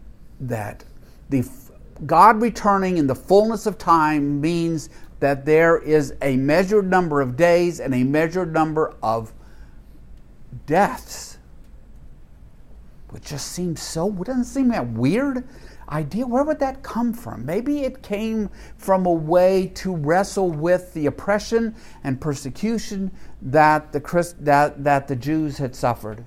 that 0.40 0.84
the 1.28 1.46
God 2.06 2.42
returning 2.42 2.96
in 2.98 3.06
the 3.06 3.14
fullness 3.14 3.66
of 3.66 3.78
time 3.78 4.40
means 4.40 4.88
that 5.20 5.44
there 5.44 5.78
is 5.78 6.14
a 6.20 6.36
measured 6.36 6.88
number 6.88 7.20
of 7.20 7.36
days 7.36 7.80
and 7.80 7.94
a 7.94 8.04
measured 8.04 8.52
number 8.52 8.94
of 9.02 9.32
deaths. 10.66 11.38
Which 13.10 13.24
just 13.24 13.52
seems 13.52 13.80
so 13.80 14.10
doesn't 14.10 14.44
seem 14.44 14.68
that 14.68 14.88
weird 14.88 15.46
idea. 15.88 16.26
Where 16.26 16.44
would 16.44 16.58
that 16.58 16.82
come 16.82 17.12
from? 17.12 17.46
Maybe 17.46 17.80
it 17.80 18.02
came 18.02 18.50
from 18.76 19.06
a 19.06 19.12
way 19.12 19.68
to 19.76 19.94
wrestle 19.94 20.50
with 20.50 20.92
the 20.94 21.06
oppression 21.06 21.76
and 22.02 22.20
persecution 22.20 23.12
that 23.42 23.92
the 23.92 24.00
Christ, 24.00 24.44
that, 24.44 24.82
that 24.82 25.08
the 25.08 25.16
Jews 25.16 25.58
had 25.58 25.76
suffered 25.76 26.24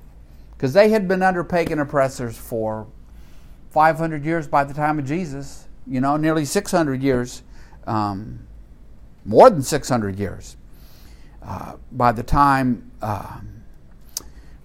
because 0.57 0.73
they 0.73 0.89
had 0.89 1.07
been 1.07 1.21
under 1.21 1.43
pagan 1.43 1.79
oppressors 1.79 2.37
for 2.37 2.87
500 3.69 4.25
years 4.25 4.47
by 4.47 4.63
the 4.63 4.73
time 4.73 4.97
of 4.97 5.05
Jesus, 5.05 5.67
you 5.85 6.01
know, 6.01 6.17
nearly 6.17 6.45
600 6.45 7.03
years, 7.03 7.43
um, 7.85 8.46
more 9.27 9.49
than 9.49 9.61
600 9.61 10.17
years 10.17 10.55
uh, 11.43 11.75
by 11.91 12.11
the 12.11 12.23
time 12.23 12.89
um, 13.01 13.63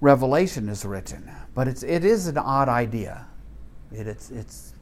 Revelation 0.01 0.69
is 0.69 0.85
written. 0.85 1.31
But 1.55 1.69
it's, 1.69 1.83
it 1.83 2.05
is 2.05 2.29
an 2.29 2.39
odd 2.39 2.69
idea. 2.69 3.27
It, 3.93 4.07
it's, 4.07 4.31
it's, 4.31 4.73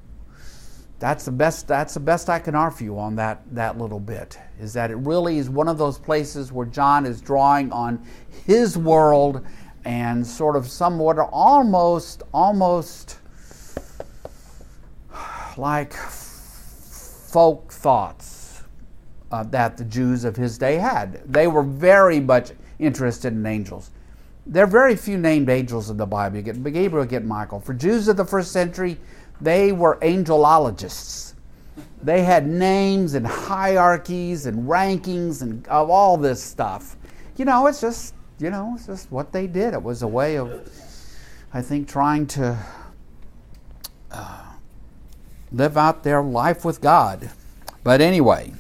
that's 0.99 1.25
the 1.25 1.33
best 1.33 1.67
that's 1.67 1.95
the 1.95 2.01
best 2.01 2.29
I 2.29 2.39
can 2.39 2.55
offer 2.55 2.85
you 2.85 2.99
on 2.99 3.17
that 3.17 3.41
that 3.55 3.79
little 3.79 3.99
bit 3.99 4.39
is 4.61 4.75
that 4.75 4.91
it 4.91 4.97
really 4.97 5.39
is 5.39 5.49
one 5.49 5.67
of 5.67 5.79
those 5.79 5.99
places 5.99 6.53
where 6.53 6.67
John 6.67 7.07
is 7.07 7.23
drawing 7.23 7.73
on 7.73 8.05
his 8.45 8.77
world 8.77 9.43
and 9.87 10.27
sort 10.27 10.57
of 10.57 10.69
somewhat 10.69 11.19
almost 11.19 12.23
almost 12.35 13.19
like 15.57 15.95
folk 15.95 17.73
thoughts 17.73 18.40
uh, 19.31 19.43
that 19.45 19.77
the 19.77 19.85
Jews 19.85 20.25
of 20.25 20.37
his 20.37 20.59
day 20.59 20.77
had. 20.77 21.23
They 21.31 21.47
were 21.47 21.63
very 21.63 22.21
much 22.21 22.53
interested 22.79 23.33
in 23.33 23.47
angels. 23.47 23.91
There 24.47 24.65
are 24.65 24.69
very 24.69 24.97
few 24.97 25.19
named 25.19 25.49
angels 25.49 25.91
in 25.91 25.97
the 25.97 26.07
Bible. 26.07 26.37
You 26.37 26.43
get 26.43 26.63
Gabriel, 26.63 27.05
you 27.05 27.11
get 27.11 27.25
Michael. 27.25 27.61
For 27.61 27.75
Jews 27.75 28.09
of 28.09 28.17
the 28.17 28.25
first 28.25 28.53
century, 28.53 28.99
they 29.41 29.73
were 29.73 29.99
angelologists. 29.99 31.35
They 32.03 32.23
had 32.23 32.47
names 32.47 33.15
and 33.15 33.27
hierarchies 33.27 34.47
and 34.47 34.67
rankings 34.69 35.43
and 35.43 35.67
of 35.69 35.91
all 35.91 36.17
this 36.17 36.43
stuff. 36.43 36.97
You 37.37 37.45
know, 37.45 37.67
it's 37.67 37.81
just 37.81 38.15
you 38.41 38.49
know, 38.49 38.73
it's 38.75 38.87
just 38.87 39.13
what 39.13 39.33
they 39.33 39.47
did. 39.47 39.75
It 39.75 39.83
was 39.83 40.03
a 40.03 40.09
way 40.09 40.39
of, 40.39 40.69
I 41.53 41.61
think, 41.61 41.89
trying 41.89 42.27
to 42.29 42.59
uh, 44.11 44.43
live 45.53 45.77
out 45.77 46.03
their 46.03 46.23
life 46.23 46.65
with 46.65 46.81
God. 46.81 47.31
But 47.85 48.01
anyway, 48.01 48.55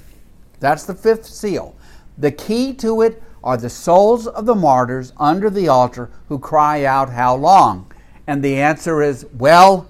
that's 0.61 0.84
the 0.84 0.94
fifth 0.94 1.26
seal. 1.26 1.74
The 2.18 2.30
key 2.30 2.74
to 2.74 3.02
it 3.02 3.22
are 3.42 3.56
the 3.56 3.70
souls 3.70 4.26
of 4.26 4.44
the 4.46 4.54
martyrs 4.54 5.12
under 5.16 5.48
the 5.48 5.68
altar 5.68 6.11
who 6.28 6.38
cry 6.38 6.84
out, 6.84 7.11
How 7.11 7.34
long? 7.34 7.90
And 8.26 8.44
the 8.44 8.61
answer 8.61 9.02
is, 9.02 9.26
Well, 9.36 9.88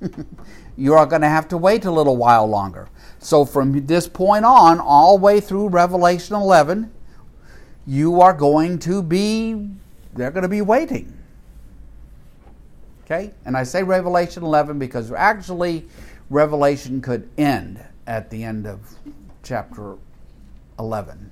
you 0.76 0.94
are 0.94 1.06
going 1.06 1.22
to 1.22 1.28
have 1.28 1.48
to 1.48 1.56
wait 1.56 1.84
a 1.84 1.90
little 1.90 2.16
while 2.16 2.46
longer. 2.46 2.88
So 3.20 3.44
from 3.44 3.86
this 3.86 4.08
point 4.08 4.44
on, 4.44 4.80
all 4.80 5.16
the 5.16 5.24
way 5.24 5.40
through 5.40 5.68
Revelation 5.68 6.34
11, 6.36 6.92
you 7.86 8.20
are 8.20 8.34
going 8.34 8.78
to 8.80 9.02
be, 9.02 9.70
they're 10.12 10.30
going 10.30 10.42
to 10.42 10.48
be 10.48 10.60
waiting. 10.60 11.16
Okay? 13.04 13.32
And 13.44 13.56
I 13.56 13.62
say 13.62 13.82
Revelation 13.82 14.42
11 14.42 14.78
because 14.78 15.12
actually 15.12 15.86
Revelation 16.30 17.00
could 17.00 17.28
end 17.38 17.82
at 18.06 18.30
the 18.30 18.42
end 18.42 18.66
of 18.66 18.80
chapter 19.44 19.96
11. 20.78 21.30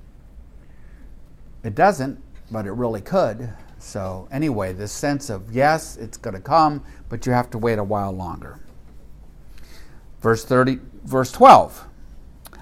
It 1.63 1.75
doesn't, 1.75 2.21
but 2.51 2.65
it 2.65 2.71
really 2.71 3.01
could. 3.01 3.51
So, 3.79 4.29
anyway, 4.31 4.71
this 4.71 4.91
sense 4.91 5.29
of 5.29 5.51
yes, 5.51 5.97
it's 5.97 6.17
going 6.17 6.35
to 6.35 6.39
come, 6.39 6.83
but 7.09 7.25
you 7.25 7.33
have 7.33 7.49
to 7.49 7.57
wait 7.57 7.79
a 7.79 7.83
while 7.83 8.11
longer. 8.11 8.59
Verse 10.21 10.45
30, 10.45 10.79
verse 11.03 11.31
12. 11.31 11.85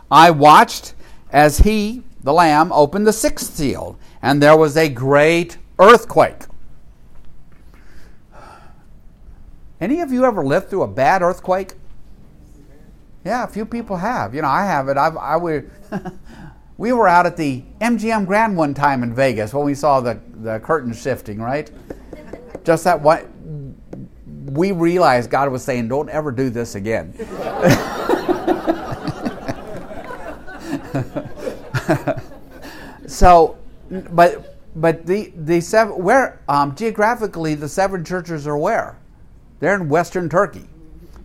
I 0.09 0.31
watched 0.31 0.95
as 1.31 1.59
he, 1.59 2.03
the 2.23 2.33
Lamb 2.33 2.71
opened 2.71 3.05
the 3.05 3.13
sixth 3.13 3.53
seal, 3.53 3.99
and 4.21 4.41
there 4.41 4.57
was 4.57 4.75
a 4.77 4.89
great 4.89 5.57
earthquake. 5.77 6.43
Any 9.79 9.99
of 10.01 10.11
you 10.11 10.25
ever 10.25 10.43
lived 10.43 10.69
through 10.69 10.83
a 10.83 10.87
bad 10.87 11.21
earthquake? 11.21 11.73
Yeah, 13.23 13.43
a 13.43 13.47
few 13.47 13.65
people 13.65 13.97
have. 13.97 14.33
You 14.33 14.41
know, 14.41 14.47
I 14.47 14.65
have 14.65 14.89
it. 14.89 14.97
I've, 14.97 15.15
I 15.17 15.37
were, 15.37 15.65
we 16.77 16.91
were 16.91 17.07
out 17.07 17.25
at 17.25 17.37
the 17.37 17.63
MGM 17.79 18.25
Grand 18.25 18.57
one 18.57 18.73
time 18.73 19.03
in 19.03 19.13
Vegas 19.13 19.53
when 19.53 19.65
we 19.65 19.75
saw 19.75 20.01
the, 20.01 20.19
the 20.35 20.59
curtains 20.59 21.01
shifting, 21.01 21.39
right? 21.39 21.69
Just 22.63 22.83
that 22.85 23.01
one. 23.01 23.27
We 24.45 24.71
realized 24.71 25.29
God 25.29 25.51
was 25.51 25.63
saying, 25.63 25.87
don't 25.87 26.09
ever 26.09 26.31
do 26.31 26.49
this 26.49 26.75
again. 26.75 27.13
so, 33.07 33.57
but 34.11 34.57
but 34.75 35.05
the 35.05 35.31
the 35.35 35.61
seven 35.61 36.03
where 36.03 36.41
um, 36.47 36.75
geographically 36.75 37.55
the 37.55 37.69
seven 37.69 38.03
churches 38.03 38.47
are 38.47 38.57
where 38.57 38.97
they're 39.59 39.75
in 39.75 39.89
Western 39.89 40.29
Turkey. 40.29 40.67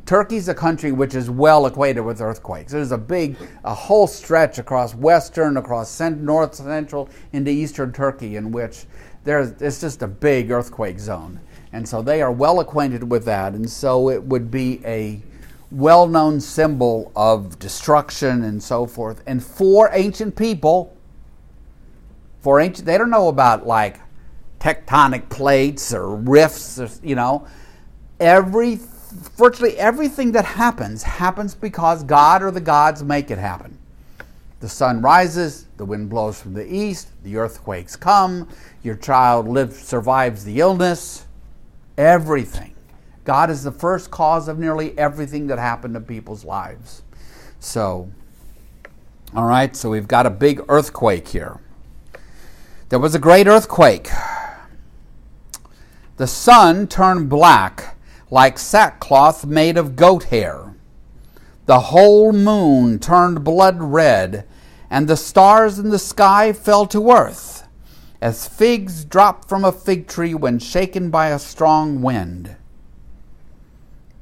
Turkey's 0.06 0.48
a 0.48 0.54
country 0.54 0.92
which 0.92 1.16
is 1.16 1.28
well 1.28 1.66
acquainted 1.66 2.00
with 2.00 2.20
earthquakes. 2.20 2.72
There's 2.72 2.92
a 2.92 2.98
big, 2.98 3.36
a 3.64 3.74
whole 3.74 4.06
stretch 4.06 4.58
across 4.58 4.94
western, 4.94 5.56
across 5.56 6.00
north 6.00 6.54
central 6.54 7.10
into 7.32 7.50
eastern 7.50 7.92
Turkey 7.92 8.36
in 8.36 8.52
which 8.52 8.86
there's 9.24 9.60
it's 9.60 9.80
just 9.80 10.02
a 10.02 10.06
big 10.06 10.52
earthquake 10.52 11.00
zone, 11.00 11.40
and 11.72 11.86
so 11.88 12.00
they 12.00 12.22
are 12.22 12.30
well 12.30 12.60
acquainted 12.60 13.10
with 13.10 13.24
that. 13.24 13.54
And 13.54 13.68
so 13.68 14.08
it 14.08 14.22
would 14.22 14.50
be 14.50 14.80
a 14.84 15.20
well 15.72 16.06
known 16.06 16.40
symbol 16.40 17.10
of 17.16 17.58
destruction 17.58 18.44
and 18.44 18.62
so 18.62 18.86
forth. 18.86 19.24
And 19.26 19.42
for 19.42 19.90
ancient 19.92 20.36
people, 20.36 20.96
for 22.40 22.60
ancient, 22.60 22.86
they 22.86 22.96
don't 22.96 23.10
know 23.10 23.26
about 23.26 23.66
like 23.66 23.98
tectonic 24.60 25.28
plates 25.28 25.92
or 25.92 26.14
rifts, 26.14 26.78
or, 26.78 26.88
you 27.02 27.16
know. 27.16 27.46
Every, 28.18 28.76
virtually 29.16 29.76
everything 29.78 30.32
that 30.32 30.44
happens 30.44 31.02
happens 31.02 31.54
because 31.54 32.04
God 32.04 32.42
or 32.42 32.50
the 32.50 32.60
gods 32.60 33.02
make 33.02 33.30
it 33.30 33.38
happen. 33.38 33.78
The 34.60 34.68
sun 34.68 35.02
rises, 35.02 35.66
the 35.76 35.84
wind 35.84 36.08
blows 36.08 36.40
from 36.40 36.54
the 36.54 36.66
east, 36.72 37.08
the 37.22 37.36
earthquakes 37.36 37.94
come, 37.96 38.48
your 38.82 38.96
child 38.96 39.48
lives, 39.48 39.78
survives 39.78 40.44
the 40.44 40.60
illness. 40.60 41.26
Everything. 41.98 42.74
God 43.24 43.50
is 43.50 43.64
the 43.64 43.72
first 43.72 44.10
cause 44.10 44.48
of 44.48 44.58
nearly 44.58 44.96
everything 44.98 45.46
that 45.48 45.58
happened 45.58 45.96
in 45.96 46.04
people's 46.04 46.44
lives. 46.44 47.02
So, 47.58 48.10
all 49.34 49.46
right, 49.46 49.74
so 49.74 49.90
we've 49.90 50.08
got 50.08 50.26
a 50.26 50.30
big 50.30 50.62
earthquake 50.68 51.28
here. 51.28 51.60
There 52.88 52.98
was 52.98 53.14
a 53.14 53.18
great 53.18 53.48
earthquake. 53.48 54.08
The 56.16 56.26
sun 56.26 56.86
turned 56.86 57.28
black 57.28 57.95
like 58.30 58.58
sackcloth 58.58 59.44
made 59.44 59.76
of 59.76 59.96
goat 59.96 60.24
hair. 60.24 60.74
The 61.66 61.80
whole 61.80 62.32
moon 62.32 62.98
turned 62.98 63.44
blood 63.44 63.82
red, 63.82 64.46
and 64.90 65.08
the 65.08 65.16
stars 65.16 65.78
in 65.78 65.90
the 65.90 65.98
sky 65.98 66.52
fell 66.52 66.86
to 66.86 67.10
earth, 67.10 67.66
as 68.20 68.48
figs 68.48 69.04
drop 69.04 69.48
from 69.48 69.64
a 69.64 69.72
fig 69.72 70.06
tree 70.06 70.34
when 70.34 70.58
shaken 70.58 71.10
by 71.10 71.28
a 71.28 71.38
strong 71.38 72.02
wind. 72.02 72.56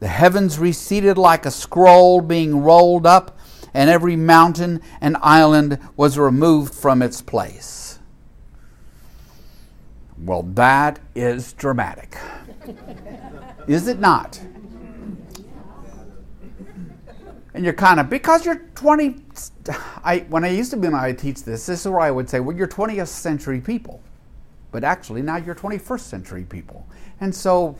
The 0.01 0.09
heavens 0.09 0.59
receded 0.59 1.17
like 1.17 1.47
a 1.47 1.51
scroll 1.51 2.21
being 2.21 2.63
rolled 2.63 3.07
up, 3.07 3.39
and 3.73 3.91
every 3.91 4.17
mountain 4.17 4.81
and 5.01 5.17
island 5.21 5.79
was 5.97 6.19
removed 6.19 6.75
from 6.75 7.03
its 7.03 7.23
place. 7.23 7.99
Well, 10.19 10.43
that 10.43 11.01
is 11.15 11.53
dramatic. 11.55 12.17
is 13.67 13.89
it 13.89 13.99
not? 13.99 14.41
And 17.55 17.65
you're 17.65 17.73
kind 17.73 18.01
of, 18.01 18.11
because 18.11 18.45
you're 18.45 18.63
20, 18.75 19.17
I, 20.05 20.27
when 20.29 20.45
I 20.45 20.49
used 20.49 20.73
to 20.73 20.77
be 20.77 20.89
when 20.89 20.97
I 20.97 21.13
teach 21.13 21.45
this, 21.45 21.67
this 21.67 21.81
is 21.81 21.89
where 21.89 22.01
I 22.01 22.11
would 22.11 22.29
say, 22.29 22.41
well, 22.41 22.57
you're 22.57 22.67
20th 22.67 23.07
century 23.07 23.61
people. 23.61 24.03
But 24.73 24.83
actually, 24.83 25.23
now 25.23 25.37
you're 25.37 25.55
21st 25.55 26.01
century 26.01 26.43
people. 26.43 26.85
And 27.21 27.33
so, 27.33 27.77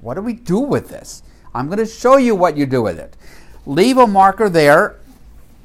what 0.00 0.14
do 0.14 0.20
we 0.20 0.34
do 0.34 0.60
with 0.60 0.88
this? 0.88 1.24
I'm 1.52 1.66
going 1.66 1.78
to 1.78 1.86
show 1.86 2.18
you 2.18 2.36
what 2.36 2.56
you 2.56 2.66
do 2.66 2.82
with 2.82 3.00
it. 3.00 3.16
Leave 3.66 3.98
a 3.98 4.06
marker 4.06 4.48
there, 4.48 5.00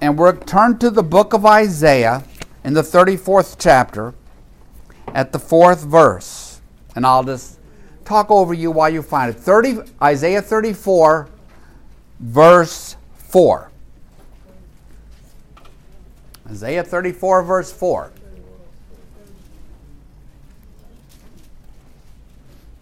and 0.02 0.18
we're 0.18 0.36
turned 0.36 0.82
to 0.82 0.90
the 0.90 1.04
book 1.04 1.34
of 1.34 1.46
Isaiah 1.46 2.24
in 2.64 2.74
the 2.74 2.82
34th 2.82 3.58
chapter 3.60 4.16
at 5.14 5.32
the 5.32 5.40
fourth 5.40 5.84
verse. 5.84 6.62
And 6.96 7.06
I'll 7.06 7.24
just 7.24 7.59
talk 8.10 8.32
over 8.32 8.56
you 8.56 8.72
while 8.72 8.90
you 8.90 9.04
find 9.04 9.30
it. 9.30 9.40
30, 9.40 9.82
Isaiah 10.02 10.42
34, 10.42 11.30
verse 12.20 12.98
4. 13.14 13.72
Isaiah 16.50 16.84
34, 16.84 17.44
verse 17.44 17.72
4. 17.72 18.12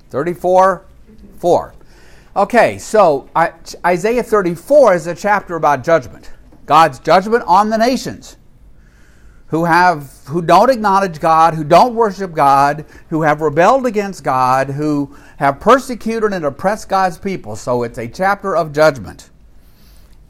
34, 0.09 0.85
4. 1.39 1.73
Okay, 2.37 2.77
so 2.77 3.29
Isaiah 3.85 4.23
34 4.23 4.95
is 4.95 5.07
a 5.07 5.15
chapter 5.15 5.57
about 5.57 5.83
judgment. 5.83 6.31
God's 6.65 6.99
judgment 6.99 7.43
on 7.45 7.69
the 7.69 7.77
nations 7.77 8.37
who 9.47 9.65
have 9.65 10.11
who 10.25 10.41
don't 10.41 10.69
acknowledge 10.69 11.19
God, 11.19 11.53
who 11.53 11.63
don't 11.63 11.95
worship 11.95 12.33
God, 12.33 12.85
who 13.09 13.21
have 13.21 13.41
rebelled 13.41 13.85
against 13.85 14.23
God, 14.23 14.69
who 14.69 15.15
have 15.37 15.59
persecuted 15.59 16.33
and 16.33 16.45
oppressed 16.45 16.89
God's 16.89 17.17
people. 17.17 17.55
So 17.55 17.83
it's 17.83 17.97
a 17.97 18.07
chapter 18.07 18.55
of 18.55 18.73
judgment. 18.73 19.29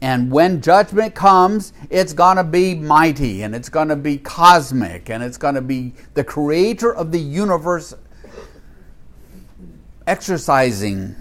And 0.00 0.30
when 0.30 0.60
judgment 0.60 1.16
comes, 1.16 1.72
it's 1.90 2.12
going 2.12 2.36
to 2.36 2.44
be 2.44 2.76
mighty 2.76 3.42
and 3.42 3.54
it's 3.54 3.68
going 3.68 3.88
to 3.88 3.96
be 3.96 4.18
cosmic 4.18 5.10
and 5.10 5.24
it's 5.24 5.36
going 5.36 5.56
to 5.56 5.60
be 5.60 5.94
the 6.14 6.22
creator 6.22 6.94
of 6.94 7.10
the 7.10 7.18
universe 7.18 7.94
exercising 10.06 11.16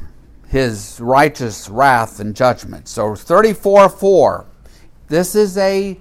his 0.47 0.99
righteous 1.01 1.69
wrath 1.69 2.19
and 2.19 2.35
judgment. 2.35 2.87
So 2.87 3.15
34 3.15 3.89
4. 3.89 4.45
This 5.07 5.35
is 5.35 5.57
a 5.57 5.97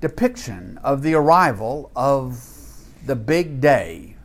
depiction 0.00 0.78
of 0.82 1.02
the 1.02 1.14
arrival 1.14 1.90
of 1.94 2.46
the 3.06 3.16
big 3.16 3.60
day. 3.60 4.16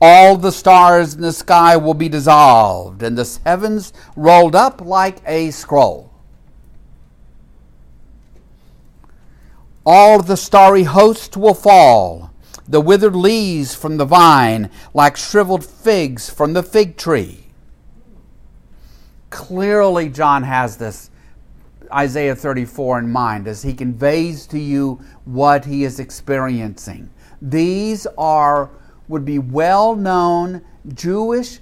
All 0.00 0.36
the 0.36 0.52
stars 0.52 1.14
in 1.14 1.22
the 1.22 1.32
sky 1.32 1.76
will 1.76 1.94
be 1.94 2.08
dissolved, 2.08 3.02
and 3.02 3.18
the 3.18 3.38
heavens 3.44 3.92
rolled 4.14 4.54
up 4.54 4.80
like 4.80 5.18
a 5.26 5.50
scroll. 5.50 6.12
All 9.84 10.22
the 10.22 10.36
starry 10.36 10.84
host 10.84 11.36
will 11.36 11.54
fall, 11.54 12.30
the 12.68 12.80
withered 12.80 13.16
leaves 13.16 13.74
from 13.74 13.96
the 13.96 14.04
vine, 14.04 14.70
like 14.94 15.16
shriveled 15.16 15.64
figs 15.64 16.30
from 16.30 16.52
the 16.52 16.62
fig 16.62 16.96
tree. 16.96 17.46
Clearly, 19.30 20.10
John 20.10 20.42
has 20.42 20.76
this 20.76 21.10
Isaiah 21.92 22.34
34 22.34 23.00
in 23.00 23.10
mind 23.10 23.46
as 23.48 23.62
he 23.62 23.74
conveys 23.74 24.46
to 24.48 24.58
you 24.58 25.00
what 25.24 25.64
he 25.64 25.84
is 25.84 26.00
experiencing. 26.00 27.10
These 27.40 28.06
are 28.16 28.70
would 29.08 29.24
be 29.24 29.38
well-known 29.38 30.62
Jewish 30.94 31.60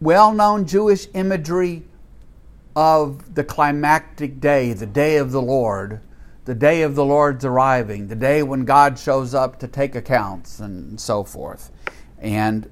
well-known 0.00 0.64
Jewish 0.64 1.08
imagery 1.14 1.82
of 2.76 3.34
the 3.34 3.42
climactic 3.42 4.40
day, 4.40 4.72
the 4.72 4.86
day 4.86 5.16
of 5.16 5.32
the 5.32 5.42
Lord, 5.42 6.00
the 6.44 6.54
day 6.54 6.82
of 6.82 6.94
the 6.94 7.04
Lord's 7.04 7.44
arriving, 7.44 8.06
the 8.06 8.14
day 8.14 8.42
when 8.42 8.64
God 8.64 8.98
shows 8.98 9.34
up 9.34 9.58
to 9.58 9.66
take 9.66 9.96
accounts 9.96 10.60
and 10.60 11.00
so 11.00 11.24
forth. 11.24 11.72
And 12.18 12.70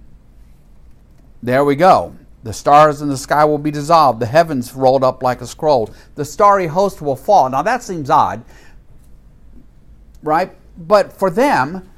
there 1.42 1.64
we 1.64 1.74
go. 1.74 2.16
The 2.46 2.52
stars 2.52 3.02
in 3.02 3.08
the 3.08 3.16
sky 3.16 3.44
will 3.44 3.58
be 3.58 3.72
dissolved, 3.72 4.20
the 4.20 4.26
heavens 4.26 4.72
rolled 4.72 5.02
up 5.02 5.20
like 5.20 5.40
a 5.40 5.48
scroll. 5.48 5.90
The 6.14 6.24
starry 6.24 6.68
host 6.68 7.02
will 7.02 7.16
fall. 7.16 7.50
Now 7.50 7.62
that 7.62 7.82
seems 7.82 8.08
odd, 8.08 8.44
right? 10.22 10.54
But 10.78 11.12
for 11.12 11.28
them, 11.28 11.90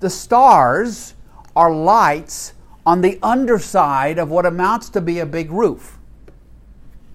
the 0.00 0.10
stars 0.10 1.14
are 1.54 1.72
lights 1.72 2.54
on 2.84 3.02
the 3.02 3.20
underside 3.22 4.18
of 4.18 4.32
what 4.32 4.46
amounts 4.46 4.88
to 4.88 5.00
be 5.00 5.20
a 5.20 5.26
big 5.26 5.52
roof. 5.52 5.96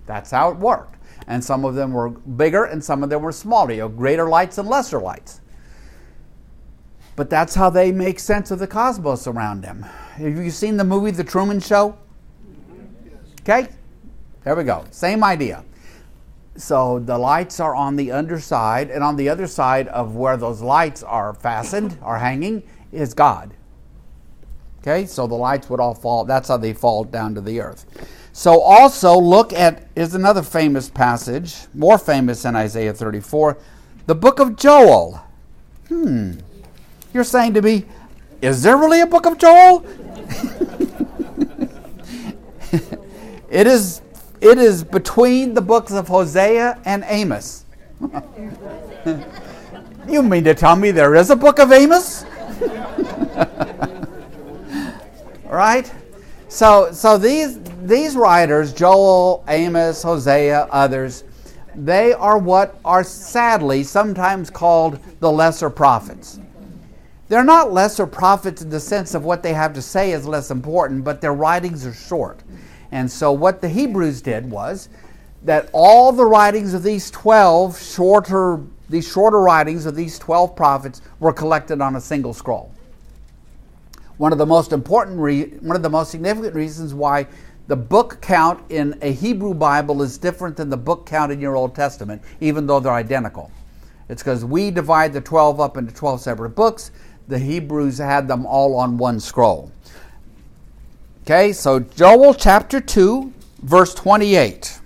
That's 0.06 0.32
how 0.32 0.50
it 0.50 0.56
worked. 0.56 0.96
And 1.28 1.44
some 1.44 1.66
of 1.66 1.76
them 1.76 1.92
were 1.92 2.12
bigger 2.12 2.64
and 2.64 2.82
some 2.82 3.04
of 3.04 3.10
them 3.10 3.22
were 3.22 3.34
smaller, 3.34 3.74
you 3.74 3.80
know, 3.80 3.90
greater 3.90 4.30
lights 4.30 4.58
and 4.58 4.70
lesser 4.70 5.02
lights. 5.02 5.42
But 7.18 7.30
that's 7.30 7.56
how 7.56 7.70
they 7.70 7.92
make 7.92 8.20
sense 8.20 8.52
of 8.52 8.60
the 8.60 8.68
cosmos 8.68 9.28
around 9.28 9.64
them. 9.64 9.82
Have 9.82 10.38
you 10.38 10.50
seen 10.50 10.78
the 10.78 10.86
movie 10.86 11.12
The 11.12 11.26
Truman 11.26 11.60
Show? 11.60 11.98
Okay? 13.50 13.68
There 14.44 14.56
we 14.56 14.64
go. 14.64 14.86
Same 14.92 15.24
idea. 15.24 15.64
So 16.56 17.00
the 17.00 17.18
lights 17.18 17.60
are 17.60 17.74
on 17.74 17.96
the 17.96 18.12
underside, 18.12 18.92
and 18.92 19.04
on 19.04 19.16
the 19.16 19.28
other 19.28 19.48
side 19.48 19.88
of 19.88 20.16
where 20.16 20.38
those 20.38 20.62
lights 20.62 21.02
are 21.02 21.34
fastened, 21.34 21.98
are 22.04 22.20
hanging, 22.20 22.62
is 22.92 23.16
God. 23.16 23.56
Okay? 24.82 25.08
So 25.08 25.26
the 25.26 25.34
lights 25.34 25.68
would 25.68 25.80
all 25.80 25.96
fall. 25.96 26.26
That's 26.26 26.50
how 26.50 26.58
they 26.58 26.74
fall 26.74 27.04
down 27.04 27.34
to 27.36 27.42
the 27.42 27.60
earth. 27.60 27.88
So 28.34 28.62
also 28.62 29.18
look 29.18 29.52
at 29.52 29.88
is 29.96 30.14
another 30.14 30.44
famous 30.44 30.88
passage, 30.88 31.56
more 31.74 31.98
famous 31.98 32.44
than 32.44 32.56
Isaiah 32.56 32.94
34, 32.94 33.58
the 34.06 34.16
book 34.16 34.40
of 34.40 34.58
Joel. 34.58 35.24
Hmm. 35.88 36.34
You're 37.16 37.24
saying 37.24 37.56
to 37.56 37.64
me, 37.64 37.86
is 38.44 38.62
there 38.62 38.78
really 38.78 39.02
a 39.02 39.08
book 39.08 39.26
of 39.26 39.40
Joel? 39.40 39.84
It 43.50 43.66
is, 43.66 44.02
it 44.42 44.58
is 44.58 44.84
between 44.84 45.54
the 45.54 45.62
books 45.62 45.92
of 45.92 46.08
Hosea 46.08 46.80
and 46.86 47.04
Amos. 47.08 47.66
you 50.08 50.22
mean 50.22 50.44
to 50.44 50.54
tell 50.54 50.76
me 50.76 50.92
there 50.92 51.16
is 51.16 51.32
a 51.32 51.36
book 51.36 51.60
of 51.60 51.72
Amos? 51.72 52.26
right? 55.46 55.92
So, 56.48 56.92
so 56.92 57.18
these, 57.18 57.60
these 57.84 58.16
writers, 58.16 58.72
Joel, 58.72 59.44
Amos, 59.48 60.04
Hosea, 60.04 60.68
others, 60.72 61.24
they 61.76 62.14
are 62.14 62.38
what 62.38 62.80
are 62.86 63.04
sadly 63.04 63.84
sometimes 63.84 64.50
called 64.50 65.00
the 65.20 65.32
lesser 65.32 65.70
prophets. 65.70 66.40
They're 67.30 67.44
not 67.44 67.72
lesser 67.72 68.08
prophets 68.08 68.62
in 68.62 68.70
the 68.70 68.80
sense 68.80 69.14
of 69.14 69.24
what 69.24 69.44
they 69.44 69.54
have 69.54 69.74
to 69.74 69.82
say 69.82 70.12
is 70.12 70.28
less 70.28 70.52
important, 70.52 71.04
but 71.04 71.22
their 71.22 71.34
writings 71.34 71.86
are 71.86 71.94
short. 71.94 72.42
And 72.92 73.10
so 73.10 73.32
what 73.32 73.62
the 73.62 73.70
Hebrews 73.70 74.22
did 74.22 74.50
was 74.50 74.90
that 75.44 75.70
all 75.72 76.12
the 76.12 76.26
writings 76.26 76.74
of 76.74 76.84
these 76.84 77.10
12 77.12 77.80
shorter 77.82 78.62
these 78.90 79.08
shorter 79.08 79.40
writings 79.40 79.86
of 79.86 79.96
these 79.96 80.18
12 80.18 80.56
prophets 80.56 81.02
were 81.20 81.32
collected 81.32 81.80
on 81.80 81.96
a 81.96 82.02
single 82.02 82.34
scroll. 82.34 82.72
One 84.18 84.32
of 84.32 84.40
the 84.40 84.46
most 84.46 84.74
important 84.74 85.20
re- 85.20 85.46
one 85.62 85.76
of 85.76 85.84
the 85.84 85.90
most 85.90 86.10
significant 86.10 86.56
reasons 86.56 86.94
why 86.94 87.28
the 87.68 87.76
book 87.76 88.20
count 88.20 88.64
in 88.70 88.98
a 89.04 89.14
Hebrew 89.14 89.54
Bible 89.54 90.02
is 90.02 90.18
different 90.18 90.58
than 90.58 90.72
the 90.72 90.78
book 90.78 91.06
count 91.06 91.32
in 91.32 91.40
your 91.40 91.56
Old 91.56 91.76
Testament, 91.76 92.22
even 92.42 92.66
though 92.66 92.80
they're 92.80 92.92
identical. 92.92 93.52
It's 94.10 94.24
because 94.24 94.44
we 94.44 94.72
divide 94.72 95.14
the 95.14 95.22
12 95.22 95.60
up 95.60 95.78
into 95.78 95.94
12 95.94 96.22
separate 96.22 96.50
books. 96.50 96.92
the 97.28 97.38
Hebrews 97.38 98.00
had 98.00 98.28
them 98.28 98.48
all 98.48 98.76
on 98.76 98.98
one 98.98 99.20
scroll. 99.20 99.72
Okay, 101.30 101.54
so 101.54 101.80
Joel 101.80 102.34
chapter 102.34 102.82
2, 102.82 103.32
verse 103.62 103.94
28. 103.94 104.80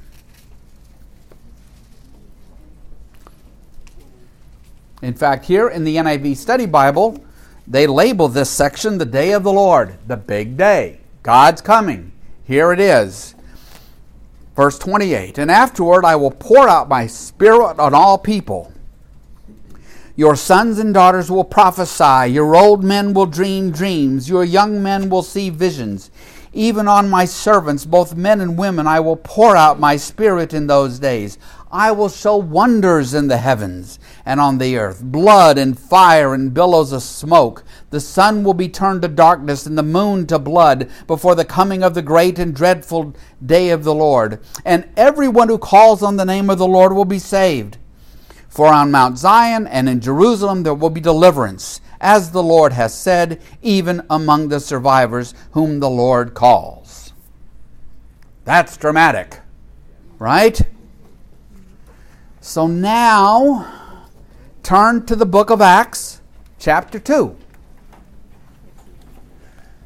In 5.01 5.13
fact, 5.13 5.45
here 5.45 5.69
in 5.69 5.85
the 5.85 5.95
NIV 5.95 6.35
Study 6.35 6.65
Bible, 6.65 7.23
they 7.65 7.87
label 7.87 8.27
this 8.27 8.49
section 8.49 8.97
the 8.97 9.05
day 9.05 9.31
of 9.31 9.43
the 9.43 9.53
Lord, 9.53 9.95
the 10.05 10.17
big 10.17 10.57
day. 10.57 10.99
God's 11.21 11.61
coming. 11.61 12.11
Here 12.43 12.73
it 12.73 12.81
is. 12.81 13.35
Verse 14.53 14.77
28 14.77 15.37
And 15.37 15.49
afterward 15.49 16.03
I 16.03 16.17
will 16.17 16.31
pour 16.31 16.67
out 16.67 16.89
my 16.89 17.07
spirit 17.07 17.79
on 17.79 17.93
all 17.93 18.17
people. 18.17 18.72
Your 20.15 20.35
sons 20.35 20.77
and 20.77 20.93
daughters 20.93 21.31
will 21.31 21.43
prophesy, 21.43 22.31
your 22.31 22.55
old 22.55 22.83
men 22.83 23.15
will 23.15 23.25
dream 23.25 23.71
dreams, 23.71 24.29
your 24.29 24.43
young 24.43 24.83
men 24.83 25.09
will 25.09 25.23
see 25.23 25.49
visions. 25.49 26.11
Even 26.53 26.87
on 26.87 27.09
my 27.09 27.25
servants, 27.25 27.83
both 27.83 28.15
men 28.15 28.39
and 28.39 28.55
women, 28.55 28.85
I 28.85 28.99
will 28.99 29.15
pour 29.15 29.55
out 29.55 29.79
my 29.79 29.95
spirit 29.95 30.53
in 30.53 30.67
those 30.67 30.99
days. 30.99 31.39
I 31.71 31.91
will 31.93 32.09
show 32.09 32.37
wonders 32.37 33.15
in 33.15 33.27
the 33.27 33.37
heavens 33.37 33.97
and 34.23 34.39
on 34.39 34.59
the 34.59 34.77
earth 34.77 35.01
blood 35.01 35.57
and 35.57 35.79
fire 35.79 36.35
and 36.35 36.53
billows 36.53 36.91
of 36.91 37.01
smoke. 37.01 37.63
The 37.89 37.99
sun 37.99 38.43
will 38.43 38.53
be 38.53 38.69
turned 38.69 39.01
to 39.01 39.07
darkness 39.07 39.65
and 39.65 39.75
the 39.75 39.81
moon 39.81 40.27
to 40.27 40.37
blood 40.37 40.91
before 41.07 41.33
the 41.33 41.43
coming 41.43 41.81
of 41.81 41.95
the 41.95 42.03
great 42.03 42.37
and 42.37 42.53
dreadful 42.53 43.15
day 43.43 43.71
of 43.71 43.83
the 43.83 43.95
Lord. 43.95 44.39
And 44.63 44.87
everyone 44.95 45.49
who 45.49 45.57
calls 45.57 46.03
on 46.03 46.17
the 46.17 46.25
name 46.25 46.51
of 46.51 46.59
the 46.59 46.67
Lord 46.67 46.93
will 46.93 47.05
be 47.05 47.17
saved. 47.17 47.79
For 48.53 48.67
on 48.71 48.91
Mount 48.91 49.17
Zion 49.17 49.65
and 49.65 49.89
in 49.89 49.99
Jerusalem 49.99 50.61
there 50.61 50.75
will 50.75 50.91
be 50.91 51.01
deliverance, 51.01 51.81
as 51.99 52.29
the 52.29 52.43
Lord 52.43 52.71
has 52.73 52.95
said, 52.95 53.41
even 53.63 54.03
among 54.11 54.49
the 54.49 54.59
survivors 54.59 55.33
whom 55.53 55.79
the 55.79 55.89
Lord 55.89 56.35
calls. 56.35 57.13
That's 58.45 58.77
dramatic, 58.77 59.39
right? 60.19 60.61
So 62.41 62.67
now, 62.67 64.11
turn 64.61 65.07
to 65.07 65.15
the 65.15 65.25
book 65.25 65.49
of 65.49 65.59
Acts, 65.59 66.21
chapter 66.59 66.99
2. 66.99 67.35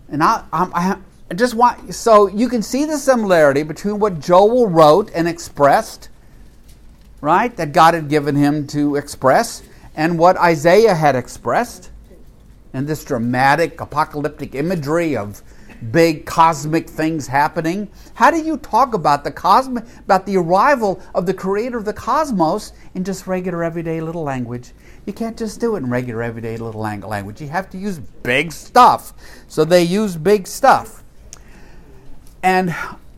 And 0.09 0.21
I, 0.21 0.43
I, 0.51 0.97
I 1.31 1.33
just 1.35 1.53
want, 1.53 1.95
so 1.95 2.27
you 2.27 2.49
can 2.49 2.61
see 2.61 2.83
the 2.83 2.97
similarity 2.97 3.63
between 3.63 3.97
what 3.97 4.19
Joel 4.19 4.67
wrote 4.67 5.09
and 5.15 5.25
expressed, 5.25 6.09
right, 7.21 7.55
that 7.57 7.71
God 7.71 7.93
had 7.93 8.09
given 8.09 8.35
him 8.35 8.67
to 8.67 8.95
express, 8.95 9.63
and 9.95 10.19
what 10.19 10.37
Isaiah 10.37 10.95
had 10.95 11.15
expressed, 11.15 11.91
and 12.73 12.87
this 12.87 13.03
dramatic 13.03 13.81
apocalyptic 13.81 14.53
imagery 14.53 15.17
of 15.17 15.41
big 15.91 16.25
cosmic 16.25 16.89
things 16.89 17.27
happening. 17.27 17.89
How 18.15 18.31
do 18.31 18.37
you 18.37 18.57
talk 18.57 18.93
about 18.93 19.23
the 19.23 19.31
cosmic 19.31 19.85
about 19.99 20.25
the 20.25 20.37
arrival 20.37 21.01
of 21.13 21.25
the 21.25 21.33
creator 21.33 21.77
of 21.77 21.85
the 21.85 21.93
cosmos 21.93 22.73
in 22.95 23.03
just 23.03 23.27
regular 23.27 23.63
everyday 23.63 24.01
little 24.01 24.23
language? 24.23 24.71
You 25.05 25.13
can't 25.13 25.37
just 25.37 25.59
do 25.59 25.75
it 25.75 25.79
in 25.79 25.89
regular 25.89 26.23
everyday 26.23 26.57
little 26.57 26.81
language. 26.81 27.41
You 27.41 27.47
have 27.49 27.69
to 27.71 27.77
use 27.77 27.99
big 27.99 28.51
stuff. 28.51 29.13
So 29.47 29.63
they 29.63 29.83
use 29.83 30.15
big 30.15 30.47
stuff. 30.47 31.03
And 32.43 32.75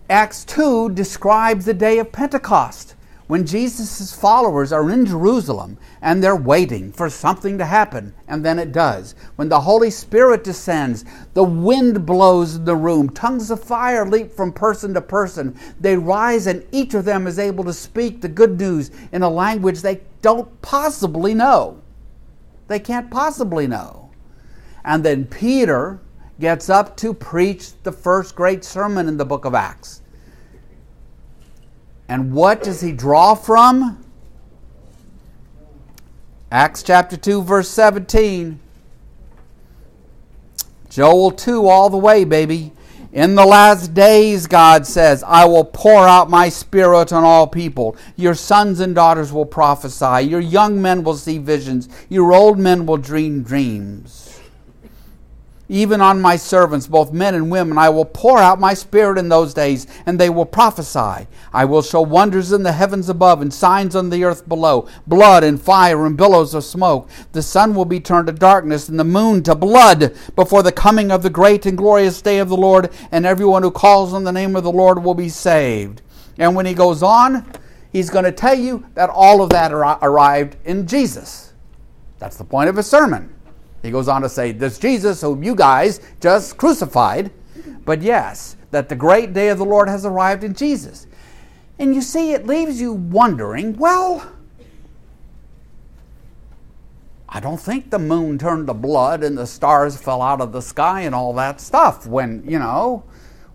Acts 0.10 0.44
2 0.46 0.92
describes 0.92 1.66
the 1.66 1.74
day 1.74 2.00
of 2.00 2.12
Pentecost 2.12 2.96
when 3.30 3.46
Jesus' 3.46 4.12
followers 4.12 4.72
are 4.72 4.90
in 4.90 5.06
Jerusalem 5.06 5.78
and 6.02 6.24
they're 6.24 6.36
waiting 6.36 6.92
for 6.92 7.12
something 7.12 7.60
to 7.60 7.66
happen, 7.66 8.12
and 8.28 8.44
then 8.44 8.58
it 8.58 8.72
does. 8.72 9.14
When 9.36 9.50
the 9.50 9.60
Holy 9.60 9.92
Spirit 9.92 10.44
descends, 10.44 11.06
the 11.36 11.44
wind 11.44 12.08
blows 12.08 12.56
in 12.56 12.66
the 12.66 12.76
room, 12.76 13.12
tongues 13.12 13.52
of 13.52 13.64
fire 13.64 14.04
leap 14.04 14.32
from 14.32 14.52
person 14.52 14.96
to 14.96 15.02
person. 15.02 15.56
They 15.80 15.96
rise, 15.96 16.48
and 16.48 16.66
each 16.72 16.96
of 16.96 17.06
them 17.06 17.28
is 17.28 17.38
able 17.38 17.64
to 17.66 17.72
speak 17.72 18.20
the 18.20 18.28
good 18.28 18.60
news 18.60 18.90
in 19.12 19.22
a 19.22 19.30
language 19.30 19.82
they 19.82 20.02
don't 20.24 20.60
possibly 20.64 21.36
know. 21.36 21.80
They 22.68 22.80
can't 22.80 23.12
possibly 23.12 23.68
know. 23.68 24.10
And 24.84 25.06
then 25.06 25.26
Peter 25.26 26.00
gets 26.40 26.68
up 26.68 26.98
to 26.98 27.14
preach 27.14 27.74
the 27.84 27.92
first 27.92 28.36
great 28.36 28.64
sermon 28.64 29.08
in 29.08 29.18
the 29.18 29.26
book 29.26 29.46
of 29.46 29.54
Acts. 29.54 30.02
And 32.10 32.34
what 32.34 32.64
does 32.64 32.82
he 32.82 32.92
draw 32.92 33.36
from? 33.36 34.04
Acts 36.52 36.82
chapter 36.82 37.16
2, 37.16 37.44
verse 37.44 37.70
17. 37.70 38.60
Joel 40.90 41.30
2, 41.30 41.68
all 41.68 41.92
the 41.92 41.98
way, 41.98 42.24
baby. 42.24 42.72
In 43.14 43.36
the 43.36 43.46
last 43.46 43.94
days, 43.94 44.48
God 44.48 44.88
says, 44.88 45.24
I 45.24 45.46
will 45.46 45.64
pour 45.64 46.08
out 46.08 46.32
my 46.32 46.50
spirit 46.50 47.14
on 47.14 47.24
all 47.24 47.46
people. 47.46 47.96
Your 48.16 48.34
sons 48.34 48.80
and 48.80 48.96
daughters 48.96 49.32
will 49.32 49.46
prophesy. 49.46 50.28
Your 50.28 50.40
young 50.40 50.82
men 50.82 51.04
will 51.04 51.16
see 51.16 51.38
visions. 51.38 51.90
Your 52.10 52.34
old 52.34 52.58
men 52.58 52.88
will 52.88 52.98
dream 52.98 53.44
dreams 53.44 54.29
even 55.70 56.02
on 56.02 56.20
my 56.20 56.36
servants, 56.36 56.88
both 56.88 57.14
men 57.14 57.36
and 57.36 57.52
women. 57.52 57.78
I 57.78 57.90
will 57.90 58.06
pour 58.06 58.40
out 58.40 58.60
my 58.60 58.74
spirit 58.74 59.20
in 59.20 59.30
those 59.30 59.54
days, 59.54 59.86
and 60.06 60.20
they 60.20 60.30
will 60.30 60.46
prophesy. 60.46 61.28
I 61.54 61.66
will 61.66 61.84
show 61.84 62.02
wonders 62.02 62.52
in 62.52 62.64
the 62.64 62.72
heavens 62.72 63.08
above 63.08 63.42
and 63.42 63.54
signs 63.54 63.96
on 63.96 64.10
the 64.10 64.24
earth 64.24 64.50
below 64.50 64.88
blood 65.06 65.44
and 65.44 65.62
fire 65.62 66.06
and 66.06 66.18
billows 66.18 66.56
of 66.56 66.64
smoke. 66.64 67.08
The 67.32 67.44
sun 67.44 67.76
will 67.76 67.86
be 67.86 68.00
turned 68.00 68.28
to 68.28 68.34
darkness 68.34 68.90
and 68.90 69.00
the 69.00 69.04
moon 69.04 69.44
to 69.44 69.54
blood 69.54 70.16
before 70.36 70.64
the 70.64 70.72
coming 70.72 71.12
of 71.12 71.22
the 71.22 71.30
great 71.30 71.66
and 71.68 71.78
glorious 71.78 72.22
day 72.22 72.40
of 72.40 72.50
the 72.50 72.58
Lord, 72.58 72.92
and 73.12 73.26
everyone 73.26 73.62
who 73.62 73.72
calls 73.72 74.14
on 74.14 74.24
the 74.24 74.32
name 74.32 74.56
of 74.56 74.64
the 74.64 74.72
Lord 74.72 75.04
will 75.04 75.14
be 75.14 75.30
saved. 75.30 76.02
And 76.40 76.56
when 76.56 76.66
he 76.66 76.74
goes 76.74 77.04
on, 77.04 77.46
he's 77.92 78.10
going 78.10 78.26
to 78.26 78.32
tell 78.32 78.58
you 78.58 78.86
that 78.96 79.10
all 79.12 79.44
of 79.44 79.52
that 79.52 79.72
arrived 79.72 80.58
in 80.66 80.88
Jesus. 80.88 81.54
That's 82.18 82.38
the 82.38 82.44
point 82.44 82.70
of 82.70 82.76
his 82.76 82.88
sermon. 82.88 83.36
He 83.82 83.92
goes 83.92 84.08
on 84.08 84.22
to 84.22 84.30
say, 84.30 84.52
This 84.52 84.78
Jesus 84.78 85.22
whom 85.22 85.44
you 85.44 85.56
guys 85.56 86.02
just 86.20 86.58
crucified, 86.58 87.32
but 87.86 88.02
yes, 88.02 88.56
that 88.72 88.90
the 88.90 88.96
great 88.96 89.34
day 89.34 89.50
of 89.50 89.58
the 89.58 89.66
Lord 89.66 89.88
has 89.88 90.06
arrived 90.06 90.44
in 90.44 90.54
Jesus. 90.54 91.08
And 91.78 91.96
you 91.96 92.02
see, 92.02 92.34
it 92.34 92.46
leaves 92.46 92.80
you 92.82 92.94
wondering 92.94 93.78
well, 93.78 94.32
I 97.32 97.40
don't 97.40 97.60
think 97.60 97.90
the 97.90 98.00
moon 98.00 98.40
turned 98.40 98.68
to 98.68 98.74
blood 98.74 99.24
and 99.24 99.38
the 99.38 99.46
stars 99.46 99.96
fell 99.96 100.22
out 100.22 100.42
of 100.42 100.52
the 100.52 100.62
sky 100.62 101.02
and 101.02 101.14
all 101.14 101.32
that 101.34 101.62
stuff 101.62 102.08
when, 102.08 102.44
you 102.46 102.58
know, 102.58 103.04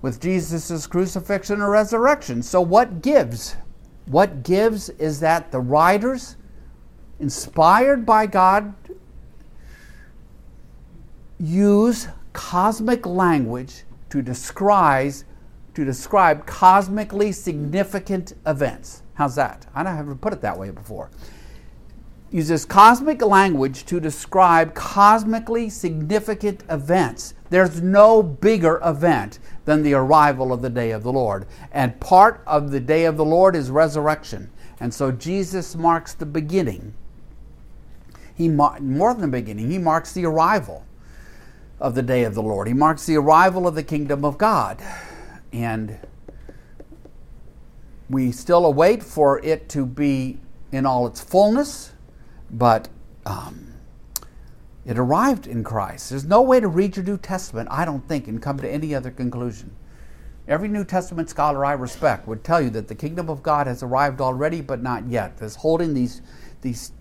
with 0.01 0.20
Jesus' 0.20 0.87
crucifixion 0.87 1.61
or 1.61 1.70
resurrection. 1.70 2.43
So, 2.43 2.61
what 2.61 3.03
gives? 3.03 3.57
What 4.07 4.43
gives 4.43 4.91
is 4.91 5.18
that 5.20 5.51
the 5.51 5.61
writers, 5.61 6.37
inspired 7.18 8.07
by 8.07 8.27
God 8.27 8.75
use 11.39 12.09
cosmic 12.32 13.07
language 13.07 13.85
to 14.11 14.22
describe 14.22 15.12
to 15.74 15.85
describe 15.85 16.47
cosmically 16.47 17.32
significant 17.32 18.35
events. 18.47 19.03
How's 19.14 19.35
that? 19.35 19.66
I 19.74 19.82
don't 19.82 19.97
have 19.97 20.20
put 20.20 20.32
it 20.32 20.41
that 20.41 20.57
way 20.57 20.70
before. 20.70 21.11
Uses 22.30 22.64
cosmic 22.64 23.20
language 23.22 23.85
to 23.87 23.99
describe 23.99 24.74
cosmically 24.74 25.68
significant 25.68 26.62
events. 26.68 27.35
There's 27.51 27.82
no 27.82 28.22
bigger 28.22 28.80
event 28.85 29.41
than 29.64 29.82
the 29.82 29.95
arrival 29.95 30.53
of 30.53 30.62
the 30.62 30.70
day 30.70 30.93
of 30.93 31.03
the 31.03 31.12
Lord. 31.12 31.47
And 31.72 31.99
part 32.01 32.43
of 32.47 32.70
the 32.70 32.80
day 32.80 33.05
of 33.05 33.16
the 33.16 33.24
Lord 33.24 33.57
is 33.57 33.70
resurrection. 33.70 34.51
And 34.78 34.95
so 34.95 35.11
Jesus 35.11 35.74
marks 35.74 36.14
the 36.14 36.26
beginning. 36.26 36.95
He 38.35 38.49
mar- 38.49 38.78
more 38.80 39.12
than 39.12 39.22
the 39.22 39.28
beginning, 39.28 39.70
he 39.70 39.78
marks 39.78 40.12
the 40.12 40.24
arrival 40.24 40.85
of 41.81 41.95
the 41.95 42.03
day 42.03 42.25
of 42.25 42.35
the 42.35 42.43
Lord. 42.43 42.68
He 42.68 42.75
marks 42.75 43.07
the 43.07 43.16
arrival 43.16 43.66
of 43.66 43.75
the 43.75 43.83
kingdom 43.83 44.25
of 44.25 44.39
God. 44.39 44.83
And 45.53 45.99
we 48.09 48.33
still 48.33 48.66
await 48.66 49.03
for 49.03 49.45
it 49.45 49.68
to 49.70 49.87
be 49.87 50.39
in 50.72 50.87
all 50.87 51.07
its 51.07 51.20
fullness, 51.20 51.93
but 52.51 52.89
um, 53.25 53.75
it 54.85 54.99
arrived 54.99 55.47
in 55.47 55.64
Christ. 55.64 56.11
There's 56.11 56.25
no 56.25 56.43
way 56.43 56.61
to 56.61 56.68
read 56.68 56.97
your 56.97 57.05
New 57.05 57.16
Testament, 57.16 57.68
I 57.70 57.85
don't 57.85 58.07
think, 58.09 58.29
and 58.29 58.43
come 58.43 58.59
to 58.59 58.70
any 58.70 58.95
other 58.95 59.11
conclusion. 59.11 59.75
Every 60.47 60.68
New 60.68 60.85
Testament 60.85 61.31
scholar 61.31 61.64
I 61.64 61.72
respect 61.72 62.29
would 62.29 62.45
tell 62.45 62.61
you 62.61 62.68
that 62.70 62.89
the 62.89 62.95
kingdom 62.95 63.31
of 63.31 63.43
God 63.43 63.66
has 63.66 63.83
arrived 63.83 64.20
already, 64.20 64.61
but 64.61 64.83
not 64.83 65.09
yet. 65.09 65.39
It's 65.41 65.57
holding 65.57 65.95
these, 65.95 66.20
these 66.61 66.93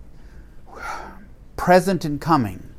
present 1.57 2.05
and 2.05 2.21
coming. 2.21 2.72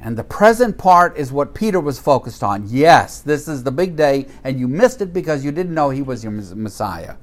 And 0.00 0.16
the 0.16 0.24
present 0.24 0.78
part 0.78 1.16
is 1.16 1.30
what 1.30 1.54
Peter 1.54 1.78
was 1.78 1.98
focused 1.98 2.42
on. 2.42 2.66
Yes, 2.68 3.20
this 3.20 3.46
is 3.48 3.62
the 3.62 3.70
big 3.70 3.96
day, 3.96 4.26
and 4.44 4.58
you 4.58 4.66
missed 4.66 5.02
it 5.02 5.12
because 5.12 5.44
you 5.44 5.52
didn't 5.52 5.74
know 5.74 5.90
he 5.90 6.00
was 6.00 6.24
your 6.24 6.32
Messiah. 6.32 7.16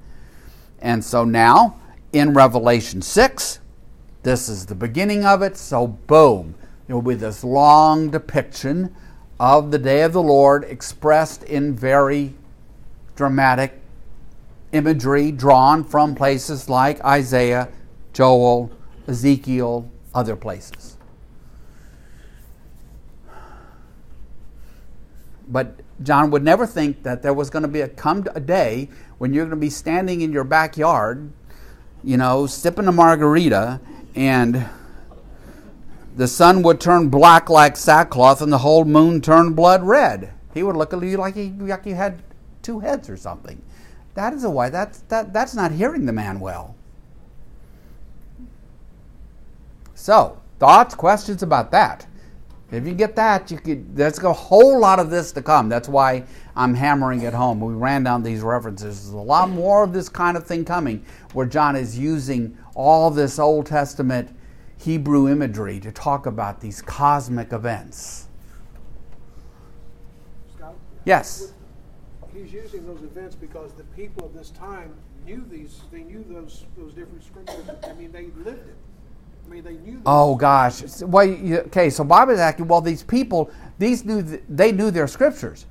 And 0.79 1.03
so 1.03 1.25
now, 1.25 1.79
in 2.13 2.33
Revelation 2.33 3.01
6, 3.01 3.59
this 4.23 4.47
is 4.47 4.67
the 4.67 4.75
beginning 4.75 5.25
of 5.25 5.41
it. 5.41 5.57
So, 5.57 5.87
boom, 5.87 6.55
It 6.87 6.93
will 6.93 7.01
be 7.01 7.15
this 7.15 7.43
long 7.43 8.09
depiction 8.11 8.95
of 9.39 9.71
the 9.71 9.79
day 9.79 10.03
of 10.03 10.13
the 10.13 10.21
Lord 10.21 10.63
expressed 10.63 11.43
in 11.43 11.75
very 11.75 12.33
dramatic 13.15 13.79
imagery 14.71 15.31
drawn 15.31 15.83
from 15.83 16.13
places 16.15 16.69
like 16.69 17.03
Isaiah, 17.03 17.69
Joel, 18.13 18.71
Ezekiel, 19.07 19.89
other 20.13 20.35
places. 20.35 20.96
But 25.47 25.79
John 26.03 26.31
would 26.31 26.43
never 26.43 26.65
think 26.65 27.03
that 27.03 27.21
there 27.21 27.33
was 27.33 27.49
going 27.49 27.63
to 27.63 27.69
be 27.69 27.81
a 27.81 27.87
come 27.87 28.25
a 28.35 28.39
day 28.39 28.89
when 29.17 29.33
you're 29.33 29.45
going 29.45 29.57
to 29.57 29.61
be 29.61 29.69
standing 29.69 30.21
in 30.21 30.31
your 30.31 30.43
backyard, 30.43 31.31
you 32.03 32.17
know, 32.17 32.45
sipping 32.47 32.87
a 32.87 32.91
margarita, 32.91 33.79
and 34.15 34.67
the 36.15 36.27
sun 36.27 36.63
would 36.63 36.81
turn 36.81 37.09
black 37.09 37.49
like 37.49 37.77
sackcloth 37.77 38.41
and 38.41 38.51
the 38.51 38.57
whole 38.57 38.85
moon 38.85 39.21
turn 39.21 39.53
blood 39.53 39.83
red. 39.83 40.33
He 40.53 40.63
would 40.63 40.75
look 40.75 40.91
at 40.91 41.01
you 41.03 41.17
like, 41.17 41.35
he, 41.35 41.49
like 41.51 41.85
you 41.85 41.93
had 41.93 42.21
two 42.63 42.79
heads 42.79 43.09
or 43.09 43.17
something. 43.17 43.61
That 44.15 44.33
is 44.33 44.43
a 44.43 44.49
why. 44.49 44.69
That's, 44.69 44.99
that, 45.09 45.31
that's 45.31 45.53
not 45.53 45.71
hearing 45.71 46.07
the 46.07 46.13
man 46.13 46.39
well. 46.39 46.75
So, 49.93 50.41
thoughts, 50.57 50.95
questions 50.95 51.43
about 51.43 51.69
that? 51.71 52.06
If 52.69 52.85
you 52.85 52.93
get 52.93 53.15
that, 53.15 53.49
you 53.49 53.57
could. 53.57 53.95
There's 53.95 54.19
a 54.19 54.33
whole 54.33 54.77
lot 54.77 54.99
of 54.99 55.09
this 55.09 55.31
to 55.33 55.41
come. 55.41 55.69
That's 55.69 55.87
why 55.87 56.25
I'm 56.55 56.73
hammering 56.73 57.21
it 57.21 57.33
home. 57.33 57.61
We 57.61 57.73
ran 57.73 58.03
down 58.03 58.23
these 58.23 58.41
references. 58.41 59.03
There's 59.03 59.13
a 59.13 59.17
lot 59.17 59.49
more 59.49 59.83
of 59.83 59.93
this 59.93 60.09
kind 60.09 60.35
of 60.35 60.45
thing 60.45 60.65
coming, 60.65 61.05
where 61.31 61.45
John 61.45 61.77
is 61.77 61.97
using 61.97 62.57
all 62.75 63.09
this 63.09 63.39
Old 63.39 63.67
Testament 63.67 64.35
Hebrew 64.77 65.29
imagery 65.29 65.79
to 65.79 65.91
talk 65.93 66.25
about 66.25 66.59
these 66.59 66.81
cosmic 66.81 67.53
events. 67.53 68.27
Scott? 70.57 70.75
Yes. 71.05 71.53
He's 72.33 72.51
using 72.51 72.85
those 72.85 73.01
events 73.01 73.35
because 73.35 73.71
the 73.73 73.85
people 73.95 74.25
of 74.25 74.33
this 74.33 74.49
time 74.51 74.93
knew 75.25 75.45
these, 75.49 75.81
they 75.91 76.03
knew 76.03 76.23
those, 76.29 76.65
those 76.77 76.93
different 76.93 77.23
scriptures. 77.23 77.65
I 77.83 77.93
mean, 77.93 78.11
they 78.11 78.25
lived 78.43 78.67
it. 78.67 78.75
I 79.47 79.53
mean, 79.53 79.63
they 79.63 79.73
knew. 79.73 80.01
Oh 80.05 80.35
gosh. 80.35 81.01
Well, 81.01 81.25
you, 81.25 81.59
okay. 81.59 81.89
So 81.89 82.03
Bob 82.03 82.29
is 82.29 82.39
asking. 82.39 82.67
Well, 82.67 82.81
these 82.81 83.03
people, 83.03 83.49
these 83.79 84.03
knew 84.03 84.21
they 84.49 84.71
knew 84.71 84.91
their 84.91 85.07
scriptures. 85.07 85.65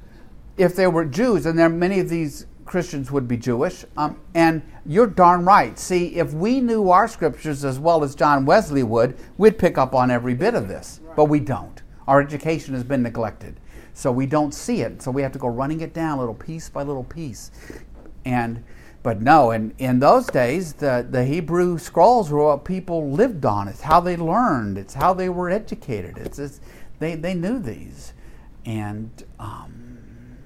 If 0.57 0.74
they 0.74 0.87
were 0.87 1.05
Jews, 1.05 1.45
and 1.45 1.59
there 1.59 1.68
many 1.68 2.01
of 2.01 2.09
these 2.09 2.47
Christians 2.64 3.11
would 3.11 3.29
be 3.29 3.37
Jewish. 3.37 3.85
Um, 3.97 4.18
and 4.35 4.62
you're 4.87 5.07
darn 5.07 5.45
right. 5.45 5.79
See, 5.79 6.16
if 6.16 6.33
we 6.33 6.61
knew 6.61 6.91
our 6.91 7.09
scriptures 7.09 7.64
as 7.64 7.79
well 7.79 8.03
as 8.03 8.14
John 8.14 8.45
Wesley 8.45 8.83
would, 8.83 9.16
we'd 9.39 9.59
pick 9.59 9.79
up 9.79 9.95
on 9.95 10.11
every 10.11 10.35
bit 10.35 10.55
of 10.55 10.68
this. 10.68 11.01
But 11.14 11.27
we 11.27 11.41
don't. 11.41 11.83
Our 12.09 12.20
education 12.20 12.74
has 12.74 12.85
been 12.85 13.03
neglected. 13.03 13.61
So 13.95 14.12
we 14.12 14.27
don't 14.27 14.53
see 14.53 14.83
it. 14.83 15.01
So 15.01 15.11
we 15.11 15.22
have 15.22 15.33
to 15.33 15.39
go 15.39 15.49
running 15.49 15.81
it 15.81 15.95
down 15.95 16.18
little 16.18 16.35
piece 16.35 16.68
by 16.68 16.83
little 16.83 17.05
piece. 17.05 17.51
And 18.24 18.62
but 19.07 19.23
no, 19.23 19.53
in, 19.53 19.73
in 19.79 20.01
those 20.01 20.27
days, 20.27 20.73
the, 20.73 21.07
the 21.09 21.25
Hebrew 21.25 21.79
scrolls 21.79 22.29
were 22.29 22.43
what 22.45 22.65
people 22.65 23.09
lived 23.13 23.47
on. 23.47 23.69
It's 23.69 23.83
how 23.83 24.01
they 24.01 24.17
learned. 24.17 24.77
It's 24.77 24.95
how 24.95 25.15
they 25.15 25.29
were 25.29 25.49
educated. 25.49 26.19
It's, 26.19 26.41
it's 26.41 26.61
they, 26.99 27.15
they 27.15 27.33
knew 27.33 27.61
these. 27.61 28.15
And 28.65 29.13
um, 29.39 30.39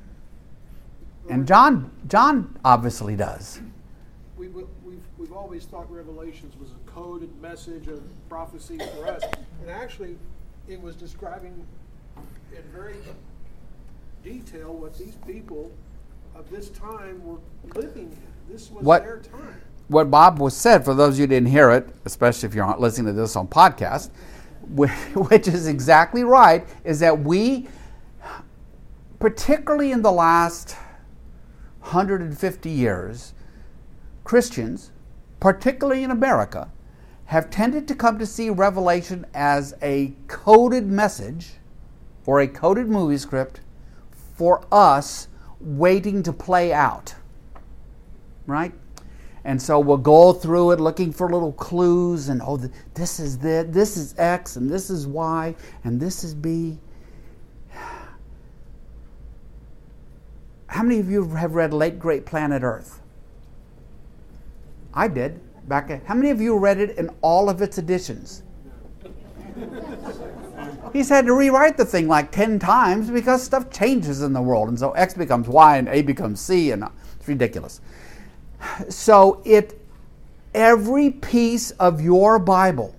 and 1.31 1.49
John 1.49 1.91
John 2.07 2.59
obviously 2.63 3.17
does. 3.17 3.63
we, 4.37 4.49
we- 4.49 4.65
we've, 4.85 5.01
we've 5.17 5.33
always 5.33 5.65
thought 5.65 5.91
Revelations 5.91 6.55
was 6.61 6.73
a 6.73 6.91
coded 6.91 7.31
message 7.41 7.89
of 7.89 8.03
prophecy 8.29 8.77
for 8.77 9.07
us. 9.07 9.23
And 9.63 9.71
actually, 9.71 10.19
it 10.69 10.79
was 10.79 10.97
describing 10.97 11.67
in 12.55 12.63
very 12.75 12.97
detail 14.23 14.75
what 14.75 14.99
these 14.99 15.17
people 15.27 15.73
of 16.35 16.51
this 16.51 16.69
time 16.69 17.25
were 17.25 17.39
living 17.75 18.13
in. 18.13 18.30
This 18.51 18.71
was 18.71 18.85
What- 18.85 19.29
what 19.89 20.11
Bob 20.11 20.39
was 20.41 20.57
said, 20.57 20.85
for 20.85 20.95
those 20.95 21.15
of 21.15 21.19
you 21.19 21.23
who 21.25 21.29
didn't 21.29 21.49
hear 21.49 21.71
it, 21.71 21.89
especially 22.05 22.49
if 22.49 22.55
you're 22.55 22.67
not 22.67 22.81
listening 22.81 23.07
to 23.07 23.21
this 23.21 23.37
on 23.37 23.47
podcast, 23.47 24.11
which 24.69 25.49
is 25.49 25.67
exactly 25.67 26.25
right, 26.25 26.67
is 26.85 27.01
that 27.01 27.23
we, 27.23 27.69
particularly 29.19 29.93
in 29.93 30.03
the 30.03 30.13
last 30.13 30.77
150 31.81 32.71
years, 32.71 33.35
Christians, 34.25 34.91
particularly 35.41 36.03
in 36.03 36.11
America, 36.11 36.71
have 37.27 37.51
tended 37.51 37.87
to 37.89 37.95
come 37.95 38.19
to 38.19 38.27
see 38.27 38.51
Revelation 38.51 39.27
as 39.33 39.75
a 39.83 40.13
coded 40.27 40.87
message 40.87 41.55
or 42.27 42.41
a 42.41 42.49
coded 42.49 42.89
movie 42.89 43.19
script 43.19 43.61
for 44.11 44.65
us 44.73 45.29
waiting 45.61 46.23
to 46.23 46.33
play 46.33 46.73
out 46.73 47.15
right? 48.51 48.73
And 49.45 49.61
so 49.61 49.81
we'll 49.81 49.97
go 49.97 50.33
through 50.33 50.73
it 50.73 50.81
looking 50.81 51.13
for 51.13 51.31
little 51.31 51.53
clues 51.53 52.29
and 52.29 52.43
oh, 52.45 52.59
this 52.95 53.19
is 53.19 53.39
the, 53.39 53.67
this 53.69 53.97
is 53.97 54.15
X 54.19 54.57
and 54.57 54.69
this 54.69 54.91
is 54.91 55.07
Y 55.07 55.55
and 55.85 55.99
this 56.01 56.25
is 56.25 56.35
B. 56.35 56.79
How 60.67 60.83
many 60.83 60.99
of 60.99 61.11
you 61.11 61.27
have 61.35 61.55
read 61.55 61.73
Late 61.73 61.99
Great 61.99 62.27
Planet 62.27 62.63
Earth? 62.63 63.01
I 64.93 65.09
did. 65.09 65.41
Back 65.69 66.05
how 66.05 66.15
many 66.15 66.31
of 66.31 66.41
you 66.41 66.59
read 66.59 66.81
it 66.81 66.99
in 66.99 67.11
all 67.21 67.49
of 67.49 67.63
its 67.63 67.79
editions? 67.79 68.43
He's 70.93 71.09
had 71.09 71.27
to 71.27 71.35
rewrite 71.35 71.77
the 71.77 71.85
thing 71.85 72.09
like 72.09 72.33
10 72.33 72.59
times 72.59 73.09
because 73.09 73.41
stuff 73.43 73.71
changes 73.71 74.23
in 74.23 74.33
the 74.33 74.43
world. 74.43 74.69
And 74.69 74.77
so 74.77 74.91
X 74.93 75.15
becomes 75.15 75.47
Y 75.47 75.77
and 75.77 75.89
A 75.89 76.03
becomes 76.03 76.41
C, 76.41 76.73
and 76.73 76.83
uh, 76.83 76.89
it's 77.17 77.29
ridiculous. 77.29 77.81
So 78.89 79.43
it 79.45 79.81
every 80.55 81.11
piece 81.11 81.71
of 81.73 82.01
your 82.01 82.39
Bible 82.39 82.95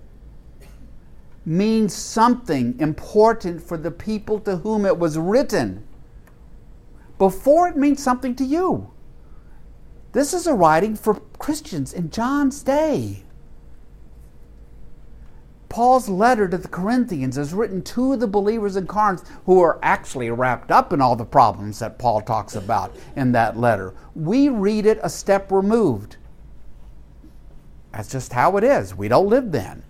means 1.46 1.94
something 1.94 2.80
important 2.80 3.62
for 3.62 3.78
the 3.78 3.92
people 3.92 4.40
to 4.40 4.58
whom 4.58 4.86
it 4.86 4.98
was 4.98 5.18
written 5.18 5.86
before 7.18 7.68
it 7.68 7.78
means 7.78 8.02
something 8.02 8.36
to 8.36 8.44
you. 8.44 8.92
This 10.14 10.34
is 10.34 10.46
a 10.48 10.54
writing 10.54 10.96
for 10.96 11.16
Christians 11.40 11.94
in 11.94 12.10
John's 12.10 12.62
day. 12.64 13.24
Paul's 15.72 16.10
letter 16.10 16.50
to 16.50 16.58
the 16.58 16.68
Corinthians 16.68 17.38
is 17.38 17.54
written 17.54 17.82
to 17.84 18.18
the 18.18 18.28
believers 18.28 18.76
in 18.76 18.88
Corinth 18.88 19.32
who 19.46 19.62
are 19.62 19.80
actually 19.82 20.30
wrapped 20.30 20.70
up 20.70 20.92
in 20.92 21.00
all 21.00 21.16
the 21.16 21.24
problems 21.24 21.80
that 21.80 21.98
Paul 21.98 22.20
talks 22.20 22.58
about 22.58 22.94
in 23.16 23.32
that 23.32 23.56
letter. 23.56 23.94
We 24.14 24.50
read 24.50 24.86
it 24.86 25.00
a 25.02 25.10
step 25.10 25.50
removed. 25.50 26.18
That's 27.94 28.12
just 28.12 28.34
how 28.34 28.58
it 28.58 28.66
is. 28.66 28.94
We 28.94 29.08
don't 29.08 29.30
live 29.30 29.54
then. 29.54 29.84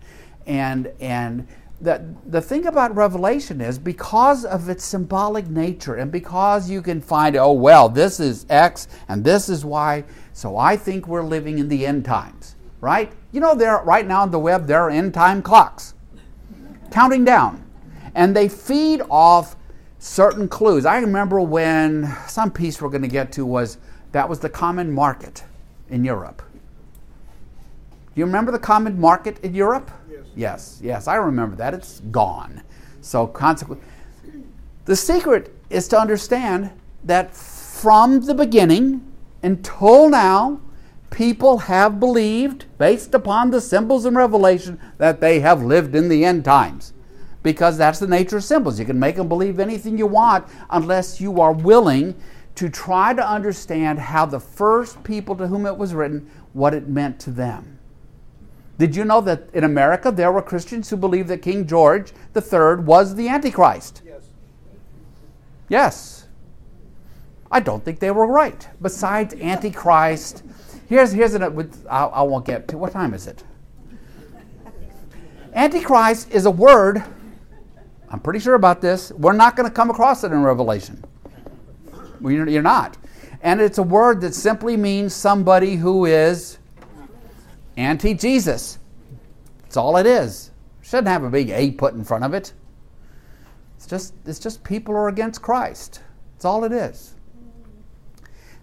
And 0.46 0.92
and 1.00 1.48
the, 1.82 2.06
the 2.28 2.42
thing 2.42 2.68
about 2.68 2.96
Revelation 2.96 3.60
is 3.60 3.80
because 3.80 4.46
of 4.46 4.70
its 4.70 4.84
symbolic 4.84 5.48
nature 5.48 5.96
and 5.96 6.12
because 6.12 6.70
you 6.70 6.84
can 6.84 7.02
find, 7.02 7.36
oh, 7.36 7.54
well, 7.54 7.90
this 7.90 8.20
is 8.20 8.46
X 8.52 8.88
and 9.08 9.24
this 9.24 9.50
is 9.50 9.66
Y, 9.66 10.04
so 10.32 10.58
I 10.58 10.78
think 10.78 11.08
we're 11.08 11.24
living 11.24 11.58
in 11.58 11.70
the 11.70 11.88
end 11.88 12.06
times, 12.06 12.56
right? 12.82 13.12
You 13.32 13.40
know, 13.40 13.56
there 13.56 13.82
right 13.84 14.06
now 14.06 14.22
on 14.22 14.32
the 14.32 14.40
web, 14.40 14.68
there 14.68 14.82
are 14.82 14.90
end 14.90 15.14
time 15.14 15.42
clocks 15.42 15.94
counting 16.92 17.24
down. 17.24 17.64
And 18.14 18.36
they 18.36 18.50
feed 18.50 19.02
off 19.10 19.56
certain 20.00 20.48
clues. 20.48 20.86
I 20.86 21.00
remember 21.00 21.40
when 21.40 22.14
some 22.28 22.52
piece 22.52 22.82
we're 22.82 22.90
going 22.90 23.04
to 23.04 23.08
get 23.08 23.32
to 23.34 23.46
was 23.46 23.78
that 24.12 24.28
was 24.28 24.40
the 24.40 24.50
common 24.50 24.92
market 24.92 25.44
in 25.90 26.04
Europe. 26.04 26.42
Do 28.14 28.20
you 28.20 28.26
remember 28.26 28.52
the 28.52 28.60
common 28.60 29.00
market 29.00 29.40
in 29.40 29.56
Europe? 29.56 29.90
Yes. 30.10 30.26
Yes, 30.36 30.80
yes, 30.84 31.08
I 31.08 31.16
remember 31.16 31.56
that. 31.56 31.74
It's 31.74 32.02
gone. 32.12 32.62
So, 33.00 33.26
consequently, 33.26 33.88
the 34.84 34.96
secret 34.96 35.56
is 35.70 35.88
to 35.90 36.00
understand 36.00 36.72
that 37.06 37.34
from 37.34 38.22
the 38.22 38.34
beginning 38.34 39.10
until 39.42 40.10
now, 40.10 40.60
people 41.12 41.60
have 41.60 42.00
believed, 42.00 42.66
based 42.80 43.14
upon 43.14 43.52
the 43.52 43.62
symbols 43.62 44.06
in 44.06 44.16
Revelation, 44.16 44.80
that 44.98 45.22
they 45.22 45.42
have 45.42 45.62
lived 45.62 45.94
in 45.94 46.10
the 46.10 46.26
end 46.26 46.44
times. 46.44 46.94
Because 47.44 47.78
that's 47.78 48.00
the 48.00 48.08
nature 48.08 48.38
of 48.38 48.44
symbols. 48.44 48.80
You 48.80 48.86
can 48.86 49.00
make 49.00 49.18
them 49.18 49.28
believe 49.28 49.60
anything 49.60 49.98
you 49.98 50.08
want 50.08 50.48
unless 50.70 51.22
you 51.22 51.40
are 51.42 51.52
willing 51.52 52.16
to 52.56 52.70
try 52.70 53.14
to 53.14 53.28
understand 53.28 54.00
how 54.00 54.26
the 54.26 54.40
first 54.40 55.04
people 55.04 55.36
to 55.36 55.48
whom 55.48 55.66
it 55.66 55.78
was 55.78 55.94
written, 55.94 56.30
what 56.54 56.74
it 56.74 56.88
meant 56.88 57.20
to 57.22 57.32
them. 57.32 57.80
Did 58.78 58.96
you 58.96 59.06
know 59.06 59.22
that 59.22 59.48
in 59.54 59.64
America 59.64 60.12
there 60.12 60.32
were 60.32 60.42
Christians 60.42 60.90
who 60.90 60.98
believed 60.98 61.30
that 61.30 61.42
King 61.42 61.68
George 61.68 62.12
III 62.36 62.84
was 62.84 63.16
the 63.16 63.28
Antichrist? 63.28 64.02
Yes. 64.06 64.24
Yes. 65.70 66.28
I 67.52 67.60
don't 67.60 67.84
think 67.84 68.00
they 68.00 68.12
were 68.12 68.28
right. 68.28 68.68
Besides 68.82 69.34
Antichrist, 69.36 70.44
here's 70.92 71.12
here's 71.12 71.34
an 71.34 71.44
I, 71.90 72.06
I 72.06 72.22
won't 72.22 72.46
get 72.46 72.68
to 72.68 72.78
what 72.78 72.92
time 72.92 73.16
is 73.16 73.26
it? 73.26 73.44
Antichrist 75.54 76.32
is 76.32 76.46
a 76.46 76.52
word 76.52 77.04
I'm 78.12 78.20
pretty 78.20 78.40
sure 78.40 78.56
about 78.56 78.82
this. 78.82 79.12
We're 79.14 79.32
not 79.32 79.56
going 79.56 79.68
to 79.68 79.74
come 79.74 79.90
across 79.90 80.26
it 80.26 80.34
in 80.34 80.44
Revelation. 80.44 81.02
You're 82.22 82.62
not. 82.62 82.98
And 83.42 83.62
it's 83.62 83.78
a 83.78 83.84
word 83.84 84.20
that 84.22 84.36
simply 84.36 84.76
means 84.76 85.16
somebody 85.16 85.78
who 85.78 86.06
is 86.06 86.58
anti 87.78 88.14
Jesus. 88.14 88.78
That's 89.64 89.78
all 89.78 89.96
it 89.96 90.06
is. 90.06 90.52
Shouldn't 90.82 91.08
have 91.08 91.24
a 91.24 91.30
big 91.30 91.50
A 91.52 91.72
put 91.72 91.94
in 91.94 92.04
front 92.04 92.26
of 92.26 92.34
it. 92.34 92.52
It's 93.78 93.88
just, 93.88 94.14
it's 94.26 94.40
just 94.40 94.62
people 94.66 94.94
are 94.94 95.08
against 95.08 95.42
Christ. 95.42 96.02
That's 96.34 96.46
all 96.46 96.66
it 96.66 96.74
is. 96.74 97.16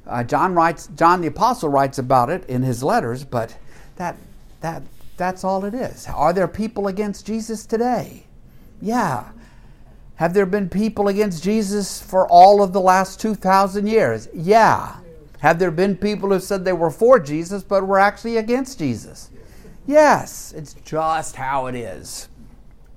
Uh, 0.09 0.25
John 0.25 0.55
writes, 0.55 0.89
John 0.97 1.21
the 1.21 1.29
Apostle 1.29 1.69
writes 1.69 1.99
about 1.99 2.31
it 2.31 2.45
in 2.49 2.63
his 2.63 2.83
letters, 2.83 3.25
but 3.25 3.57
that, 3.97 4.17
that, 4.61 4.83
that's 5.17 5.45
all 5.45 5.65
it 5.65 5.75
is. 5.75 6.07
Are 6.09 6.33
there 6.33 6.49
people 6.49 6.89
against 6.89 7.27
Jesus 7.27 7.67
today? 7.67 8.25
Yeah. 8.81 9.31
Have 10.15 10.35
there 10.35 10.47
been 10.47 10.69
people 10.69 11.09
against 11.09 11.45
Jesus 11.45 12.01
for 12.01 12.27
all 12.27 12.63
of 12.63 12.73
the 12.73 12.81
last 12.81 13.21
2,000 13.21 13.87
years? 13.87 14.29
Yeah. 14.33 14.97
Have 15.41 15.59
there 15.59 15.71
been 15.71 15.97
people 15.97 16.31
who 16.31 16.41
said 16.41 16.65
they 16.65 16.73
were 16.73 16.91
for 16.91 17.21
Jesus 17.21 17.63
but 17.63 17.87
were 17.87 18.01
actually 18.01 18.39
against 18.39 18.79
Jesus? 18.79 19.31
Yes. 19.87 20.53
It's 20.57 20.75
just 20.75 21.37
how 21.37 21.67
it 21.67 21.75
is. 21.75 22.29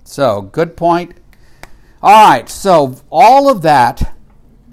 So, 0.04 0.42
good 0.42 0.76
point. 0.76 1.14
All 2.02 2.30
right. 2.30 2.50
So, 2.50 2.96
all 3.12 3.50
of 3.50 3.62
that, 3.62 4.16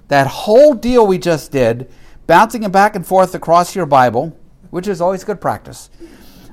that 0.08 0.26
whole 0.26 0.74
deal 0.74 1.06
we 1.06 1.18
just 1.18 1.52
did, 1.52 1.90
bouncing 2.28 2.62
it 2.62 2.70
back 2.70 2.94
and 2.94 3.04
forth 3.04 3.34
across 3.34 3.74
your 3.74 3.86
Bible, 3.86 4.38
which 4.70 4.86
is 4.86 5.00
always 5.00 5.24
good 5.24 5.40
practice, 5.40 5.90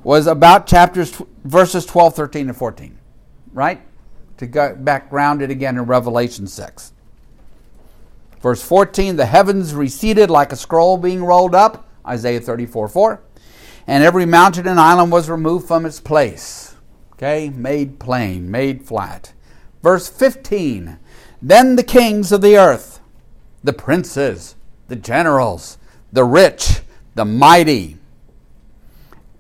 was 0.04 0.26
about 0.26 0.66
chapters, 0.66 1.22
verses 1.44 1.86
12, 1.86 2.16
13, 2.16 2.48
and 2.50 2.58
14. 2.58 2.98
Right? 3.54 3.82
to 4.38 4.48
go 4.48 4.76
back 4.76 5.10
grounded 5.10 5.50
again 5.50 5.78
in 5.78 5.86
Revelation 5.86 6.48
6. 6.48 6.94
Verse 8.42 8.64
14 8.64 9.16
The 9.16 9.26
heavens 9.26 9.74
receded 9.74 10.30
like 10.30 10.52
a 10.52 10.58
scroll 10.58 10.98
being 10.98 11.24
rolled 11.24 11.56
up, 11.56 11.88
Isaiah 12.06 12.42
34 12.42 12.88
4. 12.88 13.22
And 13.88 14.04
every 14.04 14.26
mountain 14.26 14.68
and 14.68 14.80
island 14.80 15.12
was 15.12 15.30
removed 15.30 15.68
from 15.68 15.86
its 15.86 16.00
place. 16.00 16.76
Okay, 17.14 17.50
made 17.50 18.00
plain, 18.00 18.50
made 18.50 18.84
flat. 18.84 19.34
Verse 19.82 20.10
15 20.10 21.00
Then 21.42 21.76
the 21.76 21.84
kings 21.84 22.32
of 22.32 22.42
the 22.42 22.58
earth, 22.58 23.00
the 23.64 23.74
princes, 23.74 24.55
the 24.88 24.96
generals, 24.96 25.78
the 26.12 26.24
rich, 26.24 26.82
the 27.16 27.26
mighty, 27.26 27.98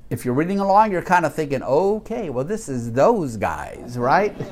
if 0.10 0.24
you're 0.24 0.36
reading 0.36 0.60
along, 0.60 0.91
you're 0.91 1.02
kind 1.02 1.26
of 1.26 1.34
thinking, 1.34 1.64
okay, 1.64 2.30
well, 2.30 2.46
this 2.46 2.70
is 2.70 2.91
those 2.93 3.38
guys, 3.38 3.98
right? 3.98 4.36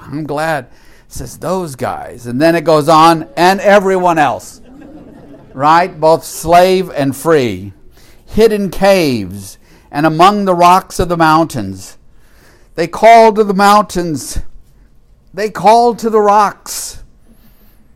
I'm 0.00 0.24
glad 0.24 0.64
it 0.64 0.72
says 1.08 1.38
those 1.38 1.76
guys. 1.76 2.26
And 2.26 2.40
then 2.40 2.56
it 2.56 2.64
goes 2.64 2.88
on, 2.88 3.28
and 3.36 3.60
everyone 3.60 4.16
else, 4.16 4.62
right? 5.52 6.00
Both 6.00 6.24
slave 6.24 6.90
and 6.90 7.14
free, 7.14 7.74
hidden 8.24 8.70
caves, 8.70 9.58
and 9.90 10.06
among 10.06 10.46
the 10.46 10.54
rocks 10.54 10.98
of 10.98 11.10
the 11.10 11.18
mountains. 11.18 11.98
They 12.76 12.86
called 12.86 13.36
to 13.36 13.44
the 13.44 13.52
mountains, 13.52 14.38
they 15.38 15.50
called 15.50 16.00
to 16.00 16.10
the 16.10 16.20
rocks. 16.20 17.04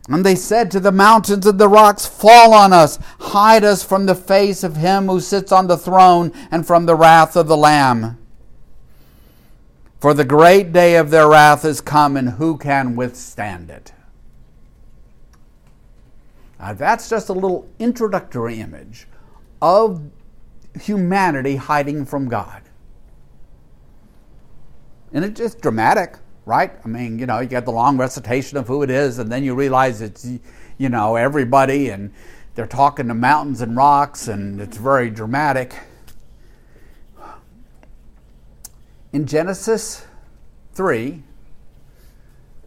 And 0.09 0.25
they 0.25 0.37
said 0.37 0.71
to 0.71 0.79
the 0.79 0.93
mountains 0.93 1.45
and 1.45 1.59
the 1.59 1.69
rocks, 1.69 2.07
Fall 2.07 2.55
on 2.55 2.73
us, 2.73 3.01
hide 3.19 3.65
us 3.65 3.83
from 3.83 4.07
the 4.07 4.15
face 4.15 4.63
of 4.63 4.77
him 4.77 5.09
who 5.09 5.19
sits 5.19 5.51
on 5.51 5.67
the 5.67 5.77
throne 5.77 6.31
and 6.53 6.65
from 6.65 6.87
the 6.87 6.95
wrath 6.95 7.35
of 7.35 7.49
the 7.49 7.57
Lamb. 7.57 8.17
For 9.99 10.15
the 10.15 10.25
great 10.25 10.73
day 10.73 10.95
of 10.95 11.11
their 11.11 11.29
wrath 11.29 11.65
is 11.65 11.81
come, 11.81 12.17
and 12.17 12.31
who 12.31 12.57
can 12.57 12.95
withstand 12.95 13.71
it? 13.71 13.93
Now, 16.61 16.75
that's 16.75 17.11
just 17.11 17.29
a 17.29 17.33
little 17.33 17.69
introductory 17.81 18.61
image 18.61 19.09
of 19.61 20.01
humanity 20.81 21.57
hiding 21.57 22.05
from 22.05 22.29
God. 22.29 22.63
And 25.13 25.25
it's 25.25 25.41
just 25.41 25.61
dramatic 25.61 26.19
right? 26.45 26.73
I 26.85 26.89
mean, 26.89 27.19
you 27.19 27.27
know, 27.27 27.41
you 27.41 27.49
get 27.49 27.65
the 27.65 27.73
long 27.73 27.97
recitation 27.97 28.59
of 28.59 28.67
who 28.67 28.83
it 28.83 28.91
is, 28.91 29.19
and 29.19 29.31
then 29.31 29.45
you 29.45 29.55
realize 29.55 30.01
it's, 30.01 30.27
you 30.79 30.89
know, 30.89 31.17
everybody, 31.17 31.91
and 31.91 32.13
they're 32.55 32.67
talking 32.67 33.09
to 33.09 33.15
mountains 33.15 33.61
and 33.61 33.77
rocks, 33.77 34.29
and 34.29 34.61
it's 34.61 34.77
very 34.77 35.11
dramatic. 35.11 35.75
In 39.13 39.27
Genesis 39.27 40.07
3, 40.75 41.23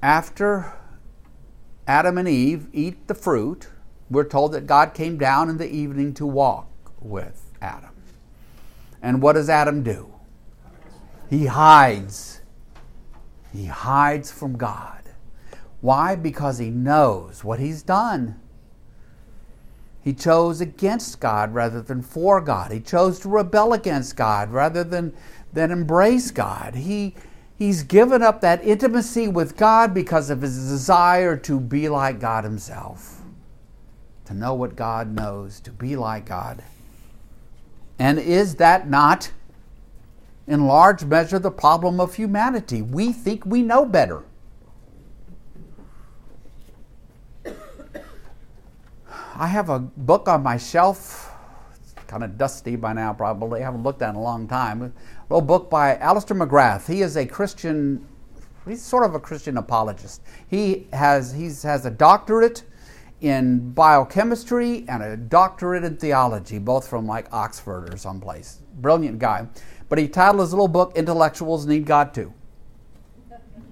after 0.02 0.74
Adam 1.88 2.18
and 2.18 2.28
Eve 2.28 2.68
eat 2.72 3.08
the 3.08 3.16
fruit, 3.16 3.68
we're 4.10 4.24
told 4.24 4.52
that 4.52 4.68
God 4.68 4.94
came 4.94 5.18
down 5.18 5.50
in 5.50 5.58
the 5.58 5.68
evening 5.68 6.14
to 6.16 6.26
walk 6.26 6.68
with 7.02 7.52
Adam. 7.62 7.90
And 9.02 9.22
what 9.22 9.34
does 9.34 9.50
Adam 9.50 9.84
do? 9.84 10.14
He 11.30 11.48
hides 11.48 12.42
he 13.58 13.66
hides 13.66 14.32
from 14.32 14.58
God. 14.58 15.04
Why? 15.82 16.16
Because 16.16 16.58
he 16.58 16.70
knows 16.70 17.44
what 17.44 17.60
he's 17.60 17.84
done. 17.84 18.40
He 20.02 20.14
chose 20.14 20.62
against 20.62 21.20
God 21.20 21.54
rather 21.54 21.82
than 21.82 22.02
for 22.02 22.40
God. 22.40 22.72
He 22.72 22.80
chose 22.80 23.20
to 23.20 23.30
rebel 23.30 23.74
against 23.74 24.16
God 24.16 24.52
rather 24.52 24.84
than, 24.84 25.16
than 25.52 25.72
embrace 25.72 26.30
God. 26.30 26.76
He, 26.76 27.16
he's 27.58 27.82
given 27.82 28.22
up 28.22 28.42
that 28.42 28.64
intimacy 28.64 29.28
with 29.28 29.58
God 29.58 29.94
because 29.94 30.30
of 30.30 30.42
his 30.42 30.70
desire 30.70 31.36
to 31.38 31.60
be 31.60 31.90
like 31.90 32.20
God 32.20 32.44
himself, 32.44 33.22
to 34.26 34.34
know 34.36 34.54
what 34.54 34.76
God 34.76 35.12
knows, 35.12 35.60
to 35.62 35.72
be 35.72 35.96
like 35.96 36.26
God. 36.26 36.64
And 37.98 38.20
is 38.20 38.56
that 38.56 38.88
not 38.88 39.32
in 40.48 40.68
large 40.68 41.04
measure 41.04 41.40
the 41.40 41.52
problem 41.52 42.00
of 42.00 42.16
humanity. 42.16 42.82
We 42.82 43.12
think 43.12 43.46
we 43.46 43.62
know 43.62 43.86
better. 43.86 44.24
I 49.38 49.48
have 49.48 49.70
a 49.70 49.80
book 49.80 50.30
on 50.30 50.44
my 50.44 50.58
shelf. 50.58 51.34
It's 51.82 51.94
kind 52.08 52.24
of 52.24 52.38
dusty 52.38 52.78
by 52.78 52.94
now, 52.94 53.12
probably. 53.12 53.62
I 53.62 53.66
haven't 53.66 53.84
looked 53.84 54.02
at 54.02 54.12
in 54.12 54.16
a 54.16 54.22
long 54.22 54.48
time. 54.48 54.82
A 54.82 54.92
little 55.30 55.46
book 55.46 55.70
by 55.70 55.98
Alister 55.98 56.34
McGrath. 56.34 56.88
He 56.88 57.02
is 57.02 57.18
a 57.18 57.26
Christian, 57.26 58.08
he's 58.66 58.82
sort 58.82 59.04
of 59.04 59.14
a 59.14 59.20
Christian 59.20 59.58
apologist. 59.58 60.22
He 60.48 60.88
has, 60.94 61.34
he's, 61.34 61.64
has 61.64 61.86
a 61.86 61.92
doctorate 61.92 62.64
in 63.20 63.72
biochemistry 63.72 64.86
and 64.88 65.04
a 65.04 65.18
doctorate 65.18 65.84
in 65.84 65.98
theology, 65.98 66.58
both 66.58 66.88
from 66.88 67.06
like 67.06 67.28
Oxford 67.34 67.94
or 67.94 67.98
someplace. 67.98 68.62
Brilliant 68.76 69.20
guy. 69.20 69.48
But 69.96 70.02
he 70.02 70.10
titled 70.10 70.42
his 70.42 70.52
little 70.52 70.68
book, 70.68 70.92
Intellectuals 70.98 71.66
Need 71.66 71.86
God 71.86 72.14
Too. 72.14 72.34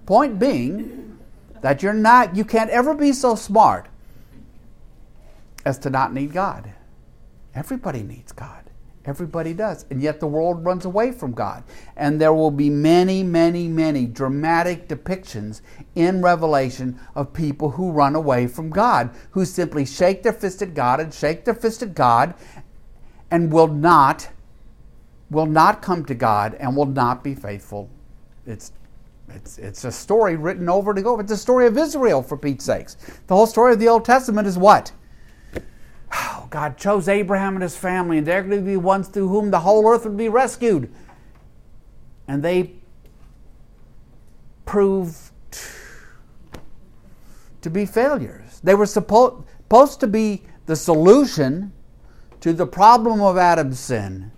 Point 0.05 0.39
being 0.39 1.19
that 1.59 1.83
you're 1.83 1.91
not, 1.91 2.33
you 2.33 2.45
can't 2.45 2.69
ever 2.69 2.93
be 2.93 3.11
so 3.11 3.35
smart 3.35 3.89
as 5.65 5.77
to 5.79 5.89
not 5.89 6.13
need 6.13 6.31
God. 6.31 6.71
Everybody 7.53 8.03
needs 8.03 8.31
God. 8.31 8.69
Everybody 9.03 9.53
does. 9.53 9.85
And 9.89 10.01
yet 10.01 10.21
the 10.21 10.27
world 10.27 10.63
runs 10.63 10.85
away 10.85 11.11
from 11.11 11.33
God. 11.33 11.65
And 11.97 12.21
there 12.21 12.33
will 12.33 12.51
be 12.51 12.69
many, 12.69 13.21
many, 13.21 13.67
many 13.67 14.05
dramatic 14.05 14.87
depictions 14.87 15.59
in 15.93 16.21
Revelation 16.21 17.01
of 17.15 17.33
people 17.33 17.71
who 17.71 17.91
run 17.91 18.15
away 18.15 18.47
from 18.47 18.69
God, 18.69 19.09
who 19.31 19.43
simply 19.43 19.85
shake 19.85 20.23
their 20.23 20.31
fist 20.31 20.61
at 20.61 20.73
God 20.73 21.01
and 21.01 21.13
shake 21.13 21.43
their 21.43 21.53
fist 21.53 21.83
at 21.83 21.93
God 21.93 22.33
and 23.29 23.51
will 23.51 23.67
not 23.67 24.29
will 25.33 25.45
not 25.45 25.81
come 25.81 26.05
to 26.05 26.15
God 26.15 26.55
and 26.55 26.77
will 26.77 26.85
not 26.85 27.23
be 27.23 27.35
faithful. 27.35 27.89
It's 28.45 28.71
it's, 29.29 29.57
it's 29.57 29.83
a 29.85 29.91
story 29.91 30.35
written 30.35 30.69
over 30.69 30.91
and 30.91 31.05
over. 31.05 31.21
It's 31.21 31.31
a 31.31 31.37
story 31.37 31.65
of 31.65 31.77
Israel, 31.77 32.21
for 32.21 32.37
Pete's 32.37 32.65
sakes. 32.65 32.97
The 33.27 33.35
whole 33.35 33.47
story 33.47 33.73
of 33.73 33.79
the 33.79 33.87
Old 33.87 34.05
Testament 34.05 34.47
is 34.47 34.57
what? 34.57 34.91
Oh, 36.13 36.47
God 36.49 36.77
chose 36.77 37.07
Abraham 37.07 37.55
and 37.55 37.63
his 37.63 37.75
family, 37.75 38.19
and 38.19 38.27
they're 38.27 38.43
going 38.43 38.59
to 38.59 38.65
be 38.65 38.77
ones 38.77 39.07
through 39.07 39.29
whom 39.29 39.49
the 39.49 39.61
whole 39.61 39.87
earth 39.87 40.03
would 40.03 40.17
be 40.17 40.29
rescued. 40.29 40.93
And 42.27 42.43
they 42.43 42.73
proved 44.65 45.31
to 47.61 47.69
be 47.69 47.85
failures. 47.85 48.59
They 48.63 48.75
were 48.75 48.85
supposed, 48.85 49.45
supposed 49.57 49.99
to 50.01 50.07
be 50.07 50.43
the 50.65 50.75
solution 50.75 51.71
to 52.41 52.53
the 52.53 52.67
problem 52.67 53.21
of 53.21 53.37
Adam's 53.37 53.79
sin 53.79 54.31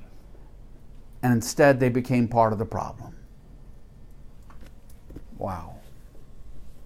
and 1.25 1.33
instead 1.33 1.79
they 1.79 1.89
became 1.89 2.27
part 2.27 2.53
of 2.53 2.59
the 2.59 2.65
problem. 2.65 3.15
Wow. 5.39 5.77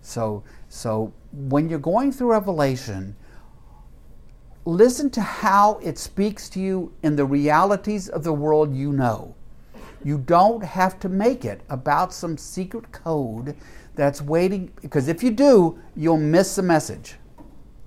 So, 0.01 0.43
so 0.69 1.11
when 1.33 1.67
you're 1.67 1.77
going 1.77 2.13
through 2.13 2.31
Revelation, 2.31 3.17
listen 4.63 5.09
to 5.09 5.19
how 5.19 5.79
it 5.83 5.97
speaks 5.97 6.47
to 6.51 6.61
you 6.61 6.93
in 7.03 7.17
the 7.17 7.25
realities 7.25 8.07
of 8.07 8.23
the 8.23 8.31
world 8.31 8.73
you 8.73 8.93
know. 8.93 9.35
You 10.05 10.19
don't 10.19 10.63
have 10.63 11.01
to 11.01 11.09
make 11.09 11.43
it 11.43 11.59
about 11.69 12.13
some 12.13 12.37
secret 12.37 12.93
code 12.93 13.57
that's 13.95 14.21
waiting, 14.21 14.71
because 14.81 15.09
if 15.09 15.21
you 15.21 15.31
do, 15.31 15.77
you'll 15.97 16.15
miss 16.15 16.55
the 16.55 16.61
message. 16.61 17.15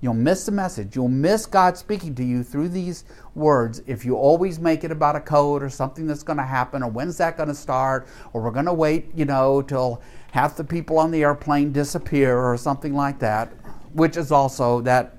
You'll 0.02 0.14
miss 0.14 0.46
the 0.46 0.52
message. 0.52 0.96
You'll 0.96 1.06
miss 1.06 1.46
God 1.46 1.78
speaking 1.78 2.12
to 2.16 2.24
you 2.24 2.42
through 2.42 2.70
these 2.70 3.04
words 3.36 3.82
if 3.86 4.04
you 4.04 4.16
always 4.16 4.58
make 4.58 4.82
it 4.82 4.90
about 4.90 5.14
a 5.14 5.20
code 5.20 5.62
or 5.62 5.70
something 5.70 6.08
that's 6.08 6.24
going 6.24 6.38
to 6.38 6.44
happen 6.44 6.82
or 6.82 6.90
when's 6.90 7.16
that 7.18 7.36
going 7.36 7.48
to 7.48 7.54
start 7.54 8.08
or 8.32 8.42
we're 8.42 8.50
going 8.50 8.66
to 8.66 8.72
wait, 8.72 9.10
you 9.14 9.24
know, 9.24 9.62
till 9.62 10.02
half 10.32 10.56
the 10.56 10.64
people 10.64 10.98
on 10.98 11.12
the 11.12 11.22
airplane 11.22 11.72
disappear 11.72 12.36
or 12.36 12.56
something 12.56 12.94
like 12.94 13.20
that, 13.20 13.52
which 13.92 14.16
is 14.16 14.32
also 14.32 14.80
that 14.80 15.18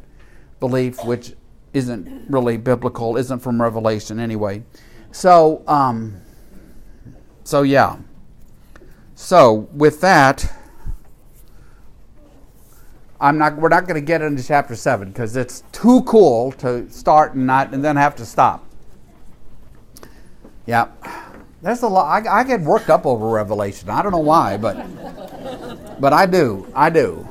belief 0.60 1.02
which 1.06 1.34
isn't 1.74 2.30
really 2.30 2.58
biblical, 2.58 3.16
isn't 3.16 3.40
from 3.40 3.62
Revelation 3.62 4.20
anyway. 4.20 4.64
So, 5.12 5.64
um, 5.66 6.22
so 7.46 7.62
yeah. 7.62 8.00
So 9.16 9.70
with 9.72 10.02
that, 10.02 10.54
I'm 13.24 13.38
not. 13.38 13.56
We're 13.56 13.70
not 13.70 13.88
going 13.88 13.96
to 13.96 14.06
get 14.06 14.22
into 14.22 14.44
chapter 14.44 14.76
seven 14.76 15.08
because 15.08 15.38
it's 15.38 15.64
too 15.72 16.02
cool 16.04 16.52
to 16.54 16.90
start 16.90 17.36
and 17.36 17.48
not 17.48 17.74
and 17.74 17.84
then 17.84 17.96
have 17.96 18.18
to 18.18 18.26
stop. 18.26 18.66
Yeah, 20.66 20.90
there's 21.62 21.84
a 21.84 21.88
lot. 21.88 22.28
I, 22.28 22.40
I 22.40 22.44
get 22.44 22.60
worked 22.60 22.90
up 22.90 23.06
over 23.06 23.30
Revelation. 23.30 23.90
I 23.90 24.02
don't 24.02 24.12
know 24.12 24.18
why, 24.18 24.58
but 24.58 24.76
but 26.02 26.12
I 26.12 26.26
do. 26.26 26.68
I 26.76 26.90
do. 26.90 27.26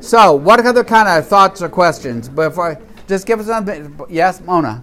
So, 0.00 0.34
what 0.34 0.58
other 0.66 0.82
kind 0.82 1.08
of 1.08 1.28
thoughts 1.28 1.62
or 1.62 1.68
questions? 1.68 2.28
Before 2.28 2.76
just 3.06 3.26
give 3.28 3.38
us 3.38 3.46
something. 3.46 3.96
Yes, 4.10 4.40
Mona. 4.40 4.82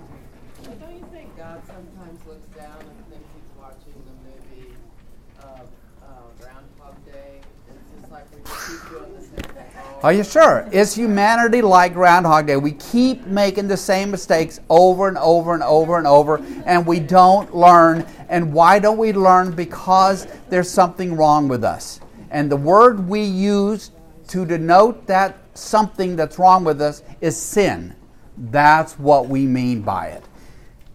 But 0.63 0.79
don't 0.79 0.93
you 0.97 1.05
think 1.11 1.37
God 1.37 1.61
sometimes 1.67 2.25
looks 2.25 2.47
down 2.55 2.79
and 2.79 3.07
thinks 3.09 3.27
he's 3.33 3.57
watching 3.59 3.93
the 4.05 4.13
movie 4.23 4.73
uh, 5.41 5.63
uh, 6.01 6.07
Groundhog 6.39 7.05
Day? 7.05 7.41
And 7.67 7.77
it's 7.77 7.99
just 7.99 8.09
like 8.09 8.25
we 8.31 8.41
just 8.41 8.67
keep 8.67 8.89
doing 8.89 9.13
the 9.15 9.21
same 9.21 9.53
thing. 9.53 9.65
Are 10.03 10.11
you 10.11 10.23
sure? 10.23 10.67
Is 10.71 10.95
humanity 10.95 11.61
like 11.61 11.93
Groundhog 11.93 12.47
Day? 12.47 12.57
We 12.57 12.71
keep 12.71 13.27
making 13.27 13.67
the 13.67 13.77
same 13.77 14.09
mistakes 14.09 14.59
over 14.67 15.07
and 15.07 15.17
over 15.19 15.53
and 15.53 15.61
over 15.61 15.99
and 15.99 16.07
over, 16.07 16.43
and 16.65 16.87
we 16.87 16.99
don't 16.99 17.55
learn. 17.55 18.07
And 18.27 18.51
why 18.51 18.79
don't 18.79 18.97
we 18.97 19.13
learn? 19.13 19.51
Because 19.51 20.25
there's 20.49 20.71
something 20.71 21.15
wrong 21.15 21.47
with 21.47 21.63
us. 21.63 21.99
And 22.31 22.51
the 22.51 22.57
word 22.57 23.07
we 23.07 23.21
use 23.21 23.91
to 24.29 24.43
denote 24.43 25.05
that 25.05 25.37
something 25.53 26.15
that's 26.15 26.39
wrong 26.39 26.63
with 26.63 26.81
us 26.81 27.03
is 27.19 27.39
sin. 27.39 27.95
That's 28.35 28.97
what 28.97 29.27
we 29.27 29.45
mean 29.45 29.81
by 29.81 30.07
it. 30.07 30.23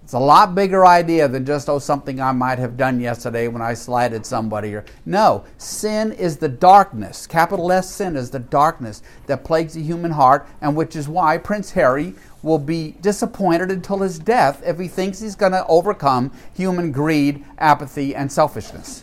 It's 0.06 0.12
a 0.12 0.20
lot 0.20 0.54
bigger 0.54 0.86
idea 0.86 1.26
than 1.26 1.44
just, 1.44 1.68
oh, 1.68 1.80
something 1.80 2.20
I 2.20 2.30
might 2.30 2.60
have 2.60 2.76
done 2.76 3.00
yesterday 3.00 3.48
when 3.48 3.60
I 3.60 3.74
slighted 3.74 4.24
somebody. 4.24 4.72
Or 4.72 4.84
No, 5.04 5.42
sin 5.58 6.12
is 6.12 6.36
the 6.36 6.48
darkness. 6.48 7.26
Capital 7.26 7.72
S 7.72 7.90
sin 7.90 8.14
is 8.14 8.30
the 8.30 8.38
darkness 8.38 9.02
that 9.26 9.42
plagues 9.42 9.74
the 9.74 9.82
human 9.82 10.12
heart, 10.12 10.46
and 10.60 10.76
which 10.76 10.94
is 10.94 11.08
why 11.08 11.38
Prince 11.38 11.72
Harry 11.72 12.14
will 12.40 12.60
be 12.60 12.94
disappointed 13.00 13.72
until 13.72 13.98
his 13.98 14.20
death 14.20 14.62
if 14.64 14.78
he 14.78 14.86
thinks 14.86 15.18
he's 15.18 15.34
going 15.34 15.50
to 15.50 15.66
overcome 15.66 16.30
human 16.54 16.92
greed, 16.92 17.44
apathy, 17.58 18.14
and 18.14 18.30
selfishness. 18.30 19.02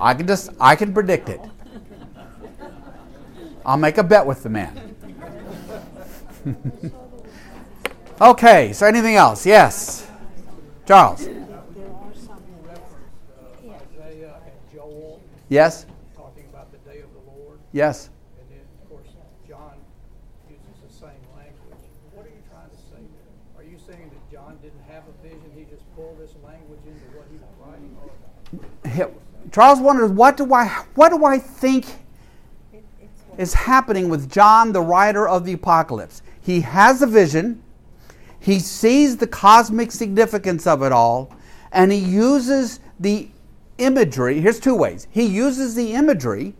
I 0.00 0.14
can 0.14 0.28
just, 0.28 0.50
I 0.60 0.76
can 0.76 0.94
predict 0.94 1.28
it. 1.28 1.40
I'll 3.66 3.76
make 3.76 3.98
a 3.98 4.04
bet 4.04 4.24
with 4.24 4.44
the 4.44 4.50
man. 4.50 4.94
okay, 8.20 8.72
so 8.72 8.86
anything 8.86 9.16
else? 9.16 9.44
Yes. 9.46 10.06
Charles. 10.86 11.28
Yes? 15.50 15.86
talking 16.16 16.44
about 16.50 16.72
the 16.72 16.78
day 16.78 17.00
of 17.00 17.12
the 17.12 17.30
Lord, 17.30 17.58
Yes. 17.72 18.08
and 18.40 18.48
then, 18.50 18.64
of 18.82 18.88
course, 18.88 19.08
John 19.48 19.72
uses 20.48 20.64
the 20.88 20.92
same 20.92 21.10
language. 21.36 21.84
What 22.12 22.26
are 22.26 22.30
you 22.30 22.42
trying 22.50 22.70
to 22.70 22.76
say? 22.76 23.02
Are 23.58 23.62
you 23.62 23.78
saying 23.78 24.10
that 24.10 24.32
John 24.32 24.58
didn't 24.62 24.82
have 24.88 25.04
a 25.06 25.12
vision, 25.22 25.52
he 25.54 25.64
just 25.64 25.84
pulled 25.94 26.18
this 26.18 26.34
language 26.42 26.80
into 26.86 27.04
what 27.16 27.26
he 27.30 27.38
was 27.38 27.52
writing? 27.60 29.14
Charles 29.52 29.80
wonders 29.80 30.10
what 30.10 30.36
do 30.36 30.52
I 30.54 30.66
what 30.94 31.10
do 31.10 31.24
I 31.24 31.38
think 31.38 31.84
is 33.38 33.52
happening 33.54 34.08
with 34.08 34.30
John 34.30 34.72
the 34.72 34.80
writer 34.80 35.28
of 35.28 35.44
the 35.44 35.52
apocalypse? 35.52 36.22
He 36.40 36.60
has 36.62 37.02
a 37.02 37.06
vision. 37.06 37.62
He 38.44 38.58
sees 38.58 39.16
the 39.16 39.26
cosmic 39.26 39.90
significance 39.90 40.66
of 40.66 40.82
it 40.82 40.92
all 40.92 41.34
and 41.72 41.90
he 41.90 41.98
uses 41.98 42.78
the 43.00 43.30
imagery. 43.78 44.38
Here's 44.38 44.60
two 44.60 44.74
ways. 44.74 45.06
He 45.10 45.24
uses 45.24 45.74
the 45.74 45.94
imagery 45.94 46.52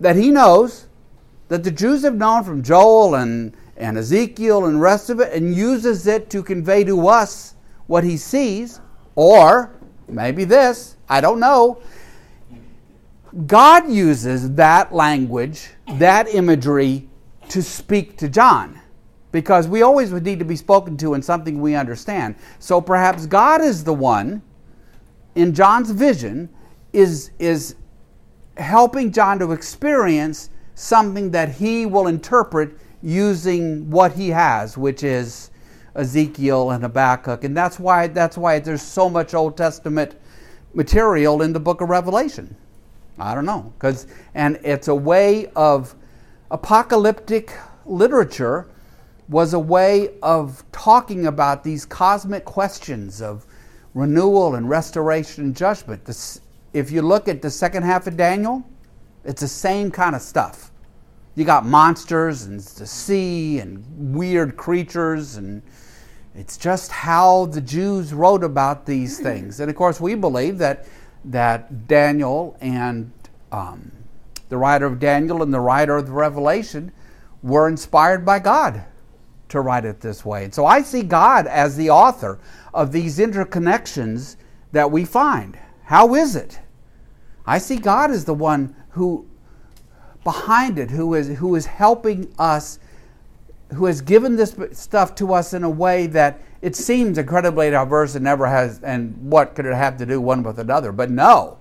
that 0.00 0.16
he 0.16 0.32
knows 0.32 0.88
that 1.46 1.62
the 1.62 1.70
Jews 1.70 2.02
have 2.02 2.16
known 2.16 2.42
from 2.42 2.64
Joel 2.64 3.14
and, 3.14 3.56
and 3.76 3.96
Ezekiel 3.96 4.66
and 4.66 4.80
rest 4.80 5.08
of 5.08 5.20
it 5.20 5.32
and 5.32 5.54
uses 5.54 6.08
it 6.08 6.30
to 6.30 6.42
convey 6.42 6.82
to 6.82 7.06
us 7.06 7.54
what 7.86 8.02
he 8.02 8.16
sees, 8.16 8.80
or 9.14 9.70
maybe 10.08 10.42
this, 10.42 10.96
I 11.08 11.20
don't 11.20 11.38
know. 11.38 11.80
God 13.46 13.88
uses 13.88 14.52
that 14.54 14.92
language, 14.92 15.68
that 15.86 16.26
imagery, 16.26 17.08
to 17.50 17.62
speak 17.62 18.16
to 18.18 18.28
John. 18.28 18.80
Because 19.32 19.68
we 19.68 19.82
always 19.82 20.12
would 20.12 20.24
need 20.24 20.38
to 20.38 20.44
be 20.44 20.56
spoken 20.56 20.96
to 20.98 21.14
in 21.14 21.22
something 21.22 21.60
we 21.60 21.74
understand. 21.74 22.36
So 22.58 22.80
perhaps 22.80 23.26
God 23.26 23.60
is 23.60 23.84
the 23.84 23.94
one 23.94 24.42
in 25.34 25.54
John's 25.54 25.90
vision 25.90 26.48
is, 26.92 27.30
is 27.38 27.76
helping 28.56 29.12
John 29.12 29.38
to 29.40 29.52
experience 29.52 30.50
something 30.74 31.30
that 31.30 31.50
he 31.50 31.86
will 31.86 32.06
interpret 32.06 32.78
using 33.02 33.88
what 33.90 34.12
he 34.12 34.30
has, 34.30 34.76
which 34.76 35.02
is 35.02 35.50
Ezekiel 35.94 36.70
and 36.70 36.82
Habakkuk. 36.82 37.44
And 37.44 37.56
that's 37.56 37.78
why 37.78 38.06
that's 38.06 38.36
why 38.36 38.58
there's 38.58 38.82
so 38.82 39.08
much 39.08 39.34
Old 39.34 39.56
Testament 39.56 40.16
material 40.74 41.42
in 41.42 41.52
the 41.52 41.60
book 41.60 41.80
of 41.80 41.88
Revelation. 41.88 42.54
I 43.18 43.34
don't 43.34 43.46
know. 43.46 43.72
Cause 43.78 44.06
and 44.34 44.58
it's 44.62 44.88
a 44.88 44.94
way 44.94 45.46
of 45.56 45.94
apocalyptic 46.50 47.52
literature 47.86 48.68
was 49.28 49.54
a 49.54 49.58
way 49.58 50.10
of 50.22 50.64
talking 50.72 51.26
about 51.26 51.64
these 51.64 51.84
cosmic 51.84 52.44
questions 52.44 53.20
of 53.20 53.44
renewal 53.94 54.54
and 54.54 54.68
restoration 54.68 55.44
and 55.44 55.56
judgment. 55.56 56.04
This, 56.04 56.40
if 56.72 56.90
you 56.90 57.02
look 57.02 57.28
at 57.28 57.42
the 57.42 57.50
second 57.50 57.82
half 57.82 58.06
of 58.06 58.16
Daniel, 58.16 58.64
it's 59.24 59.40
the 59.40 59.48
same 59.48 59.90
kind 59.90 60.14
of 60.14 60.22
stuff. 60.22 60.70
You 61.34 61.44
got 61.44 61.66
monsters 61.66 62.44
and 62.44 62.60
the 62.60 62.86
sea 62.86 63.58
and 63.58 64.14
weird 64.14 64.56
creatures, 64.56 65.36
and 65.36 65.60
it's 66.34 66.56
just 66.56 66.92
how 66.92 67.46
the 67.46 67.60
Jews 67.60 68.14
wrote 68.14 68.44
about 68.44 68.86
these 68.86 69.18
things. 69.18 69.60
And 69.60 69.68
of 69.68 69.76
course, 69.76 70.00
we 70.00 70.14
believe 70.14 70.58
that 70.58 70.86
that 71.24 71.88
Daniel 71.88 72.56
and 72.60 73.10
um, 73.50 73.90
the 74.48 74.56
writer 74.56 74.86
of 74.86 75.00
Daniel 75.00 75.42
and 75.42 75.52
the 75.52 75.60
writer 75.60 75.96
of 75.96 76.06
the 76.06 76.12
Revelation 76.12 76.92
were 77.42 77.68
inspired 77.68 78.24
by 78.24 78.38
God 78.38 78.84
to 79.48 79.60
write 79.60 79.84
it 79.84 80.00
this 80.00 80.24
way. 80.24 80.44
And 80.44 80.54
so 80.54 80.66
I 80.66 80.82
see 80.82 81.02
God 81.02 81.46
as 81.46 81.76
the 81.76 81.90
author 81.90 82.38
of 82.74 82.92
these 82.92 83.18
interconnections 83.18 84.36
that 84.72 84.90
we 84.90 85.04
find. 85.04 85.58
How 85.84 86.14
is 86.14 86.36
it? 86.36 86.60
I 87.46 87.58
see 87.58 87.76
God 87.76 88.10
as 88.10 88.24
the 88.24 88.34
one 88.34 88.74
who 88.90 89.26
behind 90.24 90.78
it, 90.78 90.90
who 90.90 91.14
is 91.14 91.38
who 91.38 91.54
is 91.54 91.66
helping 91.66 92.32
us, 92.38 92.80
who 93.72 93.86
has 93.86 94.00
given 94.00 94.34
this 94.34 94.56
stuff 94.72 95.14
to 95.14 95.32
us 95.32 95.54
in 95.54 95.62
a 95.62 95.70
way 95.70 96.08
that 96.08 96.42
it 96.60 96.74
seems 96.74 97.18
incredibly 97.18 97.70
diverse 97.70 98.16
and 98.16 98.24
never 98.24 98.46
has 98.46 98.80
and 98.82 99.16
what 99.30 99.54
could 99.54 99.66
it 99.66 99.74
have 99.74 99.96
to 99.98 100.06
do 100.06 100.20
one 100.20 100.42
with 100.42 100.58
another? 100.58 100.90
But 100.90 101.10
no. 101.10 101.58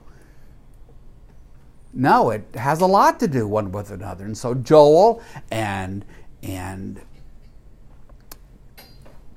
No, 1.94 2.32
it 2.32 2.44
has 2.56 2.82
a 2.82 2.86
lot 2.86 3.20
to 3.22 3.28
do 3.28 3.48
one 3.48 3.72
with 3.72 3.92
another. 3.92 4.26
And 4.26 4.38
so 4.38 4.56
Joel 4.56 5.22
and 5.52 6.04
and 6.42 7.00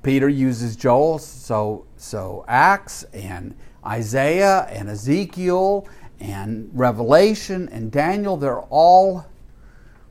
Peter 0.08 0.30
uses 0.30 0.74
Joel, 0.74 1.18
so 1.18 1.84
so 1.98 2.42
Acts 2.48 3.02
and 3.12 3.54
Isaiah 3.84 4.60
and 4.70 4.88
Ezekiel 4.88 5.86
and 6.18 6.70
Revelation 6.72 7.68
and 7.70 7.92
Daniel, 7.92 8.38
they're 8.38 8.62
all 8.70 9.26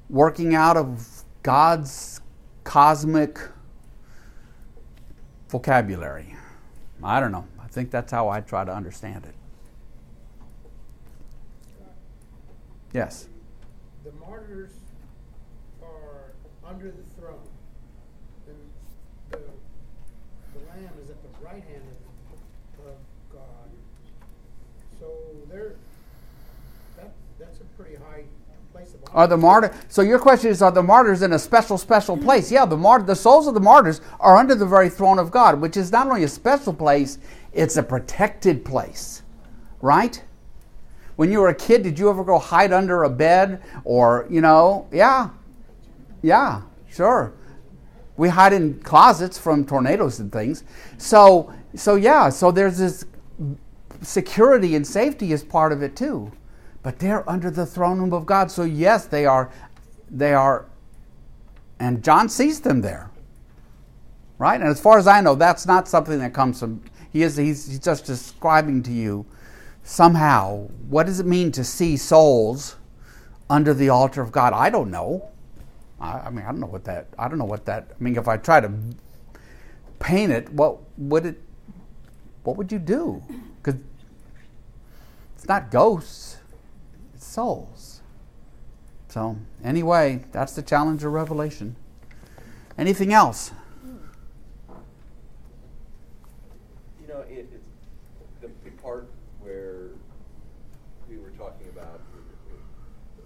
working 0.07 0.53
out 0.53 0.77
of 0.77 1.23
God's 1.41 2.21
cosmic 2.63 3.39
vocabulary. 5.49 6.35
I 7.01 7.19
don't 7.19 7.31
know. 7.31 7.47
I 7.59 7.65
think 7.65 7.89
that's 7.89 8.11
how 8.11 8.29
I 8.29 8.41
try 8.41 8.65
to 8.65 8.71
understand 8.71 9.25
it. 9.25 9.33
Yes. 12.93 13.29
the 14.03 14.11
martyrs 14.23 14.73
are 15.81 16.33
under 16.63 16.91
the 16.91 17.06
Are 29.13 29.23
a 29.23 29.27
place 29.27 29.27
the 29.27 29.37
martyrs? 29.37 29.75
So 29.87 30.01
your 30.01 30.19
question 30.19 30.51
is, 30.51 30.61
are 30.61 30.71
the 30.71 30.83
martyrs 30.83 31.21
in 31.21 31.33
a 31.33 31.39
special, 31.39 31.77
special 31.77 32.17
place? 32.17 32.51
Yeah, 32.51 32.65
the 32.65 32.77
mart- 32.77 33.07
the 33.07 33.15
souls 33.15 33.47
of 33.47 33.53
the 33.53 33.59
martyrs 33.59 34.01
are 34.19 34.37
under 34.37 34.55
the 34.55 34.65
very 34.65 34.89
throne 34.89 35.19
of 35.19 35.31
God, 35.31 35.59
which 35.61 35.77
is 35.77 35.91
not 35.91 36.07
only 36.07 36.23
a 36.23 36.27
special 36.27 36.73
place, 36.73 37.17
it's 37.53 37.77
a 37.77 37.83
protected 37.83 38.63
place, 38.65 39.23
right? 39.81 40.23
When 41.15 41.31
you 41.31 41.39
were 41.39 41.49
a 41.49 41.55
kid, 41.55 41.83
did 41.83 41.97
you 41.97 42.09
ever 42.09 42.23
go 42.23 42.37
hide 42.37 42.71
under 42.71 43.03
a 43.03 43.09
bed 43.09 43.61
or 43.83 44.27
you 44.29 44.41
know? 44.41 44.87
Yeah, 44.91 45.29
yeah, 46.21 46.61
sure. 46.89 47.33
We 48.17 48.29
hide 48.29 48.53
in 48.53 48.79
closets 48.81 49.37
from 49.37 49.65
tornadoes 49.65 50.19
and 50.19 50.31
things. 50.31 50.63
So 50.97 51.53
so 51.75 51.95
yeah, 51.95 52.29
so 52.29 52.51
there's 52.51 52.77
this 52.77 53.05
security 54.01 54.75
and 54.75 54.85
safety 54.85 55.31
is 55.31 55.43
part 55.43 55.71
of 55.71 55.81
it 55.81 55.95
too 55.95 56.31
but 56.87 56.99
they're 56.99 57.29
under 57.29 57.51
the 57.51 57.65
throne 57.65 57.99
room 57.99 58.13
of 58.13 58.25
God. 58.25 58.49
So 58.49 58.63
yes, 58.63 59.07
they 59.07 59.25
are 59.25 59.51
they 60.09 60.33
are 60.33 60.67
and 61.81 62.01
John 62.01 62.29
sees 62.29 62.61
them 62.61 62.79
there. 62.79 63.11
Right? 64.37 64.61
And 64.61 64.69
as 64.69 64.79
far 64.79 64.97
as 64.97 65.05
I 65.05 65.19
know, 65.19 65.35
that's 65.35 65.65
not 65.65 65.89
something 65.89 66.17
that 66.19 66.33
comes 66.33 66.61
from 66.61 66.81
he 67.11 67.23
is 67.23 67.35
he's, 67.35 67.67
he's 67.67 67.79
just 67.79 68.05
describing 68.05 68.83
to 68.83 68.91
you 68.93 69.25
somehow 69.83 70.67
what 70.87 71.07
does 71.07 71.19
it 71.19 71.25
mean 71.25 71.51
to 71.51 71.63
see 71.65 71.97
souls 71.97 72.77
under 73.49 73.73
the 73.73 73.89
altar 73.89 74.21
of 74.21 74.31
God? 74.31 74.53
I 74.53 74.69
don't 74.69 74.89
know. 74.89 75.27
I, 75.99 76.19
I 76.19 76.29
mean, 76.29 76.45
I 76.45 76.51
don't 76.51 76.61
know 76.61 76.67
what 76.67 76.85
that 76.85 77.07
I 77.19 77.27
don't 77.27 77.37
know 77.37 77.43
what 77.43 77.65
that 77.65 77.89
I 77.99 78.01
mean 78.01 78.15
if 78.15 78.29
I 78.29 78.37
try 78.37 78.61
to 78.61 78.71
paint 79.99 80.31
it, 80.31 80.49
what 80.53 80.77
would 80.97 81.25
it 81.25 81.41
what 82.43 82.55
would 82.55 82.71
you 82.71 82.79
do? 82.79 83.21
Because 83.67 83.81
it's 85.35 85.47
not 85.47 85.71
ghosts, 85.71 86.37
it's 87.13 87.27
souls. 87.27 88.01
So, 89.09 89.35
anyway, 89.61 90.23
that's 90.31 90.53
the 90.53 90.61
challenge 90.61 91.03
of 91.03 91.11
Revelation. 91.11 91.75
Anything 92.77 93.11
else? 93.11 93.51
You 97.01 97.07
know, 97.09 97.19
it, 97.29 97.49
it's 97.53 97.67
the, 98.41 98.49
the 98.63 98.71
part 98.81 99.09
where 99.41 99.87
we 101.09 101.17
were 101.17 101.31
talking 101.31 101.67
about 101.69 101.99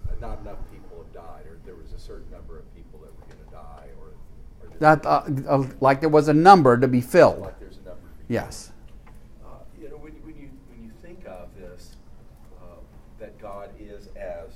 uh, 0.08 0.12
not 0.20 0.40
enough 0.40 0.58
people 0.72 0.98
have 0.98 1.12
died, 1.12 1.46
or 1.46 1.58
there 1.64 1.76
was 1.76 1.92
a 1.92 1.98
certain 2.00 2.30
number 2.32 2.58
of 2.58 2.74
people 2.74 2.98
that 3.00 3.10
were 3.14 3.34
going 3.34 3.44
to 3.44 3.52
die, 3.52 3.88
or, 4.00 4.66
or 4.66 4.76
That 4.80 5.06
uh, 5.06 5.22
uh, 5.48 5.66
like 5.80 6.00
there 6.00 6.08
was 6.08 6.26
a 6.28 6.34
number 6.34 6.76
to 6.78 6.88
be 6.88 7.00
filled. 7.00 7.40
like 7.40 7.60
there's 7.60 7.76
a 7.76 7.88
number. 7.88 8.00
Yes. 8.28 8.72
Uh, 9.44 9.48
you 9.80 9.90
know, 9.90 9.96
when, 9.96 10.12
when 10.24 10.36
you 10.36 10.48
when 10.70 10.82
you 10.84 10.92
think 11.02 11.26
of 11.26 11.48
this, 11.58 11.96
uh, 12.62 12.76
that 13.18 13.38
God 13.40 13.68
is 13.78 14.08
as 14.16 14.48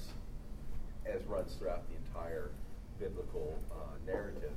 as 1.05 1.25
runs 1.27 1.55
throughout 1.55 1.83
the 1.89 1.97
entire 2.09 2.51
biblical 2.99 3.59
uh, 3.71 3.75
narrative, 4.07 4.53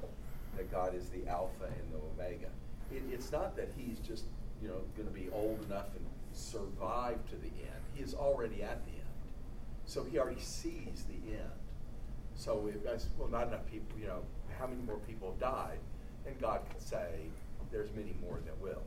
that 0.58 0.72
God 0.72 0.96
is 0.96 1.10
the 1.10 1.28
Alpha 1.28 1.66
and 1.66 1.94
the 1.94 1.98
Omega. 2.24 2.50
It, 2.92 3.04
it's 3.30 3.34
not 3.34 3.56
that 3.58 3.70
He's 3.78 4.00
just 4.00 4.24
you 4.60 4.68
know 4.68 4.82
going 4.98 5.08
to 5.08 5.14
be 5.14 5.30
old 5.32 5.64
enough 5.68 5.86
and 5.96 6.06
survive 6.34 7.18
to 7.30 7.36
the 7.36 7.48
end. 7.62 7.82
He 7.94 8.02
is 8.02 8.16
already 8.16 8.64
at 8.64 8.84
the 8.86 8.92
end, 8.92 9.20
so 9.86 10.04
He 10.04 10.18
already 10.18 10.42
sees 10.42 11.06
the 11.08 11.34
end. 11.34 11.52
So 12.36 12.68
if 12.74 12.84
that's 12.84 13.06
well, 13.20 13.28
not 13.28 13.48
enough 13.50 13.70
people. 13.72 14.00
You 14.00 14.08
know, 14.08 14.22
how 14.58 14.66
many 14.66 14.82
more 14.82 14.98
people 15.08 15.30
have 15.30 15.40
died? 15.40 15.78
And 16.26 16.42
God 16.42 16.62
can 16.72 16.80
say, 16.80 17.06
"There's 17.72 17.92
many 17.96 18.16
more 18.20 18.40
that 18.46 18.60
will." 18.60 18.82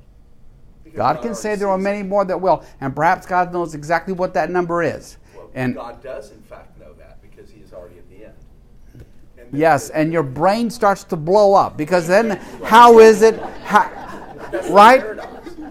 Because 0.83 0.97
God 0.97 1.13
can 1.19 1.27
already 1.27 1.35
say 1.37 1.55
there 1.55 1.69
are 1.69 1.79
many 1.79 2.01
it. 2.01 2.07
more 2.07 2.25
that 2.25 2.41
will, 2.41 2.65
and 2.81 2.97
perhaps 2.97 3.27
God 3.27 3.53
knows 3.53 3.77
exactly 3.77 4.13
what 4.13 4.35
that 4.35 4.51
number 4.51 4.83
is. 4.83 5.19
Well, 5.37 5.51
And 5.55 5.77
God 5.77 6.03
does, 6.03 6.33
in 6.33 6.43
fact, 6.43 6.81
know 6.81 6.93
that 6.95 7.23
because 7.23 7.49
He 7.49 7.61
is 7.61 7.73
already 7.73 7.99
at 7.99 8.11
the 8.11 8.25
end. 8.25 9.05
And 9.39 9.57
yes, 9.57 9.91
and 9.91 10.13
your 10.13 10.25
brain 10.25 10.69
starts 10.69 11.05
to 11.05 11.17
blow 11.17 11.55
up 11.55 11.77
because 11.77 12.09
then 12.09 12.31
how 12.65 12.99
is 12.99 13.23
it? 13.23 13.39
How, 13.63 14.02
right? 14.71 15.03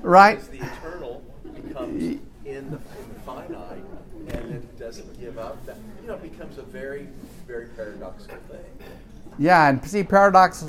Right. 0.01 0.39
Because 0.39 0.47
the 0.49 0.65
eternal 0.65 1.23
becomes 1.43 2.03
in 2.03 2.21
the, 2.45 2.57
in 2.57 2.71
the 2.71 2.79
finite, 3.25 3.83
and 4.29 4.51
it 4.55 4.79
doesn't 4.79 5.19
give 5.19 5.37
up. 5.37 5.63
That 5.65 5.77
you 6.01 6.07
know, 6.07 6.15
it 6.15 6.23
becomes 6.23 6.57
a 6.57 6.63
very, 6.63 7.07
very 7.47 7.67
paradoxical 7.67 8.37
thing. 8.49 8.65
Yeah, 9.37 9.69
and 9.69 9.83
see, 9.85 10.03
paradox 10.03 10.65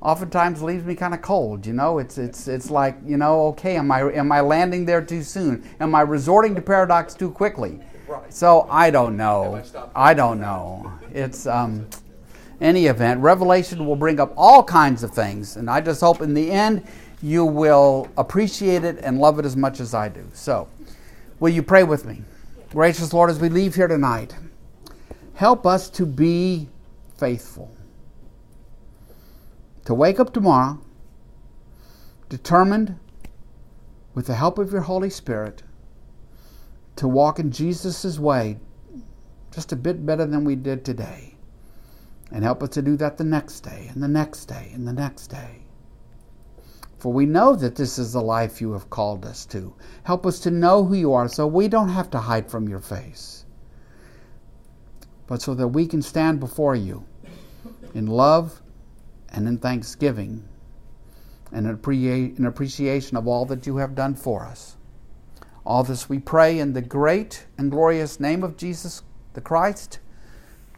oftentimes 0.00 0.62
leaves 0.62 0.84
me 0.84 0.94
kind 0.94 1.14
of 1.14 1.22
cold. 1.22 1.66
You 1.66 1.72
know, 1.72 1.98
it's 1.98 2.18
it's 2.18 2.46
it's 2.46 2.70
like 2.70 2.96
you 3.04 3.16
know, 3.16 3.46
okay, 3.48 3.76
am 3.76 3.90
I 3.90 4.12
am 4.12 4.30
I 4.30 4.40
landing 4.40 4.84
there 4.84 5.02
too 5.02 5.22
soon? 5.22 5.68
Am 5.80 5.94
I 5.94 6.02
resorting 6.02 6.54
to 6.54 6.62
paradox 6.62 7.14
too 7.14 7.30
quickly? 7.30 7.80
Right. 8.06 8.32
So 8.32 8.66
I 8.70 8.90
don't 8.90 9.16
know. 9.16 9.62
I 9.94 10.14
don't 10.14 10.40
know. 10.40 10.92
It's 11.12 11.46
um, 11.46 11.88
any 12.60 12.86
event. 12.86 13.20
Revelation 13.20 13.86
will 13.86 13.96
bring 13.96 14.20
up 14.20 14.32
all 14.36 14.62
kinds 14.62 15.02
of 15.02 15.12
things, 15.12 15.56
and 15.56 15.70
I 15.70 15.80
just 15.80 16.00
hope 16.00 16.20
in 16.20 16.34
the 16.34 16.50
end 16.50 16.86
you 17.24 17.42
will 17.46 18.06
appreciate 18.18 18.84
it 18.84 18.98
and 18.98 19.18
love 19.18 19.38
it 19.38 19.46
as 19.46 19.56
much 19.56 19.80
as 19.80 19.94
I 19.94 20.10
do. 20.10 20.28
So, 20.34 20.68
will 21.40 21.48
you 21.48 21.62
pray 21.62 21.82
with 21.82 22.04
me? 22.04 22.22
Gracious 22.70 23.14
Lord, 23.14 23.30
as 23.30 23.40
we 23.40 23.48
leave 23.48 23.74
here 23.74 23.88
tonight, 23.88 24.36
help 25.32 25.64
us 25.64 25.88
to 25.90 26.04
be 26.04 26.68
faithful 27.16 27.74
to 29.86 29.94
wake 29.94 30.20
up 30.20 30.34
tomorrow 30.34 30.78
determined, 32.28 32.98
with 34.14 34.26
the 34.26 34.34
help 34.34 34.58
of 34.58 34.70
your 34.70 34.82
Holy 34.82 35.08
Spirit, 35.08 35.62
to 36.96 37.08
walk 37.08 37.38
in 37.38 37.50
Jesus' 37.50 38.18
way 38.18 38.58
just 39.50 39.72
a 39.72 39.76
bit 39.76 40.04
better 40.04 40.26
than 40.26 40.44
we 40.44 40.56
did 40.56 40.84
today. 40.84 41.36
And 42.30 42.44
help 42.44 42.62
us 42.62 42.70
to 42.70 42.82
do 42.82 42.96
that 42.98 43.16
the 43.16 43.24
next 43.24 43.60
day, 43.60 43.88
and 43.94 44.02
the 44.02 44.08
next 44.08 44.44
day, 44.44 44.72
and 44.74 44.86
the 44.86 44.92
next 44.92 45.28
day. 45.28 45.63
For 47.04 47.12
we 47.12 47.26
know 47.26 47.54
that 47.56 47.76
this 47.76 47.98
is 47.98 48.14
the 48.14 48.22
life 48.22 48.62
you 48.62 48.72
have 48.72 48.88
called 48.88 49.26
us 49.26 49.44
to. 49.52 49.74
Help 50.04 50.24
us 50.24 50.38
to 50.38 50.50
know 50.50 50.84
who 50.84 50.94
you 50.94 51.12
are 51.12 51.28
so 51.28 51.46
we 51.46 51.68
don't 51.68 51.90
have 51.90 52.08
to 52.12 52.18
hide 52.18 52.50
from 52.50 52.66
your 52.66 52.78
face, 52.78 53.44
but 55.26 55.42
so 55.42 55.52
that 55.52 55.68
we 55.68 55.86
can 55.86 56.00
stand 56.00 56.40
before 56.40 56.74
you 56.74 57.04
in 57.92 58.06
love 58.06 58.62
and 59.28 59.46
in 59.46 59.58
thanksgiving 59.58 60.48
and 61.52 61.66
in 61.66 62.46
appreciation 62.46 63.18
of 63.18 63.28
all 63.28 63.44
that 63.44 63.66
you 63.66 63.76
have 63.76 63.94
done 63.94 64.14
for 64.14 64.46
us. 64.46 64.78
All 65.66 65.84
this 65.84 66.08
we 66.08 66.18
pray 66.18 66.58
in 66.58 66.72
the 66.72 66.80
great 66.80 67.44
and 67.58 67.70
glorious 67.70 68.18
name 68.18 68.42
of 68.42 68.56
Jesus 68.56 69.02
the 69.34 69.42
Christ, 69.42 69.98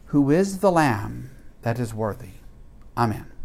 who 0.07 0.33
is 0.33 0.59
the 0.59 0.73
Lamb 0.73 1.31
that 1.63 1.79
is 1.79 1.95
worthy. 1.95 2.41
Amen. 2.97 3.36